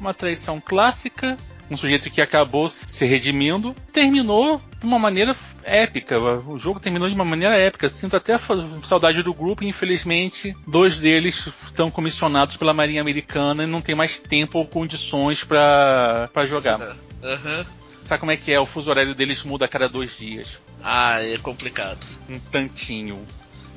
Uma 0.00 0.12
traição 0.12 0.60
clássica 0.60 1.36
um 1.70 1.76
sujeito 1.76 2.10
que 2.10 2.20
acabou 2.20 2.68
se 2.68 3.04
redimindo, 3.06 3.74
terminou 3.92 4.60
de 4.78 4.86
uma 4.86 4.98
maneira 4.98 5.34
épica. 5.62 6.18
O 6.18 6.58
jogo 6.58 6.78
terminou 6.78 7.08
de 7.08 7.14
uma 7.14 7.24
maneira 7.24 7.56
épica. 7.56 7.88
Sinto 7.88 8.16
até 8.16 8.36
saudade 8.82 9.22
do 9.22 9.32
grupo 9.32 9.64
infelizmente 9.64 10.54
dois 10.66 10.98
deles 10.98 11.48
estão 11.64 11.90
comissionados 11.90 12.56
pela 12.56 12.74
Marinha 12.74 13.00
Americana 13.00 13.64
e 13.64 13.66
não 13.66 13.80
tem 13.80 13.94
mais 13.94 14.18
tempo 14.18 14.58
ou 14.58 14.66
condições 14.66 15.42
para 15.42 16.28
jogar. 16.46 16.80
Uhum. 16.80 17.64
Sabe 18.04 18.20
como 18.20 18.32
é 18.32 18.36
que 18.36 18.52
é? 18.52 18.60
O 18.60 18.66
fuso 18.66 18.90
horário 18.90 19.14
deles 19.14 19.42
muda 19.44 19.64
a 19.64 19.68
cada 19.68 19.88
dois 19.88 20.18
dias. 20.18 20.58
Ah, 20.82 21.22
é 21.22 21.38
complicado. 21.38 22.04
Um 22.28 22.38
tantinho. 22.38 23.24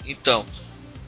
Então, 0.06 0.46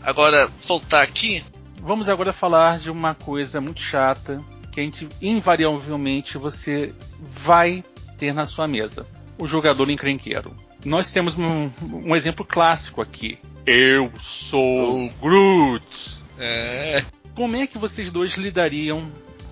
agora 0.01 0.49
voltar 0.65 1.01
aqui. 1.01 1.43
Vamos 1.81 2.09
agora 2.09 2.31
falar 2.31 2.79
de 2.79 2.89
uma 2.89 3.13
coisa 3.13 3.59
muito 3.59 3.81
chata 3.81 4.37
que 4.71 4.79
a 4.79 4.83
gente 4.83 5.07
invariavelmente 5.21 6.37
você 6.37 6.93
vai 7.19 7.83
ter 8.17 8.33
na 8.33 8.45
sua 8.45 8.67
mesa. 8.67 9.05
O 9.37 9.47
jogador 9.47 9.89
encrenqueiro. 9.89 10.55
Nós 10.85 11.11
temos 11.11 11.37
um, 11.37 11.71
um 11.81 12.15
exemplo 12.15 12.45
clássico 12.45 13.01
aqui. 13.01 13.37
Eu 13.65 14.11
sou 14.19 15.05
oh. 15.05 15.09
Groot. 15.21 16.19
É. 16.37 17.03
Como 17.35 17.55
é 17.55 17.67
que 17.67 17.77
vocês 17.77 18.11
dois 18.11 18.35
lidariam 18.35 19.11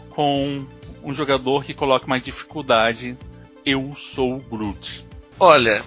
com 0.09 0.65
um 1.03 1.13
jogador 1.13 1.63
que 1.63 1.73
coloca 1.73 2.05
uma 2.05 2.19
dificuldade? 2.19 3.17
Eu 3.65 3.93
sou 3.95 4.39
Groot. 4.39 5.05
Olha, 5.39 5.83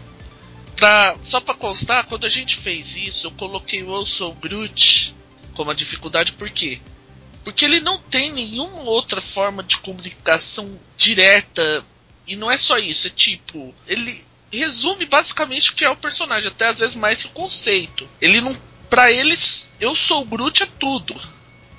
pra, 0.76 1.16
só 1.22 1.40
para 1.40 1.54
constar, 1.54 2.06
quando 2.06 2.26
a 2.26 2.28
gente 2.28 2.56
fez 2.56 2.96
isso, 2.96 3.26
eu 3.26 3.30
coloquei 3.32 3.82
o 3.82 3.94
Eu 3.94 4.06
sou 4.06 4.32
Groot 4.34 5.14
como 5.54 5.70
a 5.70 5.74
dificuldade, 5.74 6.32
por 6.32 6.48
quê? 6.48 6.80
Porque 7.44 7.64
ele 7.64 7.80
não 7.80 7.98
tem 7.98 8.30
nenhuma 8.32 8.82
outra 8.82 9.20
forma 9.20 9.62
de 9.62 9.78
comunicação 9.78 10.78
direta 10.96 11.84
E 12.26 12.36
não 12.36 12.50
é 12.50 12.56
só 12.56 12.78
isso, 12.78 13.06
é 13.06 13.10
tipo, 13.10 13.74
ele 13.86 14.24
resume 14.52 15.06
basicamente 15.06 15.70
o 15.70 15.74
que 15.74 15.84
é 15.84 15.90
o 15.90 15.96
personagem, 15.96 16.48
até 16.48 16.66
às 16.66 16.80
vezes 16.80 16.96
mais 16.96 17.22
que 17.22 17.28
o 17.28 17.32
conceito. 17.32 18.08
Ele 18.20 18.40
não. 18.40 18.56
Pra 18.88 19.12
eles, 19.12 19.72
eu 19.80 19.94
sou 19.94 20.22
o 20.22 20.24
Groot 20.24 20.64
é 20.64 20.66
tudo. 20.66 21.14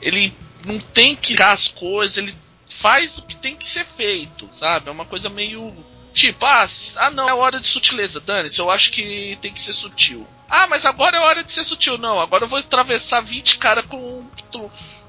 Ele 0.01 0.33
não 0.65 0.79
tem 0.79 1.15
que 1.15 1.33
criar 1.33 1.51
as 1.51 1.67
coisas, 1.67 2.17
ele 2.17 2.33
faz 2.69 3.17
o 3.17 3.23
que 3.23 3.35
tem 3.35 3.55
que 3.55 3.65
ser 3.65 3.85
feito, 3.85 4.49
sabe? 4.53 4.89
É 4.89 4.91
uma 4.91 5.05
coisa 5.05 5.29
meio. 5.29 5.73
Tipo, 6.13 6.45
ah, 6.45 6.67
ah 6.97 7.11
não, 7.11 7.27
é 7.29 7.33
hora 7.33 7.59
de 7.59 7.67
sutileza, 7.67 8.19
dane-se, 8.19 8.59
eu 8.59 8.69
acho 8.69 8.91
que 8.91 9.37
tem 9.41 9.53
que 9.53 9.61
ser 9.61 9.73
sutil. 9.73 10.27
Ah, 10.53 10.67
mas 10.67 10.85
agora 10.85 11.15
é 11.15 11.19
hora 11.21 11.43
de 11.45 11.51
ser 11.51 11.63
sutil. 11.63 11.97
Não, 11.97 12.19
agora 12.19 12.43
eu 12.43 12.47
vou 12.47 12.59
atravessar 12.59 13.21
20 13.21 13.57
caras 13.57 13.85
com, 13.85 14.25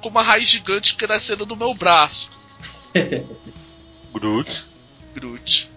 com 0.01 0.09
uma 0.09 0.23
raiz 0.23 0.47
gigante 0.47 0.95
crescendo 0.95 1.45
no 1.45 1.57
meu 1.57 1.75
braço. 1.75 2.31
Groot. 4.15 4.67
Groot. 5.13 5.69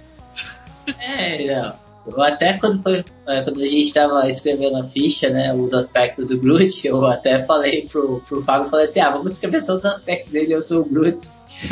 É, 1.00 1.48
não. 1.48 1.86
Eu 2.06 2.22
até 2.22 2.60
quando 2.60 2.84
foi 2.84 3.04
é, 3.28 3.42
quando 3.42 3.60
a 3.60 3.68
gente 3.68 3.88
estava 3.88 4.30
escrevendo 4.30 4.78
a 4.78 4.86
ficha, 4.86 5.28
né, 5.32 5.52
os 5.52 5.74
aspectos 5.74 6.30
do 6.30 6.38
Groot, 6.38 6.86
eu 6.86 7.04
até 7.08 7.40
falei 7.40 7.88
pro, 7.88 8.22
pro 8.28 8.44
Fábio, 8.44 8.70
falei 8.70 8.86
assim, 8.86 9.00
ah, 9.00 9.10
vamos 9.10 9.34
escrever 9.34 9.64
todos 9.64 9.84
os 9.84 9.92
aspectos 9.92 10.32
dele, 10.32 10.54
eu 10.54 10.62
sou 10.62 10.82
o 10.82 10.86
Groot. 10.86 11.20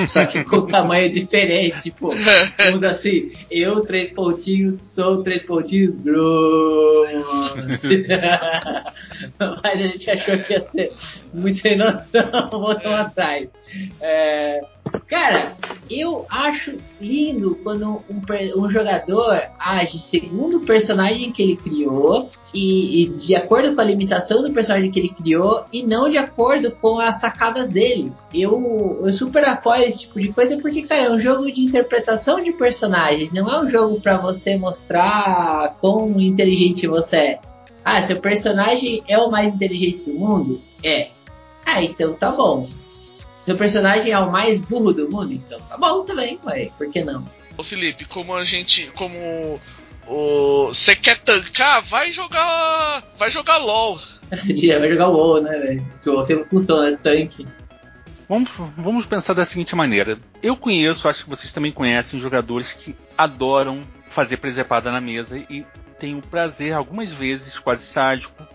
Só 0.07 0.25
que 0.25 0.43
com 0.43 0.65
tamanho 0.65 1.09
diferente, 1.09 1.81
tipo, 1.83 2.13
vamos 2.57 2.83
assim, 2.83 3.31
eu 3.49 3.81
três 3.81 4.11
pontinhos, 4.11 4.77
sou 4.77 5.23
três 5.23 5.41
pontinhos, 5.41 5.97
Groot. 5.97 7.13
Mas 9.39 9.73
a 9.73 9.87
gente 9.87 10.11
achou 10.11 10.39
que 10.39 10.53
ia 10.53 10.63
ser 10.63 10.91
muito 11.33 11.57
sem 11.57 11.77
noção, 11.77 12.29
botou 12.51 12.93
atrás. 12.93 13.47
É, 14.01 14.61
cara, 15.07 15.53
eu 15.99 16.25
acho 16.29 16.77
lindo 16.99 17.55
quando 17.63 18.03
um, 18.09 18.21
um, 18.57 18.69
jogador 18.69 19.41
age 19.59 19.97
segundo 19.97 20.57
o 20.57 20.65
personagem 20.65 21.31
que 21.31 21.41
ele 21.41 21.55
criou 21.55 22.29
e, 22.53 23.03
e, 23.03 23.09
de 23.09 23.35
acordo 23.35 23.75
com 23.75 23.81
a 23.81 23.83
limitação 23.83 24.41
do 24.41 24.53
personagem 24.53 24.91
que 24.91 24.99
ele 24.99 25.09
criou 25.09 25.65
e 25.71 25.83
não 25.83 26.09
de 26.09 26.17
acordo 26.17 26.71
com 26.71 26.99
as 26.99 27.19
sacadas 27.19 27.69
dele. 27.69 28.13
Eu, 28.33 29.01
eu 29.03 29.13
super 29.13 29.47
apoio 29.47 29.83
esse 29.83 30.01
tipo 30.01 30.19
de 30.19 30.31
coisa 30.31 30.57
porque, 30.57 30.83
cara, 30.83 31.03
é 31.03 31.11
um 31.11 31.19
jogo 31.19 31.51
de 31.51 31.61
interpretação 31.61 32.41
de 32.41 32.51
personagens, 32.53 33.33
não 33.33 33.49
é 33.49 33.63
um 33.63 33.69
jogo 33.69 33.99
para 33.99 34.17
você 34.17 34.57
mostrar 34.57 35.75
quão 35.81 36.19
inteligente 36.19 36.87
você 36.87 37.17
é. 37.17 37.39
Ah, 37.83 38.01
seu 38.01 38.19
personagem 38.19 39.03
é 39.07 39.17
o 39.17 39.29
mais 39.29 39.53
inteligente 39.53 40.05
do 40.05 40.13
mundo? 40.13 40.61
É. 40.81 41.09
Ah, 41.65 41.83
então 41.83 42.13
tá 42.13 42.31
bom. 42.31 42.69
Seu 43.43 43.57
personagem 43.57 44.09
é 44.09 44.17
o 44.17 44.31
mais 44.31 44.61
burro 44.61 44.93
do 44.93 45.11
mundo? 45.11 45.33
Então 45.33 45.59
tá 45.59 45.77
bom 45.77 46.05
também, 46.05 46.39
ué, 46.45 46.71
por 46.77 46.89
que 46.89 47.03
não? 47.03 47.27
Ô 47.57 47.63
Felipe, 47.63 48.05
como 48.05 48.33
a 48.33 48.45
gente. 48.45 48.89
Como 48.95 49.59
você 50.07 50.95
quer 50.95 51.19
tancar, 51.19 51.81
vai 51.81 52.13
jogar. 52.13 53.03
Vai 53.17 53.29
jogar 53.29 53.57
LOL. 53.57 53.99
vai 54.31 54.89
jogar 54.89 55.09
WoW, 55.09 55.41
né, 55.41 55.59
velho? 55.59 55.85
Porque 55.91 56.09
o 56.09 56.13
WoW 56.13 56.25
não 56.29 56.45
funciona, 56.45 56.87
é 56.87 56.95
tanque. 56.95 57.45
Vamos, 58.29 58.49
vamos 58.77 59.05
pensar 59.05 59.33
da 59.33 59.43
seguinte 59.43 59.75
maneira. 59.75 60.17
Eu 60.41 60.55
conheço, 60.55 61.09
acho 61.09 61.25
que 61.25 61.29
vocês 61.29 61.51
também 61.51 61.73
conhecem, 61.73 62.21
jogadores 62.21 62.71
que 62.71 62.95
adoram 63.17 63.81
fazer 64.07 64.37
presepada 64.37 64.89
na 64.89 65.01
mesa 65.01 65.37
e 65.49 65.65
têm 65.99 66.15
o 66.15 66.21
prazer, 66.21 66.71
algumas 66.71 67.11
vezes, 67.11 67.59
quase 67.59 67.85
sádico. 67.85 68.47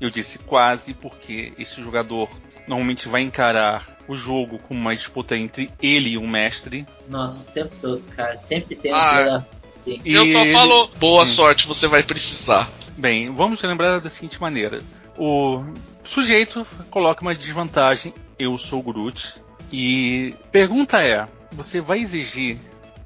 Eu 0.00 0.08
disse 0.08 0.38
quase 0.38 0.94
porque 0.94 1.52
este 1.58 1.82
jogador 1.82 2.30
normalmente 2.66 3.08
vai 3.08 3.22
encarar 3.22 3.86
o 4.08 4.14
jogo 4.14 4.58
como 4.58 4.80
uma 4.80 4.94
disputa 4.94 5.36
entre 5.36 5.70
ele 5.80 6.10
e 6.10 6.18
o 6.18 6.26
mestre. 6.26 6.86
Nossa, 7.08 7.50
o 7.50 7.54
tempo 7.54 7.74
todo, 7.80 8.02
cara. 8.14 8.36
Sempre 8.36 8.76
tem 8.76 8.92
ah, 8.92 9.44
Sim. 9.72 9.98
Eu 10.04 10.26
só 10.26 10.40
ele... 10.40 10.52
falo, 10.52 10.88
boa 10.98 11.26
Sim. 11.26 11.34
sorte, 11.34 11.66
você 11.66 11.86
vai 11.86 12.02
precisar. 12.02 12.70
Bem, 12.96 13.32
vamos 13.32 13.62
lembrar 13.62 14.00
da 14.00 14.08
seguinte 14.08 14.40
maneira. 14.40 14.80
O 15.16 15.64
sujeito 16.02 16.66
coloca 16.90 17.22
uma 17.22 17.34
desvantagem, 17.34 18.14
eu 18.38 18.56
sou 18.56 18.82
Groot, 18.82 19.34
e 19.72 20.34
pergunta 20.52 21.02
é, 21.02 21.26
você 21.52 21.80
vai 21.80 21.98
exigir 21.98 22.58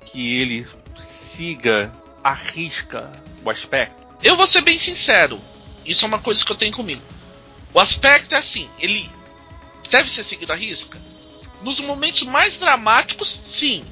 que 0.05 0.37
ele 0.39 0.67
siga 0.97 1.93
a 2.23 2.33
risca 2.33 3.11
o 3.45 3.51
aspecto? 3.51 3.97
Eu 4.23 4.37
vou 4.37 4.47
ser 4.47 4.63
bem 4.63 4.79
sincero, 4.79 5.41
isso 5.87 6.05
é 6.05 6.09
uma 6.09 6.19
coisa 6.19 6.45
que 6.45 6.53
eu 6.53 6.57
tenho 6.57 6.73
comigo. 6.73 7.03
O 7.73 7.81
aspecto 7.81 8.35
é 8.35 8.39
assim, 8.39 8.69
ele 8.81 9.09
deve 9.89 10.11
ser 10.11 10.25
seguido 10.25 10.53
à 10.53 10.57
risca? 10.57 10.99
Nos 11.63 11.81
momentos 11.81 12.23
mais 12.23 12.57
dramáticos, 12.57 13.29
sim. 13.29 13.85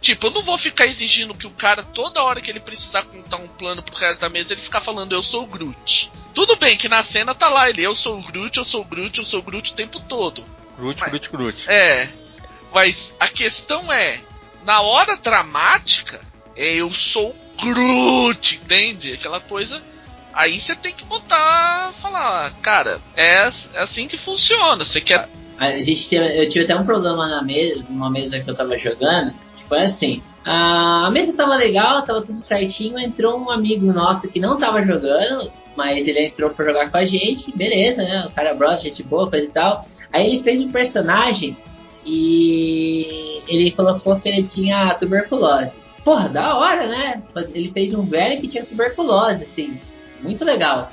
Tipo, 0.00 0.28
eu 0.28 0.30
não 0.30 0.42
vou 0.42 0.56
ficar 0.56 0.86
exigindo 0.86 1.34
que 1.34 1.46
o 1.46 1.50
cara, 1.50 1.82
toda 1.82 2.22
hora 2.22 2.40
que 2.40 2.50
ele 2.50 2.60
precisar 2.60 3.02
contar 3.02 3.36
um 3.38 3.48
plano 3.48 3.82
pro 3.82 3.96
resto 3.96 4.20
da 4.20 4.28
mesa, 4.28 4.52
ele 4.52 4.62
ficar 4.62 4.80
falando 4.80 5.12
eu 5.12 5.22
sou 5.22 5.42
o 5.42 5.46
Groot. 5.46 6.10
Tudo 6.34 6.54
bem 6.56 6.76
que 6.76 6.88
na 6.88 7.02
cena 7.02 7.34
tá 7.34 7.48
lá 7.48 7.68
ele, 7.68 7.82
eu 7.82 7.96
sou 7.96 8.18
o 8.18 8.22
Groot, 8.22 8.56
eu 8.56 8.64
sou 8.64 8.82
o 8.82 8.84
Groot, 8.84 9.18
eu 9.18 9.24
sou 9.24 9.40
o 9.40 9.42
Groot 9.42 9.72
o 9.72 9.76
tempo 9.76 9.98
todo. 9.98 10.44
Groot, 10.78 11.00
mas, 11.00 11.10
Groot, 11.10 11.30
Groot. 11.30 11.68
É. 11.68 12.08
Mas 12.72 13.12
a 13.18 13.26
questão 13.26 13.92
é, 13.92 14.20
na 14.64 14.80
hora 14.80 15.16
dramática, 15.16 16.20
é 16.54 16.76
eu 16.76 16.92
sou 16.92 17.30
o 17.30 17.64
Groot, 17.64 18.60
entende? 18.62 19.14
Aquela 19.14 19.40
coisa 19.40 19.82
Aí 20.38 20.60
você 20.60 20.76
tem 20.76 20.92
que 20.92 21.04
botar, 21.04 21.92
falar, 21.94 22.52
cara, 22.62 23.00
é, 23.16 23.38
é 23.74 23.80
assim 23.80 24.06
que 24.06 24.16
funciona. 24.16 24.84
Você 24.84 25.00
quer. 25.00 25.28
A 25.58 25.80
gente 25.80 26.08
teve, 26.08 26.40
eu 26.40 26.48
tive 26.48 26.64
até 26.64 26.76
um 26.76 26.84
problema 26.84 27.26
na 27.26 27.42
mesa, 27.42 27.84
numa 27.88 28.08
mesa 28.08 28.38
que 28.38 28.48
eu 28.48 28.54
tava 28.54 28.78
jogando, 28.78 29.34
que 29.56 29.64
foi 29.64 29.80
assim. 29.80 30.22
A 30.44 31.10
mesa 31.10 31.36
tava 31.36 31.56
legal, 31.56 32.04
tava 32.04 32.22
tudo 32.22 32.38
certinho, 32.38 33.00
entrou 33.00 33.36
um 33.36 33.50
amigo 33.50 33.92
nosso 33.92 34.28
que 34.28 34.38
não 34.38 34.56
tava 34.56 34.80
jogando, 34.84 35.50
mas 35.76 36.06
ele 36.06 36.26
entrou 36.26 36.50
pra 36.50 36.66
jogar 36.66 36.88
com 36.88 36.98
a 36.98 37.04
gente, 37.04 37.50
beleza, 37.56 38.04
né? 38.04 38.26
O 38.28 38.30
cara 38.30 38.50
é 38.50 38.54
brother, 38.54 38.78
gente 38.78 39.02
boa, 39.02 39.28
coisa 39.28 39.48
e 39.48 39.52
tal. 39.52 39.88
Aí 40.12 40.24
ele 40.24 40.40
fez 40.40 40.62
um 40.62 40.70
personagem 40.70 41.56
e 42.06 43.42
ele 43.48 43.72
colocou 43.72 44.20
que 44.20 44.28
ele 44.28 44.44
tinha 44.44 44.94
tuberculose. 44.94 45.78
Porra, 46.04 46.28
da 46.28 46.56
hora, 46.56 46.86
né? 46.86 47.24
Ele 47.52 47.72
fez 47.72 47.92
um 47.92 48.02
velho 48.02 48.40
que 48.40 48.46
tinha 48.46 48.64
tuberculose, 48.64 49.42
assim 49.42 49.80
muito 50.20 50.44
legal. 50.44 50.92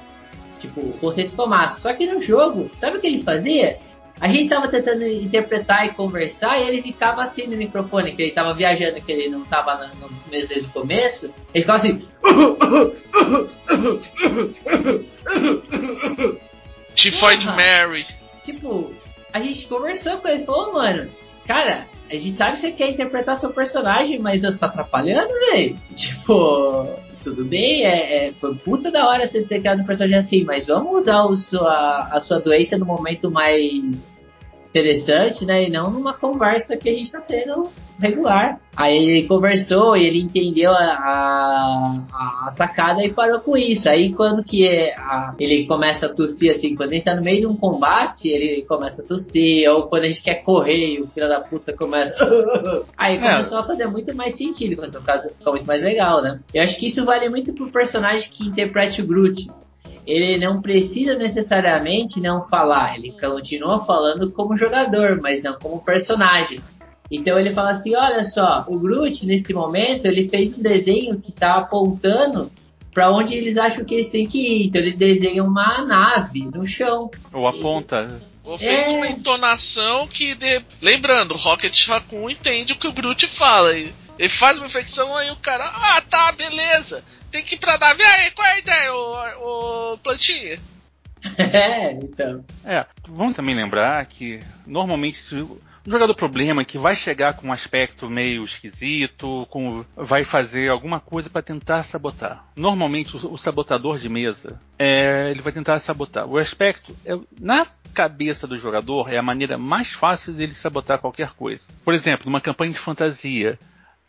Tipo, 0.59 0.81
o 0.81 0.97
conceito 0.97 1.31
ficou 1.31 1.47
massa. 1.47 1.79
Só 1.81 1.93
que 1.93 2.05
no 2.05 2.21
jogo, 2.21 2.69
sabe 2.75 2.97
o 2.97 3.01
que 3.01 3.07
ele 3.07 3.23
fazia? 3.23 3.79
A 4.19 4.27
gente 4.29 4.47
tava 4.47 4.67
tentando 4.69 5.05
interpretar 5.05 5.85
e 5.85 5.89
conversar 5.89 6.57
e 6.59 6.67
ele 6.67 6.81
ficava 6.81 7.21
assim 7.23 7.47
no 7.47 7.57
microfone, 7.57 8.13
que 8.13 8.21
ele 8.21 8.31
tava 8.31 8.53
viajando, 8.53 9.01
que 9.01 9.11
ele 9.11 9.27
não 9.29 9.43
tava 9.43 9.75
no, 9.99 10.07
no 10.07 10.21
mês 10.31 10.47
desde 10.47 10.67
o 10.67 10.71
começo. 10.71 11.33
Ele 11.53 11.61
ficava 11.61 11.77
assim. 11.79 12.01
Tifoid 16.95 17.45
Mary. 17.47 18.05
Tipo, 18.43 18.93
a 19.33 19.41
gente 19.41 19.67
conversou 19.67 20.17
com 20.19 20.29
ele 20.29 20.43
e 20.43 20.45
falou, 20.45 20.73
mano, 20.73 21.09
cara, 21.45 21.85
a 22.09 22.13
gente 22.13 22.31
sabe 22.31 22.53
que 22.53 22.61
você 22.61 22.71
quer 22.71 22.91
interpretar 22.91 23.37
seu 23.37 23.49
personagem, 23.51 24.17
mas 24.19 24.43
você 24.43 24.57
tá 24.57 24.67
atrapalhando, 24.67 25.33
velho. 25.51 25.77
Tipo, 25.93 26.87
tudo 27.25 27.43
bem, 27.43 27.83
é, 27.83 28.27
é, 28.27 28.33
foi 28.33 28.55
puta 28.55 28.91
da 28.91 29.07
hora 29.07 29.27
você 29.27 29.43
ter 29.43 29.59
criado 29.59 29.81
um 29.81 29.85
personagem 29.85 30.17
assim, 30.17 30.43
mas 30.43 30.67
vamos 30.67 31.01
usar 31.01 31.23
o 31.23 31.35
sua, 31.35 32.07
a 32.11 32.19
sua 32.19 32.39
doença 32.39 32.77
no 32.77 32.85
momento 32.85 33.31
mais 33.31 34.21
interessante, 34.75 35.45
né? 35.45 35.63
E 35.63 35.69
não 35.69 35.89
numa 35.89 36.13
conversa 36.13 36.75
que 36.75 36.89
a 36.89 36.93
gente 36.93 37.09
tá 37.09 37.21
tendo 37.21 37.69
regular. 37.97 38.59
Aí 38.75 39.09
ele 39.09 39.27
conversou 39.27 39.95
e 39.95 40.05
ele 40.05 40.21
entendeu 40.21 40.69
a, 40.71 42.03
a, 42.11 42.47
a 42.47 42.51
sacada 42.51 43.01
e 43.01 43.13
parou 43.13 43.39
com 43.39 43.55
isso. 43.55 43.87
Aí 43.87 44.11
quando 44.11 44.43
que 44.43 44.67
é 44.67 44.93
a, 44.97 45.33
ele 45.39 45.65
começa 45.65 46.07
a 46.07 46.09
tossir 46.09 46.51
assim, 46.51 46.75
quando 46.75 46.91
ele 46.91 47.01
tá 47.01 47.15
no 47.15 47.23
meio 47.23 47.41
de 47.41 47.47
um 47.47 47.55
combate, 47.55 48.27
ele 48.27 48.63
começa 48.63 49.01
a 49.01 49.05
tossir, 49.05 49.69
ou 49.71 49.83
quando 49.83 50.03
a 50.03 50.07
gente 50.07 50.21
quer 50.21 50.43
correr 50.43 50.95
e 50.95 51.01
o 51.01 51.07
filho 51.07 51.29
da 51.29 51.39
puta 51.39 51.71
começa. 51.71 52.25
Aí 52.97 53.15
é. 53.15 53.19
começou 53.19 53.57
é. 53.57 53.61
a 53.61 53.63
fazer 53.63 53.87
muito 53.87 54.13
mais 54.13 54.35
sentido, 54.35 54.75
começou 54.75 54.99
a 54.99 55.19
ficar 55.21 55.51
muito 55.51 55.65
mais 55.65 55.81
legal, 55.81 56.21
né? 56.21 56.41
Eu 56.53 56.61
acho 56.61 56.77
que 56.77 56.87
isso 56.87 57.05
vale 57.05 57.29
muito 57.29 57.53
pro 57.53 57.71
personagem 57.71 58.29
que 58.29 58.45
interprete 58.45 59.01
o 59.01 59.07
Groot 59.07 59.47
ele 60.05 60.37
não 60.37 60.61
precisa 60.61 61.15
necessariamente 61.15 62.21
não 62.21 62.43
falar, 62.43 62.95
ele 62.95 63.11
continua 63.19 63.83
falando 63.83 64.31
como 64.31 64.57
jogador, 64.57 65.19
mas 65.21 65.41
não 65.41 65.57
como 65.59 65.83
personagem. 65.83 66.59
Então 67.09 67.39
ele 67.39 67.53
fala 67.53 67.71
assim, 67.71 67.95
olha 67.95 68.23
só, 68.23 68.65
o 68.67 68.79
Groot 68.79 69.25
nesse 69.25 69.53
momento 69.53 70.05
ele 70.05 70.27
fez 70.27 70.57
um 70.57 70.61
desenho 70.61 71.19
que 71.19 71.29
está 71.29 71.55
apontando 71.55 72.51
para 72.93 73.11
onde 73.11 73.35
eles 73.35 73.57
acham 73.57 73.83
que 73.83 73.93
eles 73.93 74.09
têm 74.09 74.25
que 74.25 74.39
ir. 74.39 74.67
Então 74.67 74.81
ele 74.81 74.95
desenha 74.95 75.43
uma 75.43 75.83
nave 75.83 76.45
no 76.45 76.65
chão. 76.65 77.11
Ou 77.33 77.47
aponta. 77.47 78.07
Ou 78.43 78.57
fez 78.57 78.87
é... 78.87 78.91
uma 78.91 79.07
entonação 79.07 80.07
que, 80.07 80.33
de... 80.35 80.61
lembrando, 80.81 81.33
o 81.33 81.37
Rocket 81.37 81.87
Raccoon 81.87 82.29
entende 82.29 82.73
o 82.73 82.75
que 82.77 82.87
o 82.87 82.93
Groot 82.93 83.27
fala. 83.27 83.71
Ele 84.17 84.29
faz 84.29 84.57
uma 84.57 84.67
infecção 84.67 85.15
aí 85.15 85.29
o 85.31 85.35
cara, 85.37 85.65
ah 85.65 86.01
tá, 86.01 86.31
beleza 86.31 87.03
tem 87.35 87.43
que 87.43 87.55
ir 87.55 87.57
pra 87.57 87.77
nave. 87.77 88.01
E 88.01 88.05
aí, 88.05 88.31
qual 88.31 88.47
é 88.47 88.51
a 88.51 88.59
ideia, 88.59 88.93
o, 88.93 89.93
o 89.93 89.97
plantinha? 89.97 90.57
É, 91.39 91.91
então. 91.91 92.45
É, 92.63 92.85
vamos 93.07 93.33
também 93.33 93.55
lembrar 93.55 94.05
que 94.05 94.39
normalmente 94.63 95.35
um 95.35 95.59
jogador 95.87 96.13
problema 96.13 96.63
que 96.63 96.77
vai 96.77 96.95
chegar 96.95 97.33
com 97.33 97.47
um 97.47 97.51
aspecto 97.51 98.07
meio 98.07 98.45
esquisito, 98.45 99.47
com, 99.49 99.83
vai 99.95 100.23
fazer 100.23 100.69
alguma 100.69 100.99
coisa 100.99 101.27
para 101.27 101.41
tentar 101.41 101.81
sabotar. 101.81 102.45
Normalmente 102.55 103.17
o, 103.17 103.33
o, 103.33 103.37
sabotador 103.39 103.97
de 103.97 104.07
mesa, 104.07 104.61
é, 104.77 105.31
ele 105.31 105.41
vai 105.41 105.51
tentar 105.51 105.79
sabotar. 105.79 106.27
O 106.27 106.37
aspecto, 106.37 106.95
é, 107.03 107.17
na 107.39 107.65
cabeça 107.91 108.45
do 108.45 108.55
jogador, 108.55 109.11
é 109.11 109.17
a 109.17 109.23
maneira 109.23 109.57
mais 109.57 109.91
fácil 109.91 110.31
dele 110.31 110.53
sabotar 110.53 110.99
qualquer 110.99 111.31
coisa. 111.31 111.69
Por 111.83 111.95
exemplo, 111.95 112.27
numa 112.27 112.39
campanha 112.39 112.71
de 112.71 112.77
fantasia, 112.77 113.57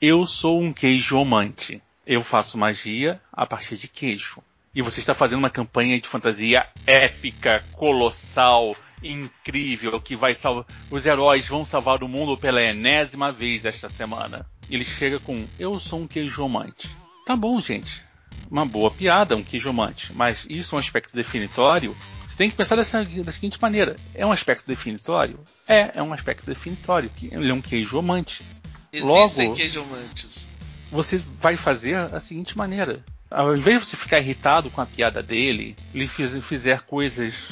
eu 0.00 0.26
sou 0.26 0.60
um 0.60 0.72
queijo 0.72 1.18
amante. 1.18 1.82
Eu 2.06 2.22
faço 2.22 2.58
magia 2.58 3.20
a 3.32 3.46
partir 3.46 3.76
de 3.76 3.88
queijo. 3.88 4.42
E 4.74 4.82
você 4.82 5.00
está 5.00 5.14
fazendo 5.14 5.38
uma 5.38 5.50
campanha 5.50 5.98
de 6.00 6.06
fantasia 6.06 6.66
épica, 6.86 7.64
colossal, 7.72 8.76
incrível 9.02 9.98
que 10.00 10.14
vai 10.14 10.34
salvar. 10.34 10.66
Os 10.90 11.06
heróis 11.06 11.48
vão 11.48 11.64
salvar 11.64 12.02
o 12.02 12.08
mundo 12.08 12.36
pela 12.36 12.62
enésima 12.62 13.32
vez 13.32 13.64
esta 13.64 13.88
semana. 13.88 14.46
Ele 14.70 14.84
chega 14.84 15.18
com: 15.18 15.46
Eu 15.58 15.80
sou 15.80 16.00
um 16.00 16.06
queijomante. 16.06 16.88
Tá 17.24 17.34
bom, 17.34 17.60
gente. 17.60 18.04
Uma 18.50 18.66
boa 18.66 18.90
piada, 18.90 19.34
um 19.34 19.42
queijomante. 19.42 20.12
Mas 20.12 20.46
isso 20.48 20.74
é 20.74 20.76
um 20.76 20.80
aspecto 20.80 21.16
definitório? 21.16 21.96
Você 22.36 22.42
tem 22.42 22.50
que 22.50 22.56
pensar 22.56 22.76
dessa, 22.76 23.02
da 23.02 23.32
seguinte 23.32 23.58
maneira: 23.62 23.96
É 24.14 24.26
um 24.26 24.30
aspecto 24.30 24.66
definitório? 24.66 25.40
É, 25.66 25.92
é 25.94 26.02
um 26.02 26.12
aspecto 26.12 26.44
definitório. 26.44 27.10
Ele 27.22 27.50
é 27.50 27.54
um 27.54 27.62
queijomante. 27.62 28.44
Existem 28.92 29.48
Logo, 29.48 29.56
queijomantes. 29.56 30.46
Você 30.92 31.16
vai 31.16 31.56
fazer 31.56 31.96
a 31.96 32.20
seguinte 32.20 32.56
maneira: 32.56 33.02
ao 33.30 33.56
invés 33.56 33.80
de 33.80 33.86
você 33.86 33.96
ficar 33.96 34.18
irritado 34.18 34.70
com 34.70 34.82
a 34.82 34.86
piada 34.86 35.22
dele, 35.22 35.74
ele 35.94 36.06
fizer 36.06 36.82
coisas 36.82 37.48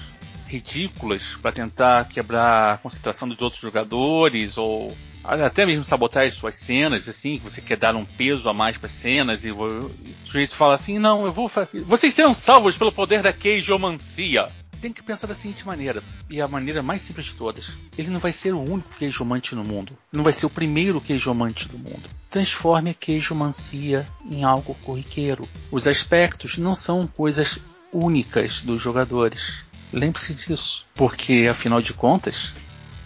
ridículas 0.46 1.38
para 1.40 1.50
tentar 1.50 2.06
quebrar 2.06 2.74
a 2.74 2.76
concentração 2.76 3.26
dos 3.26 3.40
outros 3.40 3.62
jogadores 3.62 4.58
ou 4.58 4.94
até 5.24 5.64
mesmo 5.64 5.82
sabotar 5.82 6.26
as 6.26 6.34
suas 6.34 6.56
cenas, 6.56 7.08
assim, 7.08 7.38
que 7.38 7.44
você 7.44 7.62
quer 7.62 7.78
dar 7.78 7.96
um 7.96 8.04
peso 8.04 8.50
a 8.50 8.52
mais 8.52 8.76
para 8.76 8.88
as 8.88 8.92
cenas 8.92 9.46
e 9.46 9.50
o 9.50 9.90
sujeito 10.26 10.54
fala 10.54 10.74
assim: 10.74 10.98
"Não, 10.98 11.24
eu 11.24 11.32
vou 11.32 11.50
vocês 11.86 12.12
serão 12.12 12.34
salvos 12.34 12.76
pelo 12.76 12.92
poder 12.92 13.22
da 13.22 13.32
queijomancia". 13.32 14.48
Tem 14.84 14.92
que 14.92 15.02
pensar 15.02 15.26
da 15.26 15.34
seguinte 15.34 15.66
maneira, 15.66 16.02
e 16.28 16.42
a 16.42 16.46
maneira 16.46 16.82
mais 16.82 17.00
simples 17.00 17.24
de 17.24 17.32
todas. 17.32 17.78
Ele 17.96 18.10
não 18.10 18.20
vai 18.20 18.34
ser 18.34 18.52
o 18.52 18.60
único 18.60 18.94
queijomante 18.98 19.54
no 19.54 19.64
mundo. 19.64 19.96
Não 20.12 20.22
vai 20.22 20.30
ser 20.30 20.44
o 20.44 20.50
primeiro 20.50 21.00
queijomante 21.00 21.66
do 21.66 21.78
mundo. 21.78 22.02
Transforme 22.28 22.90
a 22.90 22.94
queijomancia 22.94 24.06
em 24.30 24.44
algo 24.44 24.74
corriqueiro. 24.84 25.48
Os 25.72 25.86
aspectos 25.86 26.58
não 26.58 26.74
são 26.74 27.06
coisas 27.06 27.58
únicas 27.90 28.60
dos 28.60 28.82
jogadores. 28.82 29.64
Lembre-se 29.90 30.34
disso, 30.34 30.84
porque 30.94 31.48
afinal 31.50 31.80
de 31.80 31.94
contas, 31.94 32.52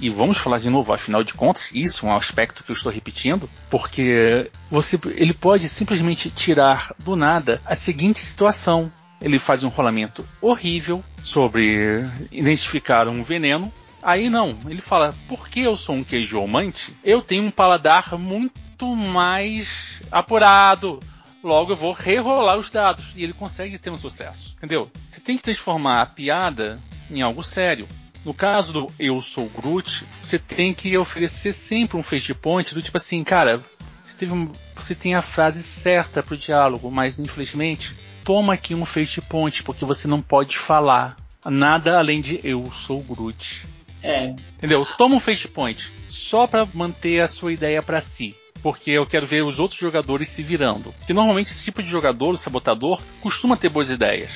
e 0.01 0.11
vamos 0.11 0.37
falar 0.37 0.59
de 0.59 0.69
novo, 0.69 0.93
afinal 0.93 1.23
de 1.23 1.33
contas, 1.33 1.71
isso 1.73 2.07
é 2.07 2.09
um 2.09 2.17
aspecto 2.17 2.65
que 2.65 2.73
eu 2.73 2.75
estou 2.75 2.91
repetindo, 2.91 3.49
porque 3.71 4.51
você, 4.69 4.99
ele 5.15 5.33
pode 5.33 5.69
simplesmente 5.69 6.29
tirar 6.29 6.93
do 6.99 7.15
nada 7.15 7.63
a 7.65 7.77
seguinte 7.77 8.19
situação. 8.19 8.91
Ele 9.21 9.39
faz 9.39 9.65
um 9.65 9.69
rolamento 9.69 10.25
horrível 10.41 11.05
sobre 11.23 12.05
identificar 12.31 13.09
um 13.09 13.23
veneno. 13.23 13.73
Aí 14.03 14.31
não, 14.31 14.57
ele 14.69 14.81
fala: 14.81 15.15
porque 15.29 15.61
eu 15.61 15.77
sou 15.77 15.97
um 15.97 16.05
queijo 16.05 16.43
amante, 16.43 16.95
eu 17.03 17.21
tenho 17.21 17.45
um 17.45 17.51
paladar 17.51 18.17
muito 18.19 18.87
mais 18.95 20.01
apurado 20.13 21.01
Logo 21.43 21.73
eu 21.73 21.77
vou 21.77 21.93
rerolar 21.93 22.59
os 22.59 22.69
dados 22.69 23.13
e 23.15 23.23
ele 23.23 23.33
consegue 23.33 23.79
ter 23.79 23.91
um 23.91 23.99
sucesso. 23.99 24.55
Entendeu? 24.57 24.91
Você 25.07 25.21
tem 25.21 25.37
que 25.37 25.43
transformar 25.43 26.03
a 26.03 26.07
piada 26.07 26.81
em 27.11 27.23
algo 27.23 27.45
sério. 27.45 27.89
No 28.25 28.35
caso 28.35 28.73
do 28.73 28.89
Eu 28.99 29.23
Sou 29.23 29.49
Groot, 29.49 30.05
você 30.21 30.39
tem 30.39 30.75
que 30.75 30.99
oferecer 30.99 31.53
sempre 31.53 31.97
um 31.97 32.03
fade 32.03 32.35
point 32.35 32.75
do 32.75 32.83
tipo 32.83 32.97
assim, 32.97 33.23
cara, 33.23 33.63
você, 34.03 34.15
teve 34.17 34.33
um, 34.33 34.51
você 34.75 34.95
tem 34.95 35.15
a 35.15 35.23
frase 35.23 35.63
certa 35.63 36.23
pro 36.23 36.37
diálogo, 36.37 36.91
mas 36.91 37.19
infelizmente, 37.21 37.97
toma 38.29 38.53
aqui 38.53 38.75
um 38.75 38.85
fade 38.85 39.23
point, 39.23 39.63
porque 39.63 39.87
você 39.87 40.07
não 40.07 40.21
pode 40.21 40.59
falar 40.59 41.17
nada 41.47 41.99
além 41.99 42.21
de 42.21 42.39
Eu 42.45 42.71
Sou 42.71 43.01
Groot. 43.01 43.65
É. 44.03 44.35
Entendeu? 44.59 44.87
Toma 44.99 45.15
um 45.17 45.21
fade 45.21 45.49
point 45.49 45.91
só 46.05 46.47
para 46.47 46.69
manter 46.75 47.21
a 47.23 47.29
sua 47.29 47.55
ideia 47.55 47.83
para 47.83 48.03
si 48.03 48.37
porque 48.63 48.91
eu 48.91 49.07
quero 49.07 49.25
ver 49.25 49.45
os 49.45 49.59
outros 49.61 49.81
jogadores 49.81 50.29
se 50.29 50.43
virando. 50.43 50.93
Porque 50.99 51.15
normalmente 51.15 51.53
esse 51.53 51.65
tipo 51.65 51.83
de 51.83 51.89
jogador, 51.89 52.35
o 52.35 52.37
sabotador, 52.37 53.01
costuma 53.21 53.57
ter 53.57 53.69
boas 53.69 53.89
ideias. 53.89 54.33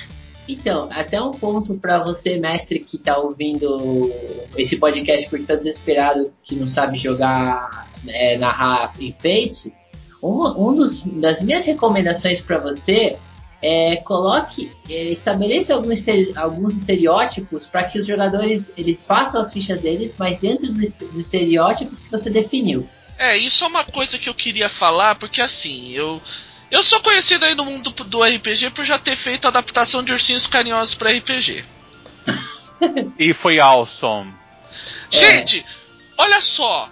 Então, 0.48 0.88
até 0.92 1.20
um 1.20 1.32
ponto 1.32 1.74
para 1.74 1.98
você, 1.98 2.38
mestre, 2.38 2.78
que 2.78 2.96
está 2.96 3.18
ouvindo 3.18 4.10
esse 4.56 4.76
podcast 4.76 5.28
porque 5.28 5.42
está 5.42 5.56
desesperado, 5.56 6.32
que 6.44 6.54
não 6.54 6.68
sabe 6.68 6.96
jogar, 6.96 7.90
é, 8.06 8.38
narrar 8.38 8.92
em 9.00 9.12
Fate, 9.12 9.74
uma 10.22 10.56
um 10.56 10.72
dos, 10.72 11.02
das 11.02 11.42
minhas 11.42 11.64
recomendações 11.64 12.40
para 12.40 12.58
você 12.58 13.18
é 13.62 13.96
coloque, 13.96 14.72
é, 14.90 15.10
estabeleça 15.10 15.72
alguns, 15.72 16.02
alguns 16.34 16.74
estereótipos 16.78 17.64
para 17.66 17.84
que 17.84 17.98
os 17.98 18.06
jogadores 18.06 18.74
eles 18.76 19.06
façam 19.06 19.40
as 19.40 19.52
fichas 19.52 19.80
deles, 19.80 20.16
mas 20.18 20.38
dentro 20.38 20.66
dos, 20.72 20.94
dos 20.94 21.18
estereótipos 21.18 22.00
que 22.00 22.10
você 22.10 22.28
definiu. 22.28 22.88
É, 23.16 23.36
isso 23.36 23.62
é 23.62 23.68
uma 23.68 23.84
coisa 23.84 24.18
que 24.18 24.28
eu 24.28 24.34
queria 24.34 24.68
falar, 24.68 25.14
porque 25.14 25.40
assim, 25.40 25.92
eu. 25.92 26.20
Eu 26.70 26.82
sou 26.82 27.00
conhecido 27.02 27.44
aí 27.44 27.54
no 27.54 27.66
mundo 27.66 27.90
do 27.90 28.22
RPG 28.22 28.70
por 28.70 28.82
já 28.82 28.98
ter 28.98 29.14
feito 29.14 29.46
adaptação 29.46 30.02
de 30.02 30.10
ursinhos 30.10 30.46
carinhosos 30.46 30.94
para 30.94 31.12
RPG. 31.12 31.62
e 33.18 33.34
foi 33.34 33.60
awesome. 33.60 34.32
Gente, 35.10 35.60
é. 35.60 35.64
olha 36.16 36.40
só. 36.40 36.88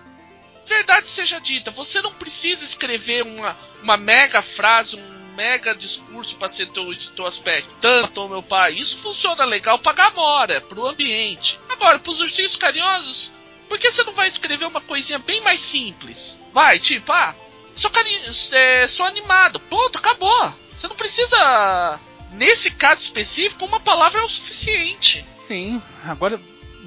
Verdade 0.66 1.08
seja 1.08 1.40
dita, 1.40 1.70
você 1.70 2.00
não 2.00 2.12
precisa 2.12 2.64
escrever 2.64 3.24
uma, 3.24 3.56
uma 3.82 3.96
mega 3.96 4.40
frase, 4.40 4.96
um 4.96 5.19
mega 5.40 5.74
discurso 5.74 6.36
para 6.36 6.50
ser 6.50 6.66
teu, 6.68 6.92
esse 6.92 7.12
teu 7.12 7.26
aspecto. 7.26 7.70
Tanto, 7.80 8.28
meu 8.28 8.42
pai, 8.42 8.74
isso 8.74 8.98
funciona 8.98 9.42
legal 9.46 9.78
pra 9.78 9.94
Gamora, 9.94 10.60
pro 10.60 10.86
ambiente. 10.86 11.58
Agora, 11.66 11.98
pros 11.98 12.20
ursinhos 12.20 12.56
carinhosos, 12.56 13.32
por 13.66 13.78
que 13.78 13.90
você 13.90 14.04
não 14.04 14.12
vai 14.12 14.28
escrever 14.28 14.66
uma 14.66 14.82
coisinha 14.82 15.18
bem 15.18 15.40
mais 15.40 15.62
simples? 15.62 16.38
Vai, 16.52 16.78
tipo, 16.78 17.10
ah, 17.10 17.34
sou, 17.74 17.90
carinho, 17.90 18.20
é, 18.52 18.86
sou 18.86 19.06
animado. 19.06 19.58
Ponto, 19.60 19.96
acabou. 19.96 20.54
Você 20.74 20.86
não 20.86 20.94
precisa. 20.94 21.98
Nesse 22.32 22.70
caso 22.72 23.00
específico, 23.00 23.64
uma 23.64 23.80
palavra 23.80 24.20
é 24.20 24.24
o 24.24 24.28
suficiente. 24.28 25.24
Sim, 25.48 25.80
agora 26.04 26.38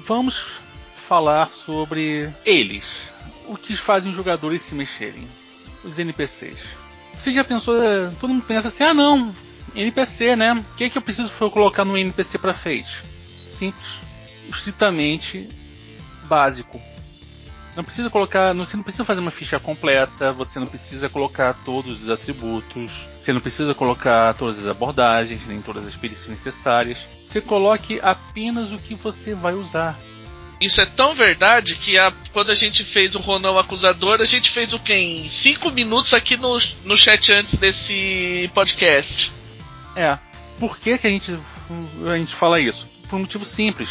vamos 0.06 0.46
falar 1.08 1.50
sobre 1.50 2.32
eles. 2.46 3.08
O 3.48 3.56
que 3.56 3.74
fazem 3.74 4.10
os 4.10 4.16
jogadores 4.16 4.62
se 4.62 4.76
mexerem. 4.76 5.28
Os 5.82 5.98
NPCs. 5.98 6.83
Você 7.16 7.32
já 7.32 7.44
pensou. 7.44 7.76
Todo 8.20 8.30
mundo 8.30 8.44
pensa 8.44 8.68
assim: 8.68 8.84
ah, 8.84 8.94
não, 8.94 9.34
NPC, 9.74 10.36
né? 10.36 10.52
O 10.52 10.76
que 10.76 10.84
é 10.84 10.90
que 10.90 10.98
eu 10.98 11.02
preciso 11.02 11.32
colocar 11.50 11.84
no 11.84 11.96
NPC 11.96 12.38
para 12.38 12.54
Fate? 12.54 13.02
Simples. 13.40 13.98
Estritamente 14.48 15.48
básico. 16.24 16.80
Não 17.76 17.82
precisa 17.82 18.08
colocar, 18.08 18.54
você 18.54 18.76
não 18.76 18.84
precisa 18.84 19.04
fazer 19.04 19.20
uma 19.20 19.32
ficha 19.32 19.58
completa, 19.58 20.32
você 20.32 20.60
não 20.60 20.66
precisa 20.66 21.08
colocar 21.08 21.54
todos 21.64 22.04
os 22.04 22.10
atributos, 22.10 22.92
você 23.18 23.32
não 23.32 23.40
precisa 23.40 23.74
colocar 23.74 24.32
todas 24.34 24.60
as 24.60 24.66
abordagens, 24.68 25.48
nem 25.48 25.60
todas 25.60 25.88
as 25.88 25.96
perícias 25.96 26.28
necessárias. 26.28 27.08
Você 27.24 27.40
coloque 27.40 27.98
apenas 28.00 28.70
o 28.70 28.78
que 28.78 28.94
você 28.94 29.34
vai 29.34 29.54
usar. 29.54 29.98
Isso 30.64 30.80
é 30.80 30.86
tão 30.86 31.14
verdade 31.14 31.74
que 31.74 31.98
a, 31.98 32.10
quando 32.32 32.50
a 32.50 32.54
gente 32.54 32.82
fez 32.84 33.14
o 33.14 33.18
Ronão 33.18 33.58
Acusador, 33.58 34.22
a 34.22 34.24
gente 34.24 34.48
fez 34.48 34.72
o 34.72 34.78
quê? 34.78 34.94
Em 34.94 35.28
5 35.28 35.70
minutos 35.70 36.14
aqui 36.14 36.38
no, 36.38 36.58
no 36.86 36.96
chat 36.96 37.30
antes 37.32 37.58
desse 37.58 38.50
podcast. 38.54 39.30
É. 39.94 40.18
Por 40.58 40.78
que, 40.78 40.96
que 40.96 41.06
a, 41.06 41.10
gente, 41.10 41.38
a 42.10 42.16
gente 42.16 42.34
fala 42.34 42.58
isso? 42.58 42.88
Por 43.10 43.16
um 43.16 43.20
motivo 43.20 43.44
simples. 43.44 43.90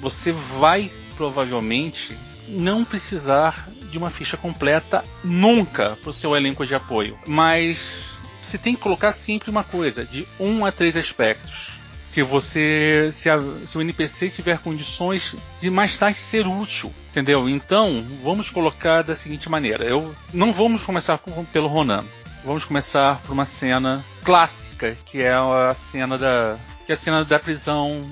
Você 0.00 0.32
vai 0.32 0.90
provavelmente 1.14 2.16
não 2.48 2.82
precisar 2.82 3.68
de 3.90 3.98
uma 3.98 4.08
ficha 4.08 4.38
completa 4.38 5.04
nunca 5.22 5.98
para 6.00 6.08
o 6.08 6.14
seu 6.14 6.34
elenco 6.34 6.64
de 6.64 6.74
apoio. 6.74 7.18
Mas 7.26 8.00
você 8.42 8.56
tem 8.56 8.74
que 8.74 8.80
colocar 8.80 9.12
sempre 9.12 9.50
uma 9.50 9.62
coisa, 9.62 10.06
de 10.06 10.26
um 10.40 10.64
a 10.64 10.72
três 10.72 10.96
aspectos. 10.96 11.75
Se 12.06 12.22
você. 12.22 13.10
Se, 13.12 13.28
a, 13.28 13.38
se 13.66 13.76
o 13.76 13.80
NPC 13.80 14.30
tiver 14.30 14.58
condições 14.58 15.34
de 15.60 15.68
mais 15.68 15.98
tarde 15.98 16.20
ser 16.20 16.46
útil. 16.46 16.94
Entendeu? 17.10 17.48
Então, 17.48 18.06
vamos 18.22 18.48
colocar 18.48 19.02
da 19.02 19.14
seguinte 19.14 19.50
maneira. 19.50 19.84
Eu 19.84 20.14
não 20.32 20.52
vamos 20.52 20.84
começar 20.84 21.18
com, 21.18 21.44
pelo 21.44 21.66
Ronan. 21.66 22.04
Vamos 22.44 22.64
começar 22.64 23.20
por 23.22 23.32
uma 23.32 23.44
cena 23.44 24.04
clássica, 24.22 24.96
que 25.04 25.20
é 25.20 25.34
a 25.34 25.74
cena 25.74 26.16
da. 26.16 26.56
que 26.86 26.92
é 26.92 26.94
a 26.94 26.98
cena 26.98 27.24
da 27.24 27.40
prisão, 27.40 28.08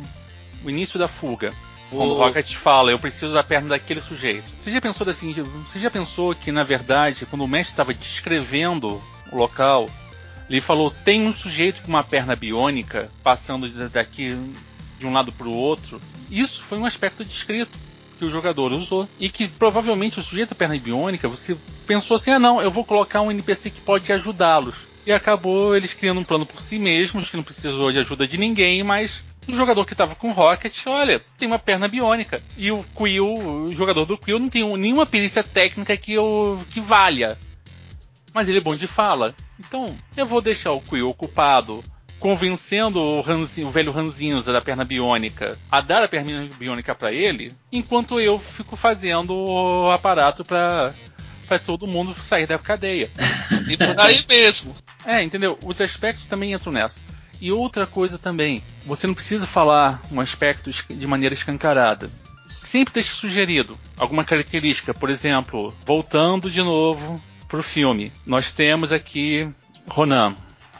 o 0.65 0.69
início 0.69 0.99
da 0.99 1.07
fuga. 1.07 1.55
Quando 1.89 2.15
o 2.15 2.19
Rocket 2.19 2.57
fala, 2.57 2.91
eu 2.91 2.99
preciso 2.99 3.33
da 3.33 3.45
perna 3.45 3.69
daquele 3.69 4.01
sujeito. 4.01 4.53
Você 4.59 4.73
já 4.73 4.81
pensou 4.81 5.09
assim, 5.09 5.33
você 5.65 5.79
já 5.79 5.89
pensou 5.89 6.35
que 6.35 6.51
na 6.51 6.65
verdade, 6.65 7.27
quando 7.27 7.45
o 7.45 7.49
mestre 7.49 7.73
estava 7.73 7.95
descrevendo 7.95 9.01
o 9.31 9.37
local, 9.37 9.89
ele 10.49 10.61
falou: 10.61 10.91
tem 10.91 11.27
um 11.27 11.33
sujeito 11.33 11.83
com 11.83 11.89
uma 11.89 12.05
perna 12.05 12.37
biônica 12.37 13.11
passando 13.23 13.69
daqui 13.89 14.37
de 14.99 15.07
um 15.07 15.13
lado 15.13 15.33
para 15.33 15.49
o 15.49 15.53
outro. 15.53 16.01
Isso 16.31 16.63
foi 16.65 16.79
um 16.79 16.87
aspecto 16.87 17.25
descrito. 17.25 17.77
que 18.19 18.25
o 18.25 18.31
jogador 18.31 18.73
usou 18.73 19.09
e 19.19 19.29
que 19.29 19.49
provavelmente 19.49 20.21
o 20.21 20.23
sujeito 20.23 20.55
perna 20.55 20.79
biônica, 20.79 21.29
você 21.29 21.57
pensou 21.87 22.17
assim: 22.17 22.31
ah, 22.31 22.39
não, 22.39 22.61
eu 22.61 22.71
vou 22.71 22.85
colocar 22.85 23.21
um 23.21 23.31
NPC 23.31 23.71
que 23.71 23.81
pode 23.81 24.13
ajudá-los. 24.13 24.95
E 25.07 25.13
acabou 25.13 25.77
eles 25.77 25.93
criando 25.93 26.21
um 26.21 26.25
plano 26.25 26.47
por 26.47 26.61
si 26.61 26.79
mesmos, 26.79 27.29
que 27.29 27.37
não 27.37 27.45
precisou 27.45 27.93
de 27.93 27.99
ajuda 27.99 28.27
de 28.27 28.39
ninguém, 28.39 28.83
mas 28.83 29.23
o 29.47 29.55
jogador 29.55 29.85
que 29.85 29.93
estava 29.93 30.15
com 30.15 30.29
o 30.29 30.33
Rocket, 30.33 30.87
olha, 30.87 31.21
tem 31.39 31.47
uma 31.47 31.59
perna 31.59 31.89
biônica. 31.89 32.43
E 32.57 32.71
o 32.71 32.85
Quill, 32.97 33.27
o 33.27 33.73
jogador 33.73 34.07
do 34.07 34.17
Quill, 34.17 34.39
não 34.39 34.49
tem 34.49 34.65
nenhuma 34.79 35.05
perícia 35.05 35.43
técnica 35.43 35.97
que, 35.97 36.15
eu, 36.15 36.65
que 36.71 36.81
valha. 36.81 37.39
Mas 38.35 38.49
ele 38.49 38.59
é 38.59 38.61
bom 38.61 38.75
de 38.75 38.89
fala. 38.89 39.35
Então, 39.59 39.97
eu 40.17 40.27
vou 40.27 40.43
deixar 40.43 40.73
o 40.73 40.81
Quill 40.81 41.09
ocupado 41.09 41.83
convencendo 42.19 43.01
o, 43.01 43.21
o 43.21 43.71
velho 43.71 43.93
Ranzinza 43.93 44.53
da 44.53 44.61
perna 44.61 44.85
biônica 44.85 45.59
a 45.71 45.81
dar 45.81 46.03
a 46.03 46.09
perna 46.09 46.49
biônica 46.59 46.95
para 46.95 47.13
ele, 47.13 47.53
enquanto 47.71 48.19
eu 48.19 48.39
fico 48.39 48.77
fazendo 48.77 49.35
o 49.35 49.91
aparato 49.91 50.45
para 50.45 50.95
para 51.47 51.59
todo 51.59 51.87
mundo 51.87 52.15
sair 52.15 52.47
da 52.47 52.59
cadeia. 52.59 53.11
E 53.69 53.77
por 53.77 54.01
aí 54.01 54.25
mesmo. 54.27 54.75
É, 55.05 55.23
entendeu? 55.23 55.59
Os 55.63 55.81
aspectos 55.81 56.27
também 56.27 56.55
entram 56.55 56.73
nessa. 56.73 57.01
E 57.41 57.53
outra 57.53 57.87
coisa 57.87 58.19
também, 58.19 58.63
você 58.87 59.07
não 59.07 59.15
precisa 59.15 59.47
falar 59.47 60.03
um 60.11 60.21
aspecto 60.21 60.71
de 60.71 61.07
maneira 61.07 61.35
escancarada. 61.35 62.11
Sempre 62.47 62.95
deixe 62.95 63.11
sugerido 63.11 63.79
alguma 63.97 64.25
característica, 64.25 64.95
por 64.95 65.11
exemplo, 65.11 65.75
voltando 65.85 66.51
de 66.51 66.61
novo 66.61 67.23
pro 67.49 67.63
filme. 67.63 68.13
Nós 68.27 68.53
temos 68.53 68.93
aqui 68.93 69.49
Ronan, 69.89 70.35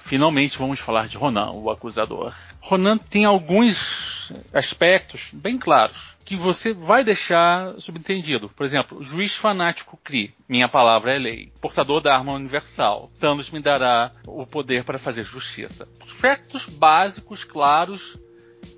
Finalmente 0.05 0.59
vamos 0.59 0.81
falar 0.81 1.09
de 1.09 1.17
Ronan, 1.17 1.53
o 1.53 1.71
acusador. 1.71 2.35
Ronan 2.61 2.99
tem 2.99 3.25
alguns 3.25 4.31
aspectos 4.53 5.31
bem 5.33 5.59
claros 5.59 6.15
que 6.23 6.37
você 6.37 6.75
vai 6.75 7.03
deixar 7.03 7.75
subentendido. 7.81 8.51
Por 8.51 8.67
exemplo, 8.67 9.03
juiz 9.03 9.35
fanático 9.35 9.99
Kree, 10.05 10.35
minha 10.47 10.69
palavra 10.69 11.15
é 11.15 11.19
lei. 11.19 11.53
Portador 11.59 12.03
da 12.03 12.15
arma 12.15 12.35
universal, 12.35 13.11
Thanos 13.19 13.51
me 13.51 13.61
dará 13.61 14.13
o 14.27 14.47
poder 14.47 14.85
para 14.85 14.99
fazer 14.99 15.25
justiça. 15.25 15.89
Aspectos 16.05 16.67
básicos, 16.67 17.43
claros, 17.43 18.19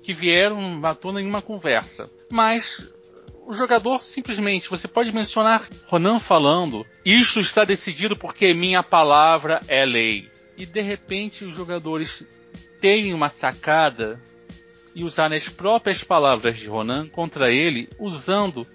que 0.03 0.13
vieram 0.13 0.79
à 0.85 0.95
tona 0.95 1.21
em 1.21 1.27
uma 1.27 1.41
conversa. 1.41 2.09
Mas 2.31 2.89
o 3.47 3.53
jogador 3.53 4.03
simplesmente, 4.03 4.69
você 4.69 4.89
pode 4.89 5.09
mencionar 5.13 5.69
Ronan 5.85 6.19
falando, 6.19 6.85
isto 7.05 7.39
está 7.39 7.63
decidido 7.63 8.17
porque 8.17 8.53
minha 8.53 8.83
palavra 8.83 9.61
é 9.69 9.85
lei 9.85 10.29
e 10.57 10.65
de 10.65 10.81
repente 10.81 11.45
os 11.45 11.55
jogadores 11.55 12.25
terem 12.81 13.13
uma 13.13 13.29
sacada 13.29 14.19
e 14.93 15.01
usar 15.01 15.31
as 15.31 15.47
próprias 15.47 16.03
palavras 16.03 16.57
de 16.57 16.67
Ronan 16.67 17.07
contra 17.07 17.49
ele, 17.49 17.87
usando 17.97 18.67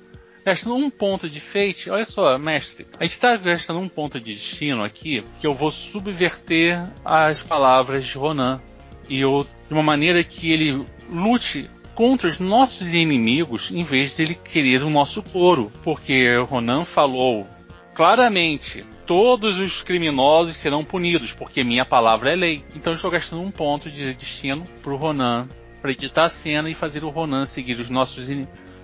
gastando 0.43 0.75
um 0.77 0.89
ponto 0.89 1.29
de 1.29 1.41
fate. 1.41 1.91
Olha 1.91 2.05
só, 2.07 2.39
mestre, 2.39 2.87
a 2.99 3.05
gente 3.05 3.13
está 3.13 3.37
gastando 3.37 3.79
um 3.79 3.89
ponto 3.89 4.19
de 4.19 4.33
destino 4.33 4.83
aqui 4.83 5.23
que 5.39 5.47
eu 5.47 5.53
vou 5.53 5.71
subverter 5.71 6.83
as 7.05 7.43
palavras 7.43 8.07
de 8.07 8.17
Ronan 8.17 8.61
e 9.07 9.21
eu 9.21 9.47
de 9.69 9.75
uma 9.75 9.83
maneira 9.83 10.25
que 10.25 10.51
ele 10.51 10.87
lute 11.11 11.69
contra 11.95 12.29
os 12.29 12.39
nossos 12.39 12.93
inimigos 12.93 13.71
em 13.71 13.85
vez 13.85 14.17
de 14.17 14.23
ele 14.23 14.35
querer 14.35 14.83
o 14.83 14.91
nosso 14.91 15.23
couro, 15.23 15.73
porque 15.83 16.37
Ronan 16.49 16.85
falou 16.85 17.47
claramente 17.95 18.85
todos 19.07 19.59
os 19.59 19.83
criminosos 19.83 20.57
serão 20.57 20.85
punidos, 20.85 21.33
porque 21.33 21.63
minha 21.63 21.85
palavra 21.85 22.33
é 22.33 22.37
lei. 22.37 22.65
Então 22.75 22.95
estou 22.95 23.11
gastando 23.11 23.43
um 23.43 23.51
ponto 23.51 23.91
de 23.91 24.15
destino 24.15 24.65
pro 24.83 24.97
Ronan 24.97 25.49
para 25.81 25.93
editar 25.93 26.25
a 26.25 26.29
cena 26.29 26.71
e 26.71 26.75
fazer 26.75 27.05
o 27.05 27.11
Ronan 27.11 27.45
seguir 27.45 27.79
os 27.81 27.91
nossos, 27.91 28.25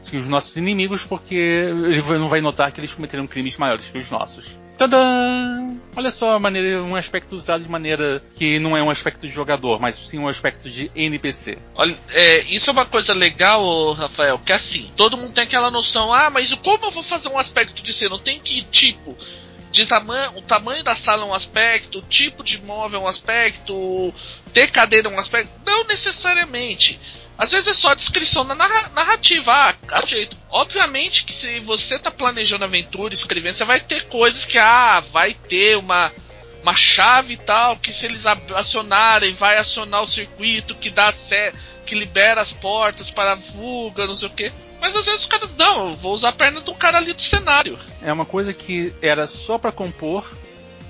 seguir 0.00 0.18
os 0.18 0.28
nossos 0.28 0.56
inimigos, 0.56 1.04
porque 1.04 1.34
ele 1.34 2.02
não 2.18 2.28
vai 2.28 2.40
notar 2.40 2.72
que 2.72 2.80
eles 2.80 2.92
cometeram 2.92 3.26
crimes 3.26 3.56
maiores 3.56 3.88
que 3.88 3.98
os 3.98 4.10
nossos. 4.10 4.58
Tadã! 4.78 5.76
Olha 5.96 6.12
só 6.12 6.36
a 6.36 6.38
maneira, 6.38 6.80
um 6.84 6.94
aspecto 6.94 7.34
usado 7.34 7.64
de 7.64 7.68
maneira 7.68 8.22
que 8.36 8.60
não 8.60 8.76
é 8.76 8.82
um 8.82 8.88
aspecto 8.88 9.26
de 9.26 9.32
jogador, 9.32 9.80
mas 9.80 9.96
sim 9.96 10.20
um 10.20 10.28
aspecto 10.28 10.70
de 10.70 10.88
NPC. 10.94 11.58
Olha, 11.74 11.98
é, 12.10 12.42
isso 12.42 12.70
é 12.70 12.72
uma 12.72 12.86
coisa 12.86 13.12
legal, 13.12 13.92
Rafael, 13.94 14.38
que 14.38 14.52
assim, 14.52 14.88
todo 14.96 15.16
mundo 15.16 15.32
tem 15.32 15.42
aquela 15.42 15.72
noção, 15.72 16.12
ah, 16.12 16.30
mas 16.30 16.54
como 16.54 16.84
eu 16.84 16.92
vou 16.92 17.02
fazer 17.02 17.28
um 17.28 17.36
aspecto 17.36 17.82
de 17.82 17.92
ser? 17.92 18.08
Não 18.08 18.20
tem 18.20 18.38
que, 18.38 18.62
tipo, 18.62 19.16
de 19.84 19.86
tamanho, 19.86 20.36
o 20.36 20.42
tamanho 20.42 20.82
da 20.82 20.96
sala 20.96 21.22
é 21.22 21.26
um 21.26 21.34
aspecto, 21.34 21.98
o 21.98 22.02
tipo 22.02 22.42
de 22.42 22.58
móvel 22.62 23.00
é 23.00 23.04
um 23.04 23.08
aspecto, 23.08 24.12
ter 24.52 24.70
cadeira 24.70 25.08
é 25.08 25.12
um 25.12 25.18
aspecto. 25.18 25.50
Não 25.64 25.84
necessariamente. 25.84 26.98
Às 27.36 27.52
vezes 27.52 27.68
é 27.68 27.74
só 27.74 27.94
descrição 27.94 28.44
da 28.44 28.54
narrativa. 28.54 29.52
Ah, 29.88 30.06
jeito. 30.06 30.36
Obviamente 30.50 31.24
que 31.24 31.32
se 31.32 31.60
você 31.60 31.94
está 31.94 32.10
planejando 32.10 32.64
aventura, 32.64 33.14
escrevendo, 33.14 33.54
você 33.54 33.64
vai 33.64 33.78
ter 33.78 34.08
coisas 34.08 34.44
que, 34.44 34.58
ah, 34.58 35.00
vai 35.12 35.32
ter 35.32 35.76
uma, 35.76 36.12
uma 36.62 36.74
chave 36.74 37.34
e 37.34 37.36
tal, 37.36 37.76
que 37.76 37.92
se 37.92 38.06
eles 38.06 38.24
acionarem, 38.26 39.34
vai 39.34 39.56
acionar 39.56 40.02
o 40.02 40.06
circuito 40.06 40.74
que 40.74 40.90
dá 40.90 41.12
que 41.86 41.94
libera 41.94 42.40
as 42.40 42.52
portas 42.52 43.08
para 43.10 43.34
a 43.34 43.38
fuga, 43.38 44.06
não 44.06 44.16
sei 44.16 44.28
o 44.28 44.32
que. 44.32 44.52
Mas 44.80 44.96
às 44.96 45.06
vezes 45.06 45.20
os 45.20 45.26
caras, 45.26 45.56
não, 45.56 45.90
eu 45.90 45.96
vou 45.96 46.12
usar 46.12 46.30
a 46.30 46.32
perna 46.32 46.60
do 46.60 46.74
cara 46.74 46.98
ali 46.98 47.12
do 47.12 47.22
cenário. 47.22 47.78
É 48.02 48.12
uma 48.12 48.26
coisa 48.26 48.52
que 48.52 48.92
era 49.02 49.26
só 49.26 49.58
para 49.58 49.72
compor 49.72 50.24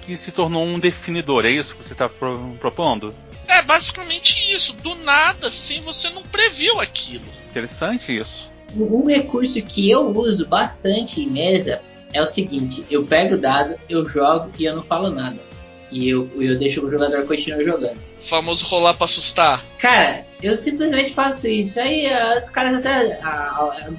que 0.03 0.17
se 0.17 0.33
tornou 0.33 0.65
um 0.65 0.79
definidor, 0.79 1.45
é 1.45 1.51
isso 1.51 1.77
que 1.77 1.85
você 1.85 1.93
está 1.93 2.09
pro 2.09 2.57
propondo? 2.59 3.15
É 3.47 3.63
basicamente 3.63 4.53
isso. 4.55 4.75
Do 4.75 4.95
nada, 4.95 5.49
assim, 5.49 5.81
você 5.81 6.11
não 6.11 6.23
previu 6.23 6.81
aquilo. 6.81 7.25
Interessante 7.51 8.17
isso. 8.17 8.51
Um 8.77 9.07
recurso 9.07 9.61
que 9.63 9.91
eu 9.91 10.09
uso 10.11 10.47
bastante 10.47 11.23
em 11.23 11.27
mesa 11.29 11.81
é 12.13 12.23
o 12.23 12.27
seguinte: 12.27 12.85
eu 12.91 13.05
pego 13.05 13.35
o 13.35 13.39
dado, 13.39 13.77
eu 13.89 14.07
jogo 14.07 14.51
e 14.59 14.65
eu 14.65 14.77
não 14.77 14.83
falo 14.83 15.11
nada. 15.11 15.48
E 15.91 16.09
eu, 16.09 16.31
eu 16.41 16.59
deixo 16.59 16.85
o 16.85 16.91
jogador 16.91 17.27
continuar 17.27 17.63
jogando. 17.65 17.99
O 18.21 18.25
famoso 18.25 18.67
rolar 18.67 18.95
pra 18.95 19.05
assustar. 19.05 19.65
Cara, 19.79 20.25
eu 20.43 20.57
simplesmente 20.57 21.13
faço 21.13 21.49
isso. 21.49 21.81
Aí 21.81 22.07
os 22.37 22.49
caras 22.51 22.77
até. 22.77 23.19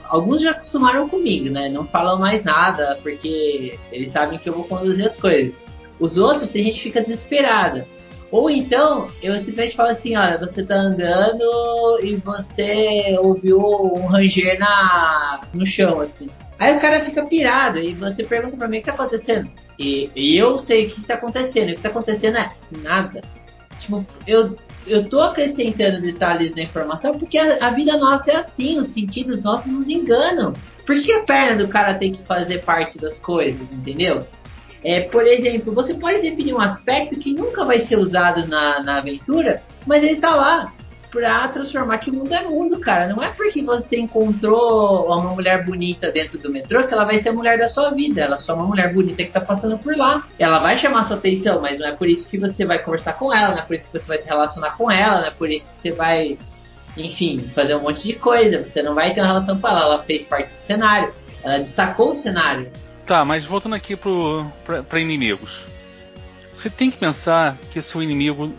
alguns 0.06 0.42
já 0.42 0.52
acostumaram 0.52 1.08
comigo, 1.10 1.50
né? 1.50 1.70
Não 1.70 1.86
falam 1.86 2.20
mais 2.20 2.44
nada, 2.44 3.00
porque 3.02 3.78
eles 3.92 4.12
sabem 4.12 4.38
que 4.38 4.50
eu 4.50 4.54
vou 4.54 4.64
conduzir 4.64 5.06
as 5.06 5.16
coisas. 5.16 5.54
Os 6.00 6.18
outros, 6.18 6.50
tem 6.50 6.64
gente 6.64 6.76
que 6.76 6.84
fica 6.84 7.02
desesperada. 7.02 7.86
Ou 8.32 8.50
então, 8.50 9.10
eu 9.24 9.38
simplesmente 9.40 9.76
falo 9.76 9.90
assim, 9.90 10.16
olha, 10.16 10.38
você 10.38 10.64
tá 10.64 10.76
andando 10.76 12.00
e 12.04 12.16
você 12.16 13.18
ouviu 13.20 13.60
um 13.60 14.06
ranger 14.06 14.60
na, 14.60 15.42
no 15.52 15.66
chão, 15.66 16.00
assim. 16.00 16.28
Aí 16.60 16.76
o 16.76 16.82
cara 16.82 17.00
fica 17.00 17.26
pirado 17.26 17.80
e 17.80 17.94
você 17.94 18.24
pergunta 18.24 18.58
pra 18.58 18.68
mim 18.68 18.78
o 18.78 18.80
que 18.82 18.86
tá 18.86 18.92
acontecendo. 18.94 19.50
E, 19.80 20.12
e 20.14 20.38
eu 20.38 20.60
sei 20.60 20.88
o 20.88 20.90
que 20.90 21.02
tá 21.06 21.14
acontecendo. 21.14 21.72
O 21.72 21.76
que 21.76 21.82
tá 21.82 21.88
acontecendo 21.88 22.38
é 22.38 22.52
nada. 22.70 23.22
Tipo, 23.80 24.06
eu, 24.28 24.58
eu 24.86 25.08
tô 25.08 25.22
acrescentando 25.22 26.02
detalhes 26.02 26.54
na 26.54 26.62
informação 26.62 27.18
porque 27.18 27.38
a, 27.38 27.68
a 27.68 27.72
vida 27.72 27.98
nossa 27.98 28.32
é 28.32 28.36
assim, 28.36 28.78
os 28.78 28.88
sentidos 28.88 29.42
nossos 29.42 29.72
nos 29.72 29.88
enganam. 29.88 30.54
Por 30.86 31.02
que 31.02 31.14
a 31.14 31.24
perna 31.24 31.64
do 31.64 31.70
cara 31.70 31.94
tem 31.94 32.12
que 32.12 32.22
fazer 32.22 32.64
parte 32.64 33.00
das 33.00 33.18
coisas, 33.18 33.72
entendeu? 33.72 34.28
É, 34.84 35.02
por 35.02 35.26
exemplo, 35.26 35.74
você 35.74 35.94
pode 35.94 36.22
definir 36.22 36.54
um 36.54 36.60
aspecto 36.60 37.18
que 37.18 37.34
nunca 37.34 37.64
vai 37.64 37.80
ser 37.80 37.98
usado 37.98 38.48
na, 38.48 38.82
na 38.82 38.98
aventura, 38.98 39.62
mas 39.86 40.04
ele 40.04 40.18
tá 40.18 40.36
lá 40.36 40.74
pra 41.12 41.48
transformar 41.48 41.98
que 41.98 42.10
o 42.10 42.14
mundo 42.14 42.34
é 42.34 42.44
mundo, 42.44 42.80
cara. 42.80 43.08
Não 43.08 43.22
é 43.22 43.30
porque 43.30 43.64
você 43.64 44.00
encontrou 44.00 45.06
uma 45.08 45.34
mulher 45.34 45.66
bonita 45.66 46.12
dentro 46.12 46.38
do 46.38 46.52
metrô 46.52 46.84
que 46.88 46.94
ela 46.94 47.06
vai 47.06 47.18
ser 47.18 47.30
a 47.30 47.34
mulher 47.34 47.58
da 47.58 47.68
sua 47.68 47.92
vida. 47.92 48.22
Ela 48.22 48.36
é 48.36 48.40
só 48.40 48.54
uma 48.56 48.66
mulher 48.66 48.94
bonita 48.94 49.24
que 49.24 49.30
tá 49.30 49.42
passando 49.42 49.78
por 49.78 49.96
lá. 49.96 50.28
Ela 50.38 50.60
vai 50.60 50.78
chamar 50.78 51.06
sua 51.06 51.18
atenção, 51.18 51.62
mas 51.62 51.80
não 51.80 51.88
é 51.88 51.92
por 51.92 52.08
isso 52.08 52.30
que 52.30 52.38
você 52.38 52.66
vai 52.66 52.80
conversar 52.80 53.14
com 53.14 53.34
ela, 53.34 53.56
não 53.56 53.60
é 53.60 53.66
por 53.66 53.76
isso 53.76 53.92
que 53.92 54.00
você 54.00 54.08
vai 54.08 54.18
se 54.18 54.28
relacionar 54.28 54.78
com 54.78 54.90
ela, 54.90 55.22
não 55.22 55.28
é 55.28 55.32
por 55.32 55.50
isso 55.50 55.72
que 55.72 55.78
você 55.78 55.92
vai, 55.92 56.38
enfim, 56.96 57.40
fazer 57.56 57.76
um 57.76 57.82
monte 57.82 58.04
de 58.04 58.14
coisa. 58.14 58.64
Você 58.64 58.82
não 58.82 58.94
vai 58.94 59.14
ter 59.14 59.22
uma 59.22 59.28
relação 59.28 59.60
com 59.60 59.68
ela. 59.68 59.82
Ela 59.82 60.04
fez 60.04 60.24
parte 60.24 60.52
do 60.52 60.58
cenário. 60.58 61.14
Ela 61.44 61.58
destacou 61.58 62.12
o 62.12 62.16
cenário. 62.16 62.72
Tá, 63.06 63.26
mas 63.26 63.46
voltando 63.46 63.74
aqui 63.74 63.96
pro, 63.96 64.46
pra, 64.64 64.84
pra 64.84 65.00
inimigos. 65.00 65.66
Você 66.54 66.70
tem 66.70 66.92
que 66.92 66.98
pensar 66.98 67.58
que 67.72 67.82
seu 67.82 68.04
inimigo 68.04 68.54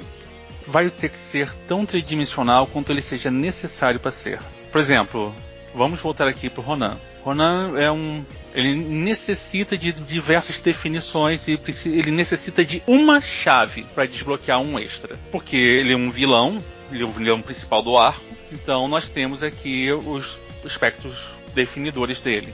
vai 0.70 0.88
ter 0.88 1.08
que 1.08 1.18
ser 1.18 1.52
tão 1.66 1.84
tridimensional 1.84 2.66
quanto 2.66 2.92
ele 2.92 3.02
seja 3.02 3.30
necessário 3.30 4.00
para 4.00 4.12
ser. 4.12 4.40
Por 4.70 4.80
exemplo, 4.80 5.34
vamos 5.74 6.00
voltar 6.00 6.28
aqui 6.28 6.48
para 6.48 6.60
o 6.60 6.64
Ronan. 6.64 6.96
Ronan 7.22 7.78
é 7.78 7.90
um 7.90 8.24
ele 8.52 8.74
necessita 8.74 9.78
de 9.78 9.92
diversas 9.92 10.58
definições 10.58 11.46
e 11.46 11.58
ele 11.86 12.10
necessita 12.10 12.64
de 12.64 12.82
uma 12.86 13.20
chave 13.20 13.84
para 13.94 14.06
desbloquear 14.06 14.60
um 14.60 14.78
extra. 14.78 15.16
Porque 15.30 15.56
ele 15.56 15.92
é 15.92 15.96
um 15.96 16.10
vilão, 16.10 16.62
ele 16.90 17.02
é 17.02 17.06
o 17.06 17.10
vilão 17.10 17.40
principal 17.40 17.80
do 17.80 17.96
arco, 17.96 18.24
então 18.50 18.88
nós 18.88 19.08
temos 19.08 19.42
aqui 19.42 19.92
os 19.92 20.36
aspectos 20.64 21.28
definidores 21.54 22.20
dele. 22.20 22.52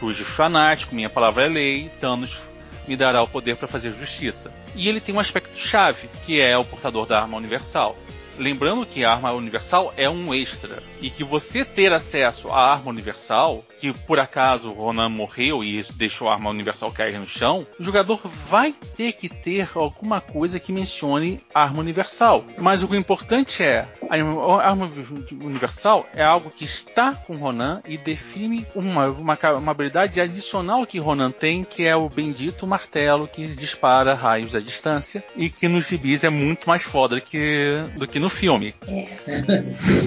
Juiz 0.00 0.18
fanático, 0.18 0.94
minha 0.94 1.10
palavra 1.10 1.44
é 1.44 1.48
lei, 1.48 1.90
Thanos 2.00 2.38
me 2.86 2.96
dará 2.96 3.22
o 3.22 3.28
poder 3.28 3.56
para 3.56 3.68
fazer 3.68 3.92
justiça. 3.92 4.52
E 4.74 4.88
ele 4.88 5.00
tem 5.00 5.14
um 5.14 5.20
aspecto 5.20 5.56
chave, 5.56 6.08
que 6.24 6.40
é 6.40 6.56
o 6.56 6.64
portador 6.64 7.06
da 7.06 7.20
arma 7.20 7.36
universal. 7.36 7.96
Lembrando 8.38 8.86
que 8.86 9.04
a 9.04 9.12
arma 9.12 9.32
universal 9.32 9.92
é 9.96 10.08
um 10.08 10.34
extra 10.34 10.82
e 11.00 11.10
que 11.10 11.24
você 11.24 11.64
ter 11.64 11.92
acesso 11.92 12.48
à 12.48 12.72
arma 12.72 12.90
universal, 12.90 13.64
que 13.80 13.92
por 13.92 14.18
acaso 14.18 14.72
Ronan 14.72 15.08
morreu 15.08 15.62
e 15.62 15.82
deixou 15.94 16.28
a 16.28 16.34
arma 16.34 16.50
universal 16.50 16.90
cair 16.90 17.18
no 17.18 17.26
chão, 17.26 17.66
o 17.78 17.82
jogador 17.82 18.20
vai 18.48 18.74
ter 18.96 19.12
que 19.12 19.28
ter 19.28 19.68
alguma 19.74 20.20
coisa 20.20 20.58
que 20.58 20.72
mencione 20.72 21.40
arma 21.54 21.80
universal. 21.80 22.44
Mas 22.58 22.82
o 22.82 22.94
importante 22.94 23.62
é 23.62 23.88
a 24.08 24.68
arma 24.68 24.90
universal 25.42 26.06
é 26.14 26.22
algo 26.22 26.50
que 26.50 26.64
está 26.64 27.14
com 27.14 27.36
Ronan 27.36 27.82
e 27.86 27.96
define 27.98 28.66
uma, 28.74 29.06
uma, 29.06 29.38
uma 29.56 29.70
habilidade 29.70 30.20
adicional 30.20 30.86
que 30.86 30.98
Ronan 30.98 31.30
tem, 31.30 31.64
que 31.64 31.84
é 31.84 31.96
o 31.96 32.08
bendito 32.08 32.66
martelo 32.66 33.28
que 33.28 33.46
dispara 33.46 34.14
raios 34.14 34.54
à 34.54 34.60
distância 34.60 35.24
e 35.36 35.50
que 35.50 35.68
nos 35.68 35.88
gibis 35.88 36.24
é 36.24 36.30
muito 36.30 36.68
mais 36.68 36.82
foda 36.82 37.16
do 37.16 37.20
que, 37.20 37.82
do 37.96 38.06
que 38.06 38.18
no 38.18 38.25
filme. 38.28 38.74
É. 38.86 39.06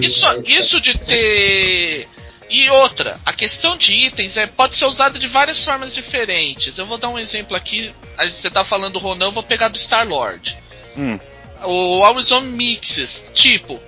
Isso, 0.00 0.26
isso 0.46 0.80
de 0.80 0.96
ter. 0.98 2.08
E 2.48 2.68
outra, 2.70 3.18
a 3.24 3.32
questão 3.32 3.76
de 3.76 3.92
itens 3.92 4.36
é, 4.36 4.44
pode 4.46 4.74
ser 4.74 4.84
usada 4.84 5.18
de 5.18 5.28
várias 5.28 5.64
formas 5.64 5.94
diferentes. 5.94 6.78
Eu 6.78 6.86
vou 6.86 6.98
dar 6.98 7.08
um 7.08 7.18
exemplo 7.18 7.56
aqui. 7.56 7.94
Você 8.18 8.48
está 8.48 8.64
falando 8.64 8.94
do 8.94 8.98
Ronan, 8.98 9.26
eu 9.26 9.32
vou 9.32 9.42
pegar 9.42 9.68
do 9.68 9.78
Star 9.78 10.06
Lord. 10.06 10.58
Hum. 10.96 11.18
O 11.62 11.98
Warzone 12.00 12.48
Mixes. 12.48 13.24
Tipo, 13.32 13.80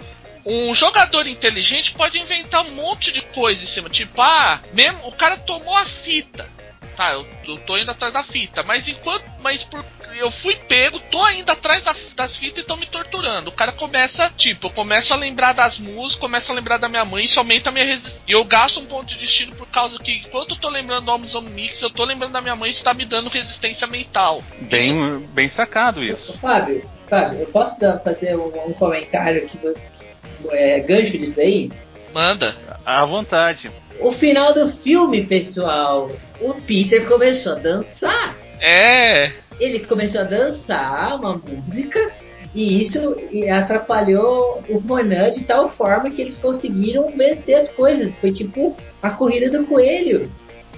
um 0.46 0.72
jogador 0.74 1.26
inteligente 1.26 1.92
pode 1.92 2.18
inventar 2.18 2.64
um 2.64 2.70
monte 2.72 3.10
de 3.10 3.22
coisa 3.22 3.64
em 3.64 3.66
cima. 3.66 3.88
Tipo, 3.88 4.20
ah, 4.20 4.60
mesmo, 4.72 5.08
o 5.08 5.12
cara 5.12 5.36
tomou 5.38 5.76
a 5.76 5.84
fita. 5.84 6.48
Tá, 6.96 7.12
eu, 7.12 7.26
eu 7.46 7.58
tô 7.58 7.76
indo 7.76 7.90
atrás 7.90 8.12
da 8.12 8.22
fita. 8.22 8.62
Mas 8.62 8.88
enquanto. 8.88 9.24
Mas 9.40 9.64
por 9.64 9.84
eu 10.18 10.30
fui 10.30 10.54
pego, 10.54 10.98
tô 11.10 11.22
ainda 11.24 11.52
atrás 11.52 11.82
da, 11.82 11.94
das 12.14 12.36
fitas 12.36 12.58
e 12.58 12.60
estão 12.60 12.76
me 12.76 12.86
torturando. 12.86 13.50
O 13.50 13.52
cara 13.52 13.72
começa, 13.72 14.30
tipo, 14.36 14.66
eu 14.66 14.70
começo 14.70 15.12
a 15.12 15.16
lembrar 15.16 15.52
das 15.52 15.78
músicas, 15.78 16.20
começo 16.20 16.52
a 16.52 16.54
lembrar 16.54 16.78
da 16.78 16.88
minha 16.88 17.04
mãe, 17.04 17.24
isso 17.24 17.38
aumenta 17.38 17.70
a 17.70 17.72
minha 17.72 17.84
resistência. 17.84 18.24
E 18.28 18.32
eu 18.32 18.44
gasto 18.44 18.80
um 18.80 18.86
ponto 18.86 19.06
de 19.06 19.16
destino 19.16 19.54
por 19.54 19.66
causa 19.68 19.98
que, 19.98 20.12
enquanto 20.12 20.50
eu 20.50 20.56
tô 20.56 20.68
lembrando 20.68 21.06
do 21.06 21.10
Amazon 21.10 21.44
Mix, 21.44 21.80
eu 21.82 21.90
tô 21.90 22.04
lembrando 22.04 22.32
da 22.32 22.40
minha 22.40 22.56
mãe, 22.56 22.70
isso 22.70 22.84
tá 22.84 22.94
me 22.94 23.04
dando 23.04 23.28
resistência 23.28 23.86
mental. 23.86 24.42
Bem, 24.60 24.90
isso... 24.90 25.18
bem 25.30 25.48
sacado 25.48 26.02
isso. 26.02 26.36
Fábio, 26.38 26.88
Fábio, 27.06 27.40
eu 27.40 27.46
posso 27.46 27.80
dar, 27.80 27.98
fazer 27.98 28.36
um, 28.36 28.52
um 28.66 28.72
comentário 28.72 29.46
que, 29.46 29.58
que 29.58 30.06
é, 30.50 30.80
gancho 30.80 31.18
disso 31.18 31.40
aí? 31.40 31.70
Manda. 32.12 32.54
À 32.84 33.04
vontade. 33.04 33.70
O 34.00 34.10
final 34.10 34.52
do 34.52 34.68
filme, 34.68 35.24
pessoal, 35.24 36.10
o 36.40 36.54
Peter 36.54 37.06
começou 37.06 37.52
a 37.52 37.56
dançar. 37.56 38.36
É 38.60 39.32
ele 39.62 39.80
começou 39.80 40.20
a 40.20 40.24
dançar 40.24 41.16
uma 41.18 41.36
música 41.36 42.12
e 42.54 42.80
isso 42.80 43.16
atrapalhou 43.56 44.62
o 44.68 44.78
Ronan 44.78 45.30
de 45.30 45.44
tal 45.44 45.68
forma 45.68 46.10
que 46.10 46.20
eles 46.20 46.36
conseguiram 46.36 47.08
vencer 47.16 47.54
as 47.54 47.70
coisas. 47.70 48.18
Foi 48.18 48.32
tipo 48.32 48.76
a 49.00 49.10
corrida 49.10 49.50
do 49.50 49.64
coelho. 49.64 50.30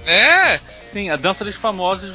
É! 0.07 0.61
Sim, 0.81 1.11
a 1.11 1.17
dança 1.17 1.45
dos 1.45 1.57
famosos 1.57 2.15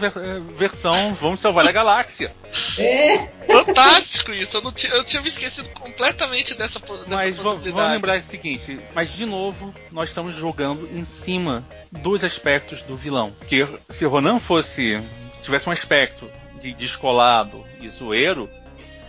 versão 0.55 1.13
Vamos 1.15 1.41
Salvar 1.41 1.67
a 1.67 1.71
Galáxia. 1.71 2.31
É! 2.77 3.17
Fantástico 3.45 4.31
isso! 4.31 4.55
Eu, 4.55 4.61
não 4.61 4.71
tinha, 4.71 4.93
eu 4.93 5.03
tinha 5.03 5.21
me 5.21 5.27
esquecido 5.27 5.67
completamente 5.69 6.53
dessa, 6.53 6.79
dessa 6.79 7.03
mas 7.07 7.35
vamos 7.35 7.63
lembrar 7.63 8.19
o 8.19 8.23
seguinte: 8.23 8.79
mas 8.95 9.11
de 9.11 9.25
novo, 9.25 9.73
nós 9.91 10.09
estamos 10.09 10.35
jogando 10.35 10.87
em 10.93 11.03
cima 11.03 11.63
dos 11.91 12.23
aspectos 12.23 12.83
do 12.83 12.95
vilão. 12.95 13.35
Que 13.47 13.67
se 13.89 14.05
Ronan 14.05 14.39
fosse. 14.39 15.01
tivesse 15.41 15.67
um 15.67 15.73
aspecto 15.73 16.31
de 16.61 16.73
descolado 16.73 17.65
e 17.81 17.89
zoeiro, 17.89 18.49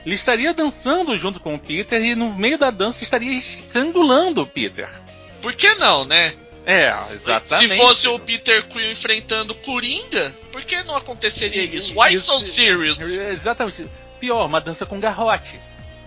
ele 0.05 0.15
estaria 0.15 0.55
dançando 0.55 1.17
junto 1.17 1.39
com 1.39 1.55
o 1.55 1.59
Peter 1.59 2.03
e 2.03 2.15
no 2.15 2.33
meio 2.35 2.59
da 2.59 2.71
dança 2.71 3.05
estaria 3.05 3.39
estrangulando 3.39 4.43
o 4.43 4.47
Peter. 4.47 4.89
Por 5.41 5.53
que 5.53 5.75
não, 5.75 6.05
né? 6.05 6.35
É, 6.67 6.87
exatamente. 6.87 7.75
Se 7.75 7.77
fosse 7.77 8.09
o 8.09 8.19
Peter 8.19 8.67
Quill 8.67 8.91
enfrentando 8.91 9.55
Coringa, 9.55 10.35
por 10.53 10.63
que 10.65 10.83
não 10.83 10.97
aconteceria 10.97 11.65
isso? 11.65 11.99
Why 11.99 12.15
isso, 12.15 12.27
so 12.27 12.43
serious? 12.45 13.01
Exatamente. 13.01 13.87
Pior, 14.19 14.47
uma 14.47 14.61
dança 14.61 14.85
com 14.85 15.01
garrote. 15.01 15.59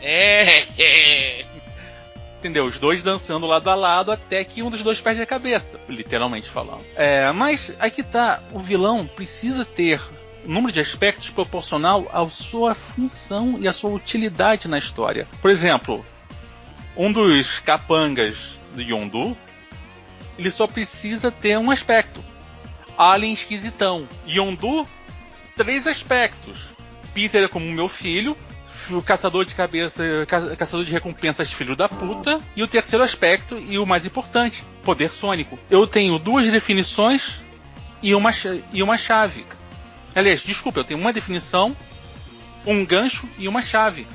É, 0.02 0.64
é. 0.78 1.46
Entendeu? 2.40 2.66
Os 2.66 2.78
dois 2.78 3.02
dançando 3.02 3.48
lado 3.48 3.70
a 3.70 3.76
lado 3.76 4.12
até 4.12 4.44
que 4.44 4.62
um 4.62 4.70
dos 4.70 4.84
dois 4.84 5.00
perde 5.00 5.22
a 5.22 5.26
cabeça, 5.26 5.80
literalmente 5.88 6.50
falando. 6.50 6.84
É, 6.94 7.32
mas 7.32 7.74
aqui 7.80 8.04
tá, 8.04 8.44
o 8.52 8.60
vilão 8.60 9.08
precisa 9.08 9.64
ter 9.64 10.02
número 10.46 10.74
de 10.74 10.82
aspectos 10.82 11.30
proporcional 11.30 12.06
à 12.12 12.28
sua 12.30 12.76
função 12.76 13.58
e 13.60 13.68
à 13.68 13.72
sua 13.72 13.92
utilidade 13.92 14.68
na 14.68 14.78
história. 14.78 15.26
Por 15.42 15.50
exemplo, 15.50 16.06
um 16.98 17.12
dos 17.12 17.60
capangas 17.60 18.60
do 18.74 18.82
Yondu, 18.82 19.38
ele 20.38 20.52
só 20.52 20.68
precisa 20.68 21.32
ter 21.32 21.58
um 21.58 21.72
aspecto. 21.72 22.24
Alien 22.98 23.34
esquisitão. 23.34 24.08
Yondu, 24.28 24.88
três 25.56 25.88
aspectos. 25.88 26.74
Peter 27.14 27.44
é 27.44 27.48
como 27.48 27.72
meu 27.72 27.88
filho, 27.88 28.36
o 28.92 29.02
caçador 29.02 29.46
de 29.46 29.56
cabeça, 29.56 30.04
ca, 30.28 30.56
caçador 30.56 30.86
de 30.86 30.92
recompensas 30.92 31.52
filho 31.52 31.76
da 31.76 31.88
puta, 31.88 32.42
e 32.56 32.64
o 32.64 32.68
terceiro 32.68 33.04
aspecto 33.04 33.58
e 33.58 33.78
o 33.78 33.86
mais 33.86 34.06
importante, 34.06 34.66
poder 34.84 35.12
sônico. 35.12 35.58
Eu 35.70 35.86
tenho 35.86 36.18
duas 36.18 36.50
definições 36.52 37.42
e 38.02 38.14
uma, 38.16 38.32
e 38.72 38.84
uma 38.84 38.98
chave. 38.98 39.46
Aliás, 40.16 40.42
desculpa, 40.42 40.80
eu 40.80 40.84
tenho 40.84 41.00
uma 41.00 41.14
definição, 41.14 41.76
um 42.66 42.86
gancho 42.86 43.28
e 43.38 43.48
uma 43.48 43.62
chave. 43.62 44.08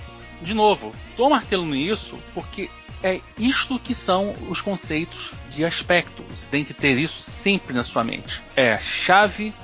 De 0.43 0.55
novo, 0.55 0.93
estou 1.11 1.31
martelando 1.31 1.75
isso 1.75 2.19
porque 2.35 2.71
é 3.03 3.21
isto 3.39 3.79
que 3.79 3.95
são 3.95 4.35
os 4.49 4.61
conceitos 4.61 5.33
de 5.51 5.65
aspecto. 5.65 6.23
Você 6.31 6.47
tem 6.51 6.65
que 6.65 6.75
ter 6.75 6.97
isso 6.97 7.21
sempre 7.21 7.75
na 7.75 7.83
sua 7.83 8.05
mente. 8.05 8.43
É 8.57 8.79
chave, 8.79 9.55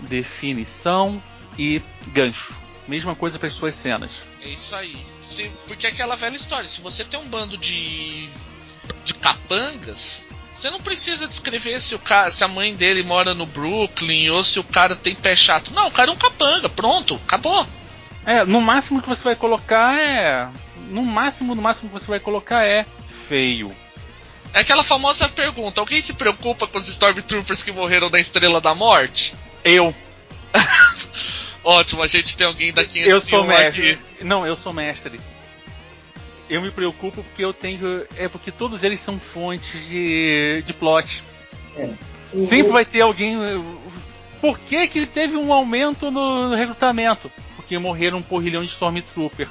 definição 0.00 1.22
e 1.58 1.80
gancho. 2.08 2.54
Mesma 2.86 3.14
coisa 3.14 3.38
para 3.38 3.48
as 3.48 3.54
suas 3.54 3.74
cenas. 3.74 4.22
É 4.42 4.48
isso 4.48 4.76
aí. 4.76 4.96
Se, 5.26 5.50
porque 5.66 5.86
é 5.86 5.90
aquela 5.90 6.16
velha 6.16 6.36
história. 6.36 6.68
Se 6.68 6.80
você 6.82 7.04
tem 7.04 7.18
um 7.18 7.28
bando 7.28 7.56
de 7.56 8.28
de 9.04 9.14
capangas, 9.14 10.22
você 10.52 10.70
não 10.70 10.80
precisa 10.80 11.26
descrever 11.26 11.80
se, 11.80 11.94
o 11.94 11.98
cara, 11.98 12.30
se 12.30 12.44
a 12.44 12.48
mãe 12.48 12.74
dele 12.74 13.02
mora 13.02 13.34
no 13.34 13.46
Brooklyn 13.46 14.30
ou 14.30 14.44
se 14.44 14.58
o 14.60 14.64
cara 14.64 14.94
tem 14.94 15.14
pé 15.14 15.34
chato. 15.34 15.72
Não, 15.72 15.88
o 15.88 15.90
cara 15.90 16.10
é 16.10 16.14
um 16.14 16.18
capanga, 16.18 16.68
pronto, 16.68 17.16
acabou. 17.16 17.66
É, 18.26 18.44
no 18.44 18.60
máximo 18.60 19.02
que 19.02 19.08
você 19.08 19.22
vai 19.22 19.36
colocar 19.36 19.98
é. 20.00 20.48
No 20.88 21.02
máximo, 21.04 21.54
no 21.54 21.62
máximo 21.62 21.88
que 21.88 21.98
você 21.98 22.06
vai 22.06 22.20
colocar 22.20 22.64
é 22.64 22.86
feio. 23.28 23.74
É 24.52 24.60
aquela 24.60 24.84
famosa 24.84 25.28
pergunta: 25.28 25.80
alguém 25.80 26.00
se 26.00 26.14
preocupa 26.14 26.66
com 26.66 26.78
os 26.78 26.88
Stormtroopers 26.88 27.62
que 27.62 27.72
morreram 27.72 28.10
na 28.10 28.20
Estrela 28.20 28.60
da 28.60 28.74
Morte? 28.74 29.34
Eu. 29.62 29.94
Ótimo, 31.64 32.02
a 32.02 32.06
gente 32.06 32.36
tem 32.36 32.46
alguém 32.46 32.72
daqui 32.72 33.00
Eu 33.00 33.20
sou 33.20 33.44
mestre. 33.44 33.92
Aqui. 33.92 34.24
Não, 34.24 34.46
eu 34.46 34.54
sou 34.54 34.72
mestre 34.72 35.18
eu 36.48 36.60
me 36.60 36.70
preocupo 36.70 37.22
porque 37.22 37.44
eu 37.44 37.52
tenho. 37.52 38.06
É 38.16 38.28
porque 38.28 38.50
todos 38.50 38.84
eles 38.84 39.00
são 39.00 39.18
fontes 39.18 39.86
de, 39.86 40.62
de 40.66 40.72
plot. 40.72 41.22
É. 41.76 41.90
Sempre 42.38 42.72
vai 42.72 42.84
ter 42.84 43.00
alguém. 43.00 43.36
Por 44.40 44.58
que, 44.58 44.86
que 44.88 45.06
teve 45.06 45.36
um 45.36 45.52
aumento 45.52 46.10
no 46.10 46.54
recrutamento? 46.54 47.30
Porque 47.64 47.78
morreram 47.78 48.18
um 48.18 48.22
porrilhão 48.22 48.62
de 48.62 48.70
Stormtrooper. 48.70 49.48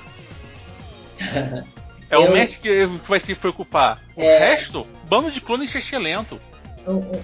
é 2.10 2.16
eu... 2.16 2.26
o 2.26 2.32
mestre 2.32 2.60
que, 2.62 2.86
vai 3.08 3.20
se 3.20 3.34
preocupar. 3.34 4.00
É... 4.16 4.38
O 4.38 4.40
resto, 4.40 4.88
bando 5.10 5.32
de 5.32 5.42
clones 5.42 5.74
excelente. 5.74 6.38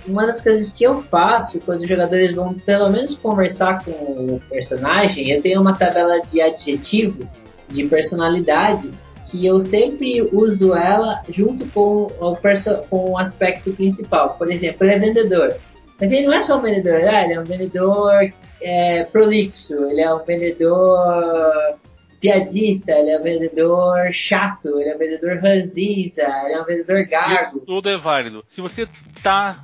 Uma 0.07 0.25
das 0.25 0.41
coisas 0.41 0.71
que 0.71 0.83
eu 0.83 0.99
faço 0.99 1.59
quando 1.61 1.81
os 1.81 1.89
jogadores 1.89 2.31
vão 2.31 2.55
pelo 2.55 2.89
menos 2.89 3.17
conversar 3.17 3.83
com 3.83 3.91
o 3.91 4.41
personagem, 4.49 5.29
eu 5.29 5.41
tenho 5.41 5.61
uma 5.61 5.75
tabela 5.75 6.21
de 6.21 6.41
adjetivos 6.41 7.43
de 7.67 7.83
personalidade 7.83 8.89
que 9.25 9.45
eu 9.45 9.61
sempre 9.61 10.23
uso 10.31 10.73
ela 10.73 11.21
junto 11.29 11.67
com 11.67 12.07
o, 12.19 12.37
com 12.89 13.11
o 13.11 13.17
aspecto 13.17 13.71
principal. 13.73 14.35
Por 14.35 14.51
exemplo, 14.51 14.85
ele 14.85 14.93
é 14.93 14.99
vendedor. 14.99 15.55
Mas 15.99 16.11
ele 16.11 16.27
não 16.27 16.33
é 16.33 16.41
só 16.41 16.57
um 16.57 16.61
vendedor, 16.61 16.99
né? 17.01 17.25
ele 17.25 17.33
é 17.33 17.39
um 17.39 17.43
vendedor 17.43 18.33
é, 18.61 19.03
prolixo, 19.05 19.75
ele 19.85 20.01
é 20.01 20.13
um 20.13 20.23
vendedor 20.23 21.77
piadista, 22.19 22.91
ele 22.91 23.11
é 23.11 23.19
um 23.19 23.23
vendedor 23.23 24.11
chato, 24.11 24.79
ele 24.79 24.89
é 24.89 24.95
um 24.95 24.99
vendedor 24.99 25.39
ranzinza, 25.41 26.23
ele 26.45 26.53
é 26.53 26.61
um 26.61 26.65
vendedor 26.65 27.05
gago. 27.05 27.33
Isso 27.33 27.59
tudo 27.59 27.89
é 27.89 27.97
válido. 27.97 28.43
Se 28.47 28.61
você 28.61 28.87
tá 29.23 29.61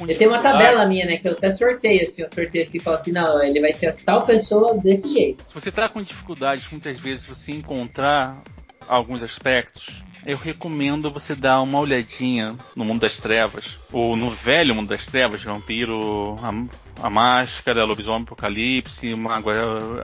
eu 0.00 0.18
tenho 0.18 0.30
uma 0.30 0.42
tabela 0.42 0.84
minha, 0.86 1.06
né? 1.06 1.18
Que 1.18 1.28
eu 1.28 1.32
até 1.32 1.50
sorteio, 1.50 2.02
assim, 2.02 2.22
eu 2.22 2.30
sorteio 2.30 2.64
assim 2.64 2.78
e 2.78 2.80
falo 2.80 2.96
assim, 2.96 3.12
não, 3.12 3.40
ele 3.42 3.60
vai 3.60 3.72
ser 3.72 3.94
tal 4.04 4.26
pessoa 4.26 4.76
desse 4.76 5.12
jeito. 5.12 5.44
Se 5.46 5.54
você 5.54 5.70
tá 5.70 5.88
com 5.88 6.02
dificuldades, 6.02 6.68
muitas 6.70 6.98
vezes 6.98 7.24
você 7.24 7.52
encontrar 7.52 8.42
alguns 8.88 9.22
aspectos, 9.22 10.02
eu 10.26 10.36
recomendo 10.36 11.10
você 11.10 11.34
dar 11.34 11.60
uma 11.60 11.78
olhadinha 11.78 12.56
no 12.74 12.84
Mundo 12.84 13.00
das 13.00 13.18
Trevas, 13.18 13.78
ou 13.92 14.16
no 14.16 14.30
velho 14.30 14.74
Mundo 14.74 14.88
das 14.88 15.06
Trevas, 15.06 15.42
Vampiro, 15.42 16.36
a, 16.42 17.06
a 17.06 17.10
Máscara, 17.10 17.84
Lobisomem 17.84 18.22
Apocalipse, 18.22 19.14
Mago 19.14 19.50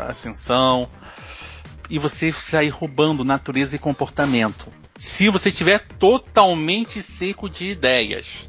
Ascensão. 0.08 0.88
e 1.88 1.98
você 1.98 2.32
sair 2.32 2.68
roubando 2.68 3.24
natureza 3.24 3.76
e 3.76 3.78
comportamento. 3.78 4.70
Se 4.96 5.28
você 5.28 5.50
tiver 5.50 5.86
totalmente 5.98 7.02
seco 7.02 7.48
de 7.48 7.68
ideias. 7.68 8.48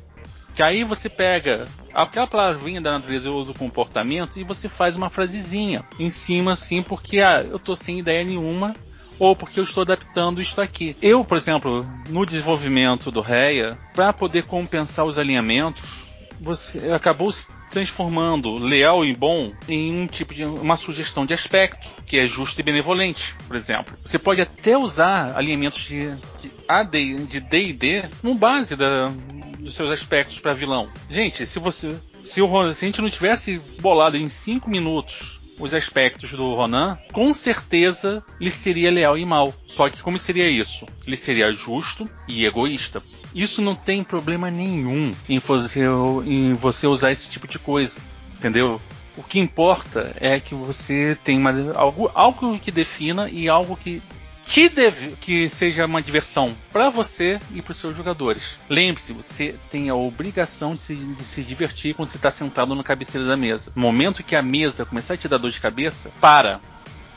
Que 0.53 0.61
aí 0.61 0.83
você 0.83 1.07
pega 1.07 1.65
aquela 1.93 2.27
palavrinha 2.27 2.81
da 2.81 2.91
natureza 2.91 3.31
ou 3.31 3.45
do 3.45 3.53
comportamento 3.53 4.37
e 4.37 4.43
você 4.43 4.67
faz 4.67 4.97
uma 4.97 5.09
frasezinha 5.09 5.85
em 5.97 6.09
cima, 6.09 6.51
assim, 6.51 6.83
porque 6.83 7.21
ah, 7.21 7.41
eu 7.41 7.57
tô 7.57 7.73
sem 7.73 7.99
ideia 7.99 8.21
nenhuma 8.25 8.75
ou 9.21 9.35
porque 9.35 9.59
eu 9.59 9.63
estou 9.63 9.83
adaptando 9.83 10.41
isto 10.41 10.59
aqui. 10.59 10.97
Eu, 10.99 11.23
por 11.23 11.37
exemplo, 11.37 11.87
no 12.09 12.25
desenvolvimento 12.25 13.11
do 13.11 13.21
REA, 13.21 13.77
para 13.93 14.11
poder 14.11 14.45
compensar 14.45 15.05
os 15.05 15.19
alinhamentos, 15.19 16.07
você 16.39 16.91
acabou 16.91 17.29
transformando 17.69 18.57
leal 18.57 19.05
e 19.05 19.15
bom 19.15 19.53
em 19.69 20.01
um 20.01 20.07
tipo 20.07 20.33
de 20.33 20.43
uma 20.43 20.75
sugestão 20.75 21.23
de 21.23 21.35
aspecto 21.35 21.87
que 22.03 22.17
é 22.17 22.27
justo 22.27 22.59
e 22.59 22.63
benevolente, 22.63 23.35
por 23.47 23.55
exemplo. 23.55 23.95
Você 24.03 24.17
pode 24.17 24.41
até 24.41 24.75
usar 24.75 25.37
alinhamentos 25.37 25.83
de, 25.83 26.15
de 26.39 26.51
AD, 26.67 27.27
de 27.27 27.39
D 27.41 27.67
e 27.67 27.73
D 27.73 28.03
no 28.23 28.33
base 28.33 28.75
da, 28.75 29.05
dos 29.59 29.75
seus 29.75 29.91
aspectos 29.91 30.39
para 30.39 30.55
vilão. 30.55 30.89
Gente, 31.11 31.45
se 31.45 31.59
você 31.59 31.95
se, 32.23 32.41
o, 32.41 32.73
se 32.73 32.85
a 32.85 32.87
gente 32.87 33.01
não 33.03 33.09
tivesse 33.09 33.61
bolado 33.79 34.17
em 34.17 34.27
5 34.27 34.67
minutos 34.67 35.40
os 35.61 35.73
aspectos 35.73 36.31
do 36.31 36.55
Ronan, 36.55 36.97
com 37.13 37.33
certeza 37.33 38.23
ele 38.39 38.51
seria 38.51 38.91
leal 38.91 39.17
e 39.17 39.25
mal. 39.25 39.53
Só 39.67 39.89
que 39.89 40.01
como 40.01 40.17
seria 40.17 40.49
isso? 40.49 40.85
Ele 41.05 41.15
seria 41.15 41.51
justo 41.53 42.09
e 42.27 42.45
egoísta. 42.45 43.01
Isso 43.33 43.61
não 43.61 43.75
tem 43.75 44.03
problema 44.03 44.51
nenhum 44.51 45.13
em 45.29 45.39
você, 45.39 45.81
em 46.25 46.53
você 46.55 46.87
usar 46.87 47.11
esse 47.11 47.29
tipo 47.29 47.47
de 47.47 47.57
coisa, 47.57 47.99
entendeu? 48.35 48.81
O 49.15 49.23
que 49.23 49.39
importa 49.39 50.13
é 50.19 50.39
que 50.39 50.55
você 50.55 51.17
tem 51.23 51.37
uma, 51.37 51.73
algo, 51.73 52.09
algo 52.13 52.57
que 52.59 52.71
defina 52.71 53.29
e 53.29 53.47
algo 53.47 53.77
que 53.77 54.01
te 54.51 54.67
deve, 54.67 55.15
que 55.21 55.47
seja 55.47 55.85
uma 55.85 56.01
diversão 56.01 56.53
para 56.73 56.89
você 56.89 57.39
e 57.55 57.61
para 57.61 57.71
os 57.71 57.77
seus 57.77 57.95
jogadores. 57.95 58.59
Lembre-se, 58.69 59.13
você 59.13 59.55
tem 59.69 59.89
a 59.89 59.95
obrigação 59.95 60.75
de 60.75 60.81
se, 60.81 60.93
de 60.93 61.23
se 61.23 61.41
divertir 61.41 61.95
quando 61.95 62.09
você 62.09 62.17
está 62.17 62.29
sentado 62.29 62.75
na 62.75 62.83
cabeceira 62.83 63.25
da 63.25 63.37
mesa. 63.37 63.71
No 63.73 63.81
momento 63.81 64.21
que 64.23 64.35
a 64.35 64.41
mesa 64.41 64.85
começar 64.85 65.13
a 65.13 65.17
te 65.17 65.29
dar 65.29 65.37
dor 65.37 65.51
de 65.51 65.61
cabeça, 65.61 66.11
para 66.19 66.59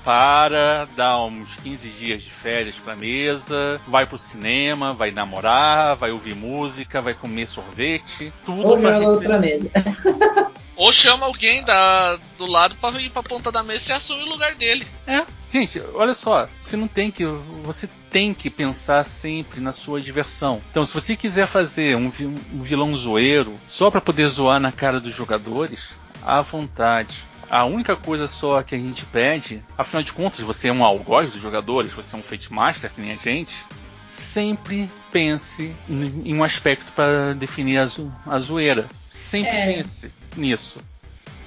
para, 0.04 0.86
dá 0.94 1.18
uns 1.24 1.56
15 1.56 1.88
dias 1.88 2.22
de 2.22 2.30
férias 2.30 2.76
pra 2.76 2.94
mesa, 2.94 3.80
vai 3.88 4.06
pro 4.06 4.18
cinema, 4.18 4.92
vai 4.92 5.10
namorar, 5.10 5.96
vai 5.96 6.12
ouvir 6.12 6.34
música, 6.34 7.00
vai 7.00 7.14
comer 7.14 7.46
sorvete, 7.46 8.32
tudo 8.44 8.66
Ou 8.66 8.78
joga 8.78 9.08
outra 9.08 9.38
mesa. 9.38 9.70
Ou 10.76 10.92
chama 10.92 11.26
alguém 11.26 11.62
da, 11.64 12.18
do 12.36 12.46
lado 12.46 12.74
para 12.76 13.00
ir 13.00 13.08
pra 13.08 13.22
ponta 13.22 13.50
da 13.50 13.62
mesa 13.62 13.92
e 13.92 13.94
assume 13.94 14.24
o 14.24 14.28
lugar 14.28 14.56
dele. 14.56 14.84
É, 15.06 15.24
gente, 15.50 15.80
olha 15.94 16.14
só, 16.14 16.48
você 16.60 16.76
não 16.76 16.88
tem 16.88 17.12
que. 17.12 17.24
Você 17.62 17.88
tem 18.10 18.34
que 18.34 18.50
pensar 18.50 19.04
sempre 19.04 19.60
na 19.60 19.72
sua 19.72 20.00
diversão. 20.00 20.60
Então, 20.70 20.84
se 20.84 20.92
você 20.92 21.14
quiser 21.14 21.46
fazer 21.46 21.96
um, 21.96 22.10
um 22.52 22.60
vilão 22.60 22.96
zoeiro 22.96 23.54
só 23.64 23.88
para 23.88 24.00
poder 24.00 24.26
zoar 24.26 24.58
na 24.58 24.72
cara 24.72 25.00
dos 25.00 25.14
jogadores, 25.14 25.94
à 26.24 26.40
vontade. 26.40 27.24
A 27.54 27.64
única 27.64 27.94
coisa 27.94 28.26
só 28.26 28.64
que 28.64 28.74
a 28.74 28.78
gente 28.78 29.04
pede, 29.04 29.62
afinal 29.78 30.02
de 30.02 30.12
contas, 30.12 30.40
você 30.40 30.66
é 30.66 30.72
um 30.72 30.84
algoz 30.84 31.34
dos 31.34 31.40
jogadores, 31.40 31.92
você 31.92 32.16
é 32.16 32.18
um 32.18 32.22
Fate 32.22 32.52
Master 32.52 32.90
que 32.90 33.00
nem 33.00 33.12
a 33.12 33.16
gente, 33.16 33.54
sempre 34.08 34.90
pense 35.12 35.72
em 35.88 36.34
um 36.34 36.42
aspecto 36.42 36.90
para 36.90 37.32
definir 37.32 37.78
a, 37.78 37.86
zo 37.86 38.12
a 38.26 38.40
zoeira. 38.40 38.86
Sempre 39.08 39.52
é. 39.52 39.72
pense 39.72 40.10
nisso. 40.36 40.80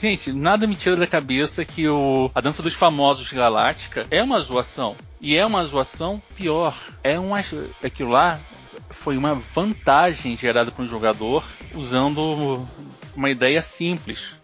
Gente, 0.01 0.32
nada 0.32 0.66
me 0.66 0.78
tira 0.78 0.95
da 0.95 1.05
cabeça 1.05 1.66
que 1.66 1.89
o, 1.89 2.32
a 2.34 2.39
Dança 2.39 2.64
dos 2.64 2.74
Famosos 2.74 3.34
Galáctica 3.34 4.08
é 4.10 4.24
uma 4.24 4.39
zoação. 4.39 4.95
E 5.20 5.36
é 5.36 5.45
uma 5.45 5.66
zoação 5.66 6.24
pior. 6.38 6.74
É 7.03 7.20
um, 7.20 7.32
aquilo 7.36 8.12
lá 8.12 8.39
foi 8.91 9.18
uma 9.18 9.36
vantagem 9.53 10.38
gerada 10.38 10.72
para 10.72 10.86
um 10.86 10.88
jogador 10.88 11.43
usando 11.76 12.66
uma 13.14 13.30
ideia 13.30 13.62
simples. 13.62 14.36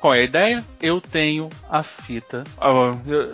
Qual 0.00 0.14
é 0.14 0.20
a 0.20 0.24
ideia? 0.24 0.64
Eu 0.80 1.00
tenho 1.00 1.50
a 1.68 1.82
fita. 1.82 2.44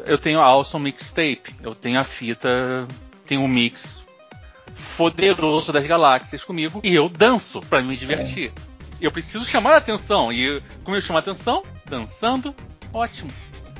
Eu 0.06 0.18
tenho 0.18 0.40
a 0.40 0.44
Awesome 0.44 0.84
Mixtape. 0.84 1.54
Eu 1.62 1.74
tenho 1.74 2.00
a 2.00 2.04
fita. 2.04 2.86
Tenho 3.26 3.42
um 3.42 3.48
mix 3.48 4.04
poderoso 4.96 5.72
das 5.72 5.86
galáxias 5.86 6.44
comigo. 6.44 6.80
E 6.82 6.94
eu 6.94 7.08
danço 7.08 7.60
para 7.62 7.82
me 7.82 7.96
divertir. 7.96 8.52
Eu 9.00 9.10
preciso 9.10 9.44
chamar 9.44 9.74
a 9.74 9.76
atenção. 9.78 10.32
E 10.32 10.62
como 10.82 10.96
eu 10.96 11.00
chamo 11.00 11.18
a 11.18 11.20
atenção? 11.20 11.62
Dançando. 11.84 12.54
Ótimo. 12.92 13.30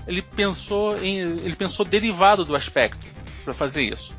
Ele 0.07 0.21
pensou 0.21 1.03
em. 1.03 1.19
Ele 1.19 1.57
pensou 1.57 1.85
derivado 1.87 2.45
do 2.45 2.55
aspecto 2.55 3.07
para 3.45 3.55
fazer 3.55 3.83
isso. 3.83 4.15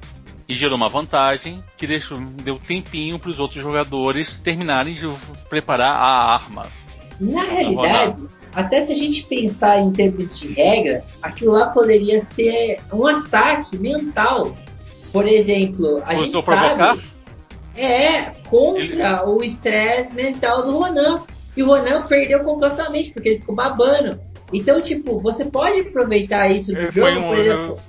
E 0.47 0.53
gerou 0.53 0.77
uma 0.77 0.89
vantagem 0.89 1.63
que 1.75 1.87
deixou, 1.87 2.19
deu 2.19 2.57
tempinho 2.59 3.17
para 3.17 3.29
os 3.29 3.39
outros 3.39 3.61
jogadores 3.61 4.39
terminarem 4.39 4.93
de 4.93 5.07
preparar 5.49 5.95
a 5.95 6.33
arma. 6.33 6.67
Na 7.19 7.43
realidade, 7.43 8.27
até 8.55 8.83
se 8.85 8.93
a 8.93 8.95
gente 8.95 9.25
pensar 9.25 9.81
em 9.81 9.91
termos 9.91 10.39
de 10.39 10.53
regra, 10.53 11.03
aquilo 11.21 11.51
lá 11.51 11.69
poderia 11.69 12.19
ser 12.21 12.79
um 12.93 13.05
ataque 13.05 13.77
mental. 13.77 14.55
Por 15.11 15.27
exemplo, 15.27 16.01
a 16.05 16.15
gente 16.15 16.41
sabe. 16.41 17.01
É, 17.75 18.31
contra 18.49 18.83
ele... 18.83 19.29
o 19.29 19.43
estresse 19.43 20.13
mental 20.13 20.63
do 20.63 20.77
Ronan. 20.77 21.21
E 21.57 21.63
o 21.63 21.67
Ronan 21.67 22.03
perdeu 22.03 22.43
completamente, 22.43 23.11
porque 23.11 23.29
ele 23.29 23.39
ficou 23.39 23.55
babando. 23.55 24.19
Então, 24.53 24.79
tipo, 24.79 25.19
você 25.19 25.45
pode 25.45 25.79
aproveitar 25.79 26.47
isso 26.49 26.73
do 26.73 26.91
foi 26.91 27.13
jogo, 27.13 27.25
um, 27.25 27.29
por 27.29 27.39
exemplo. 27.39 27.79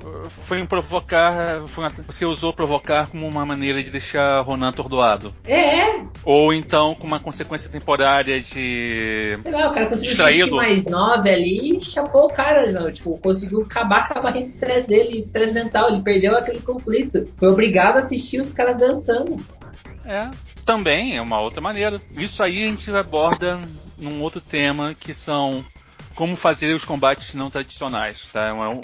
Foi 0.46 0.62
um 0.62 0.66
provocar. 0.66 1.62
Foi 1.68 1.84
uma, 1.84 1.92
você 2.06 2.24
usou 2.24 2.52
provocar 2.52 3.08
como 3.08 3.26
uma 3.26 3.44
maneira 3.44 3.82
de 3.82 3.90
deixar 3.90 4.40
Ronan 4.40 4.68
atordoado. 4.68 5.32
É, 5.44 5.80
é. 5.80 6.06
Ou 6.24 6.52
então 6.52 6.94
com 6.94 7.06
uma 7.06 7.20
consequência 7.20 7.68
temporária 7.68 8.40
de. 8.40 9.38
Sei 9.40 9.52
lá, 9.52 9.70
o 9.70 9.72
cara 9.72 9.86
conseguiu 9.86 10.10
distraído. 10.10 10.56
mais 10.56 10.86
nove 10.86 11.30
ali 11.30 11.76
e 11.76 11.80
chapou 11.80 12.24
o 12.24 12.30
cara, 12.30 12.72
não. 12.72 12.90
Tipo, 12.90 13.18
conseguiu 13.18 13.62
acabar 13.62 14.08
com 14.08 14.18
a 14.18 14.22
barreira 14.22 14.46
de 14.46 14.52
estresse 14.52 14.86
dele, 14.86 15.18
estresse 15.18 15.52
mental. 15.52 15.90
Ele 15.90 16.02
perdeu 16.02 16.36
aquele 16.36 16.60
conflito. 16.60 17.28
Foi 17.36 17.48
obrigado 17.48 17.96
a 17.96 18.00
assistir 18.00 18.40
os 18.40 18.52
caras 18.52 18.78
dançando. 18.78 19.36
É, 20.04 20.30
também 20.64 21.16
é 21.16 21.20
uma 21.20 21.40
outra 21.40 21.60
maneira. 21.60 22.00
Isso 22.16 22.42
aí 22.42 22.64
a 22.64 22.66
gente 22.66 22.90
aborda 22.90 23.60
num 23.98 24.22
outro 24.22 24.40
tema 24.40 24.94
que 24.98 25.12
são 25.12 25.64
como 26.16 26.34
fazer 26.34 26.74
os 26.74 26.84
combates 26.84 27.34
não 27.34 27.50
tradicionais, 27.50 28.26
tá? 28.32 28.46
É 28.46 28.52
um, 28.52 28.80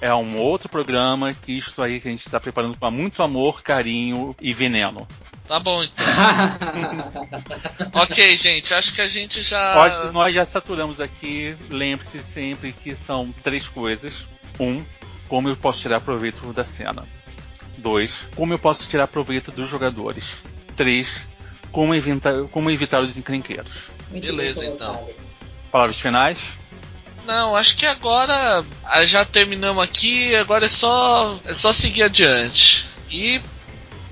é 0.00 0.14
um 0.14 0.36
outro 0.36 0.68
programa 0.68 1.32
que 1.32 1.56
isto 1.56 1.82
aí 1.82 1.98
que 1.98 2.06
a 2.06 2.10
gente 2.10 2.26
está 2.26 2.38
preparando 2.38 2.76
com 2.78 2.90
muito 2.90 3.22
amor, 3.22 3.62
carinho 3.62 4.36
e 4.40 4.52
veneno. 4.52 5.08
Tá 5.48 5.58
bom, 5.58 5.82
então. 5.82 6.04
ok, 8.02 8.36
gente, 8.36 8.74
acho 8.74 8.92
que 8.92 9.00
a 9.00 9.06
gente 9.06 9.42
já. 9.42 9.74
Nós, 9.74 10.12
nós 10.12 10.34
já 10.34 10.44
saturamos 10.44 11.00
aqui. 11.00 11.56
Lembre-se 11.70 12.22
sempre 12.22 12.72
que 12.72 12.94
são 12.94 13.32
três 13.42 13.66
coisas. 13.68 14.26
Um, 14.60 14.84
como 15.28 15.48
eu 15.48 15.56
posso 15.56 15.80
tirar 15.80 16.00
proveito 16.00 16.52
da 16.52 16.64
cena. 16.64 17.04
Dois, 17.78 18.26
como 18.34 18.52
eu 18.52 18.58
posso 18.58 18.88
tirar 18.88 19.06
proveito 19.06 19.52
dos 19.52 19.68
jogadores. 19.68 20.36
Três, 20.76 21.26
como 21.70 21.94
evitar, 21.94 22.42
como 22.50 22.70
evitar 22.70 23.00
os 23.00 23.16
encrenqueiros. 23.16 23.90
Beleza, 24.10 24.64
então. 24.66 25.08
Palavras 25.70 26.00
finais? 26.00 26.40
Não, 27.26 27.56
acho 27.56 27.76
que 27.76 27.84
agora 27.84 28.64
ah, 28.84 29.04
já 29.04 29.24
terminamos 29.24 29.82
aqui, 29.82 30.34
agora 30.36 30.66
é 30.66 30.68
só 30.68 31.38
é 31.44 31.52
só 31.52 31.72
seguir 31.72 32.04
adiante 32.04 32.86
e 33.10 33.40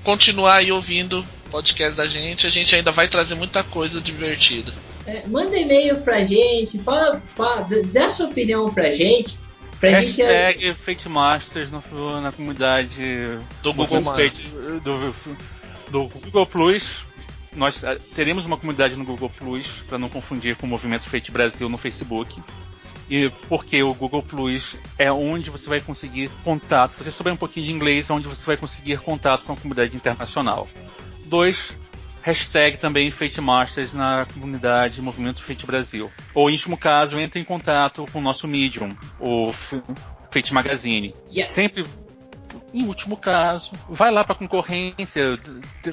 continuar 0.03 0.57
aí 0.57 0.71
ouvindo 0.71 1.21
o 1.21 1.49
podcast 1.49 1.95
da 1.95 2.05
gente. 2.05 2.45
A 2.45 2.49
gente 2.49 2.75
ainda 2.75 2.91
vai 2.91 3.07
trazer 3.07 3.35
muita 3.35 3.63
coisa 3.63 4.01
divertida. 4.01 4.73
É, 5.07 5.23
manda 5.27 5.55
e-mail 5.55 6.01
pra 6.01 6.23
gente, 6.23 6.77
fala, 6.79 7.21
fala, 7.25 7.67
dá 7.85 8.11
sua 8.11 8.27
opinião 8.27 8.73
pra 8.73 8.91
gente. 8.93 9.39
Pra 9.79 9.89
Hashtag 9.89 10.59
gente... 10.59 10.73
Fate 10.73 11.07
Masters 11.07 11.69
no, 11.71 12.21
na 12.21 12.31
comunidade 12.31 13.03
do 13.61 13.73
Google 13.73 14.01
Fate, 14.03 14.43
do, 14.83 15.15
do 15.89 16.07
Google 16.07 16.45
Plus 16.45 17.05
nós 17.55 17.83
eh, 17.83 17.97
teremos 18.13 18.45
uma 18.45 18.57
comunidade 18.57 18.95
no 18.95 19.05
Google 19.05 19.29
Plus, 19.29 19.67
para 19.87 19.97
não 19.97 20.09
confundir 20.09 20.55
com 20.55 20.65
o 20.65 20.69
Movimento 20.69 21.03
Fate 21.03 21.31
Brasil 21.31 21.69
no 21.69 21.77
Facebook. 21.77 22.41
E 23.09 23.29
porque 23.47 23.81
o 23.83 23.93
Google 23.93 24.23
Plus 24.23 24.77
é 24.97 25.11
onde 25.11 25.49
você 25.49 25.69
vai 25.69 25.81
conseguir 25.81 26.29
contato. 26.43 26.91
Se 26.91 27.03
você 27.03 27.11
souber 27.11 27.33
um 27.33 27.37
pouquinho 27.37 27.67
de 27.67 27.71
inglês, 27.71 28.09
é 28.09 28.13
onde 28.13 28.27
você 28.27 28.45
vai 28.45 28.57
conseguir 28.57 28.97
contato 28.99 29.45
com 29.45 29.53
a 29.53 29.55
comunidade 29.55 29.95
internacional. 29.95 30.67
Dois, 31.25 31.77
hashtag 32.21 32.77
também 32.77 33.11
Fate 33.11 33.39
Masters 33.39 33.93
na 33.93 34.25
comunidade 34.33 35.01
Movimento 35.01 35.43
Fate 35.43 35.65
Brasil. 35.65 36.11
Ou, 36.33 36.49
em 36.49 36.53
último 36.53 36.77
caso, 36.77 37.19
entre 37.19 37.39
em 37.39 37.43
contato 37.43 38.05
com 38.11 38.19
o 38.19 38.21
nosso 38.21 38.47
Medium, 38.47 38.89
o 39.19 39.51
Fate 40.31 40.51
Magazine. 40.51 41.13
Yes. 41.31 41.51
Sempre 41.51 41.85
em 42.73 42.83
último 42.83 43.15
caso, 43.15 43.73
vai 43.89 44.11
lá 44.11 44.23
para 44.23 44.35
a 44.35 44.37
concorrência, 44.37 45.39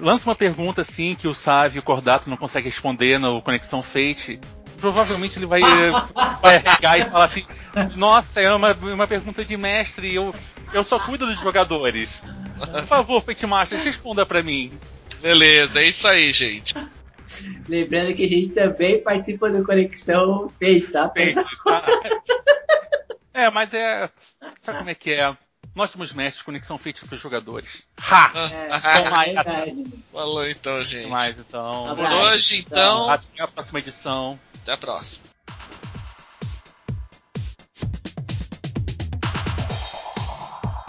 lança 0.01 0.29
uma 0.29 0.35
pergunta 0.35 0.81
assim 0.81 1.15
que 1.15 1.29
o 1.29 1.35
Sávio 1.35 1.79
e 1.79 1.81
o 1.81 1.83
Cordato 1.83 2.31
não 2.31 2.37
conseguem 2.37 2.71
responder 2.71 3.19
no 3.19 3.41
Conexão 3.43 3.83
Fate 3.83 4.41
provavelmente 4.83 5.39
ele 5.39 5.47
vai, 5.47 5.61
vai 6.83 7.01
e 7.01 7.05
falar 7.05 7.27
assim: 7.27 7.47
Nossa, 7.95 8.41
é 8.41 8.53
uma, 8.53 8.73
uma 8.75 9.07
pergunta 9.07 9.45
de 9.45 9.57
mestre. 9.57 10.13
Eu, 10.13 10.35
Eu 10.75 10.83
só 10.83 10.99
cuido 10.99 11.25
dos 11.25 11.41
jogadores. 11.41 12.21
Por 12.59 12.87
favor, 12.87 13.23
Fate 13.23 13.47
responda 13.77 14.27
pra 14.27 14.43
mim. 14.43 14.73
Beleza, 15.21 15.81
é 15.81 15.87
isso 15.87 16.07
aí, 16.09 16.33
gente. 16.33 16.75
Lembrando 17.69 18.15
que 18.15 18.25
a 18.25 18.29
gente 18.29 18.49
também 18.49 19.01
participa 19.01 19.49
do 19.51 19.65
Conexão 19.65 20.53
Fate, 20.61 20.89
tá? 20.93 21.09
Fate, 21.09 21.35
tá? 21.65 21.87
É, 23.33 23.51
mas 23.51 23.73
é. 23.73 24.11
Sabe 24.61 24.79
como 24.79 24.91
é 24.91 24.95
que 24.95 25.13
é? 25.13 25.35
Nós 25.75 25.91
somos 25.91 26.13
mestres, 26.13 26.45
conexão 26.45 26.77
feita 26.77 27.01
para 27.07 27.15
os 27.15 27.21
jogadores. 27.21 27.87
Ha! 27.99 28.33
É, 28.35 28.69
é 28.69 29.33
verdade. 29.33 29.85
Falou 30.13 30.47
então, 30.47 30.85
gente. 30.85 31.09
Mais 31.09 31.39
então. 31.39 31.97
Por 31.97 32.05
hoje, 32.05 32.59
então. 32.59 33.09
Até 33.09 33.43
a 33.43 33.49
próxima 33.49 33.79
edição. 33.79 34.39
Até 34.63 34.73
a 34.73 34.77
próxima. 34.77 35.32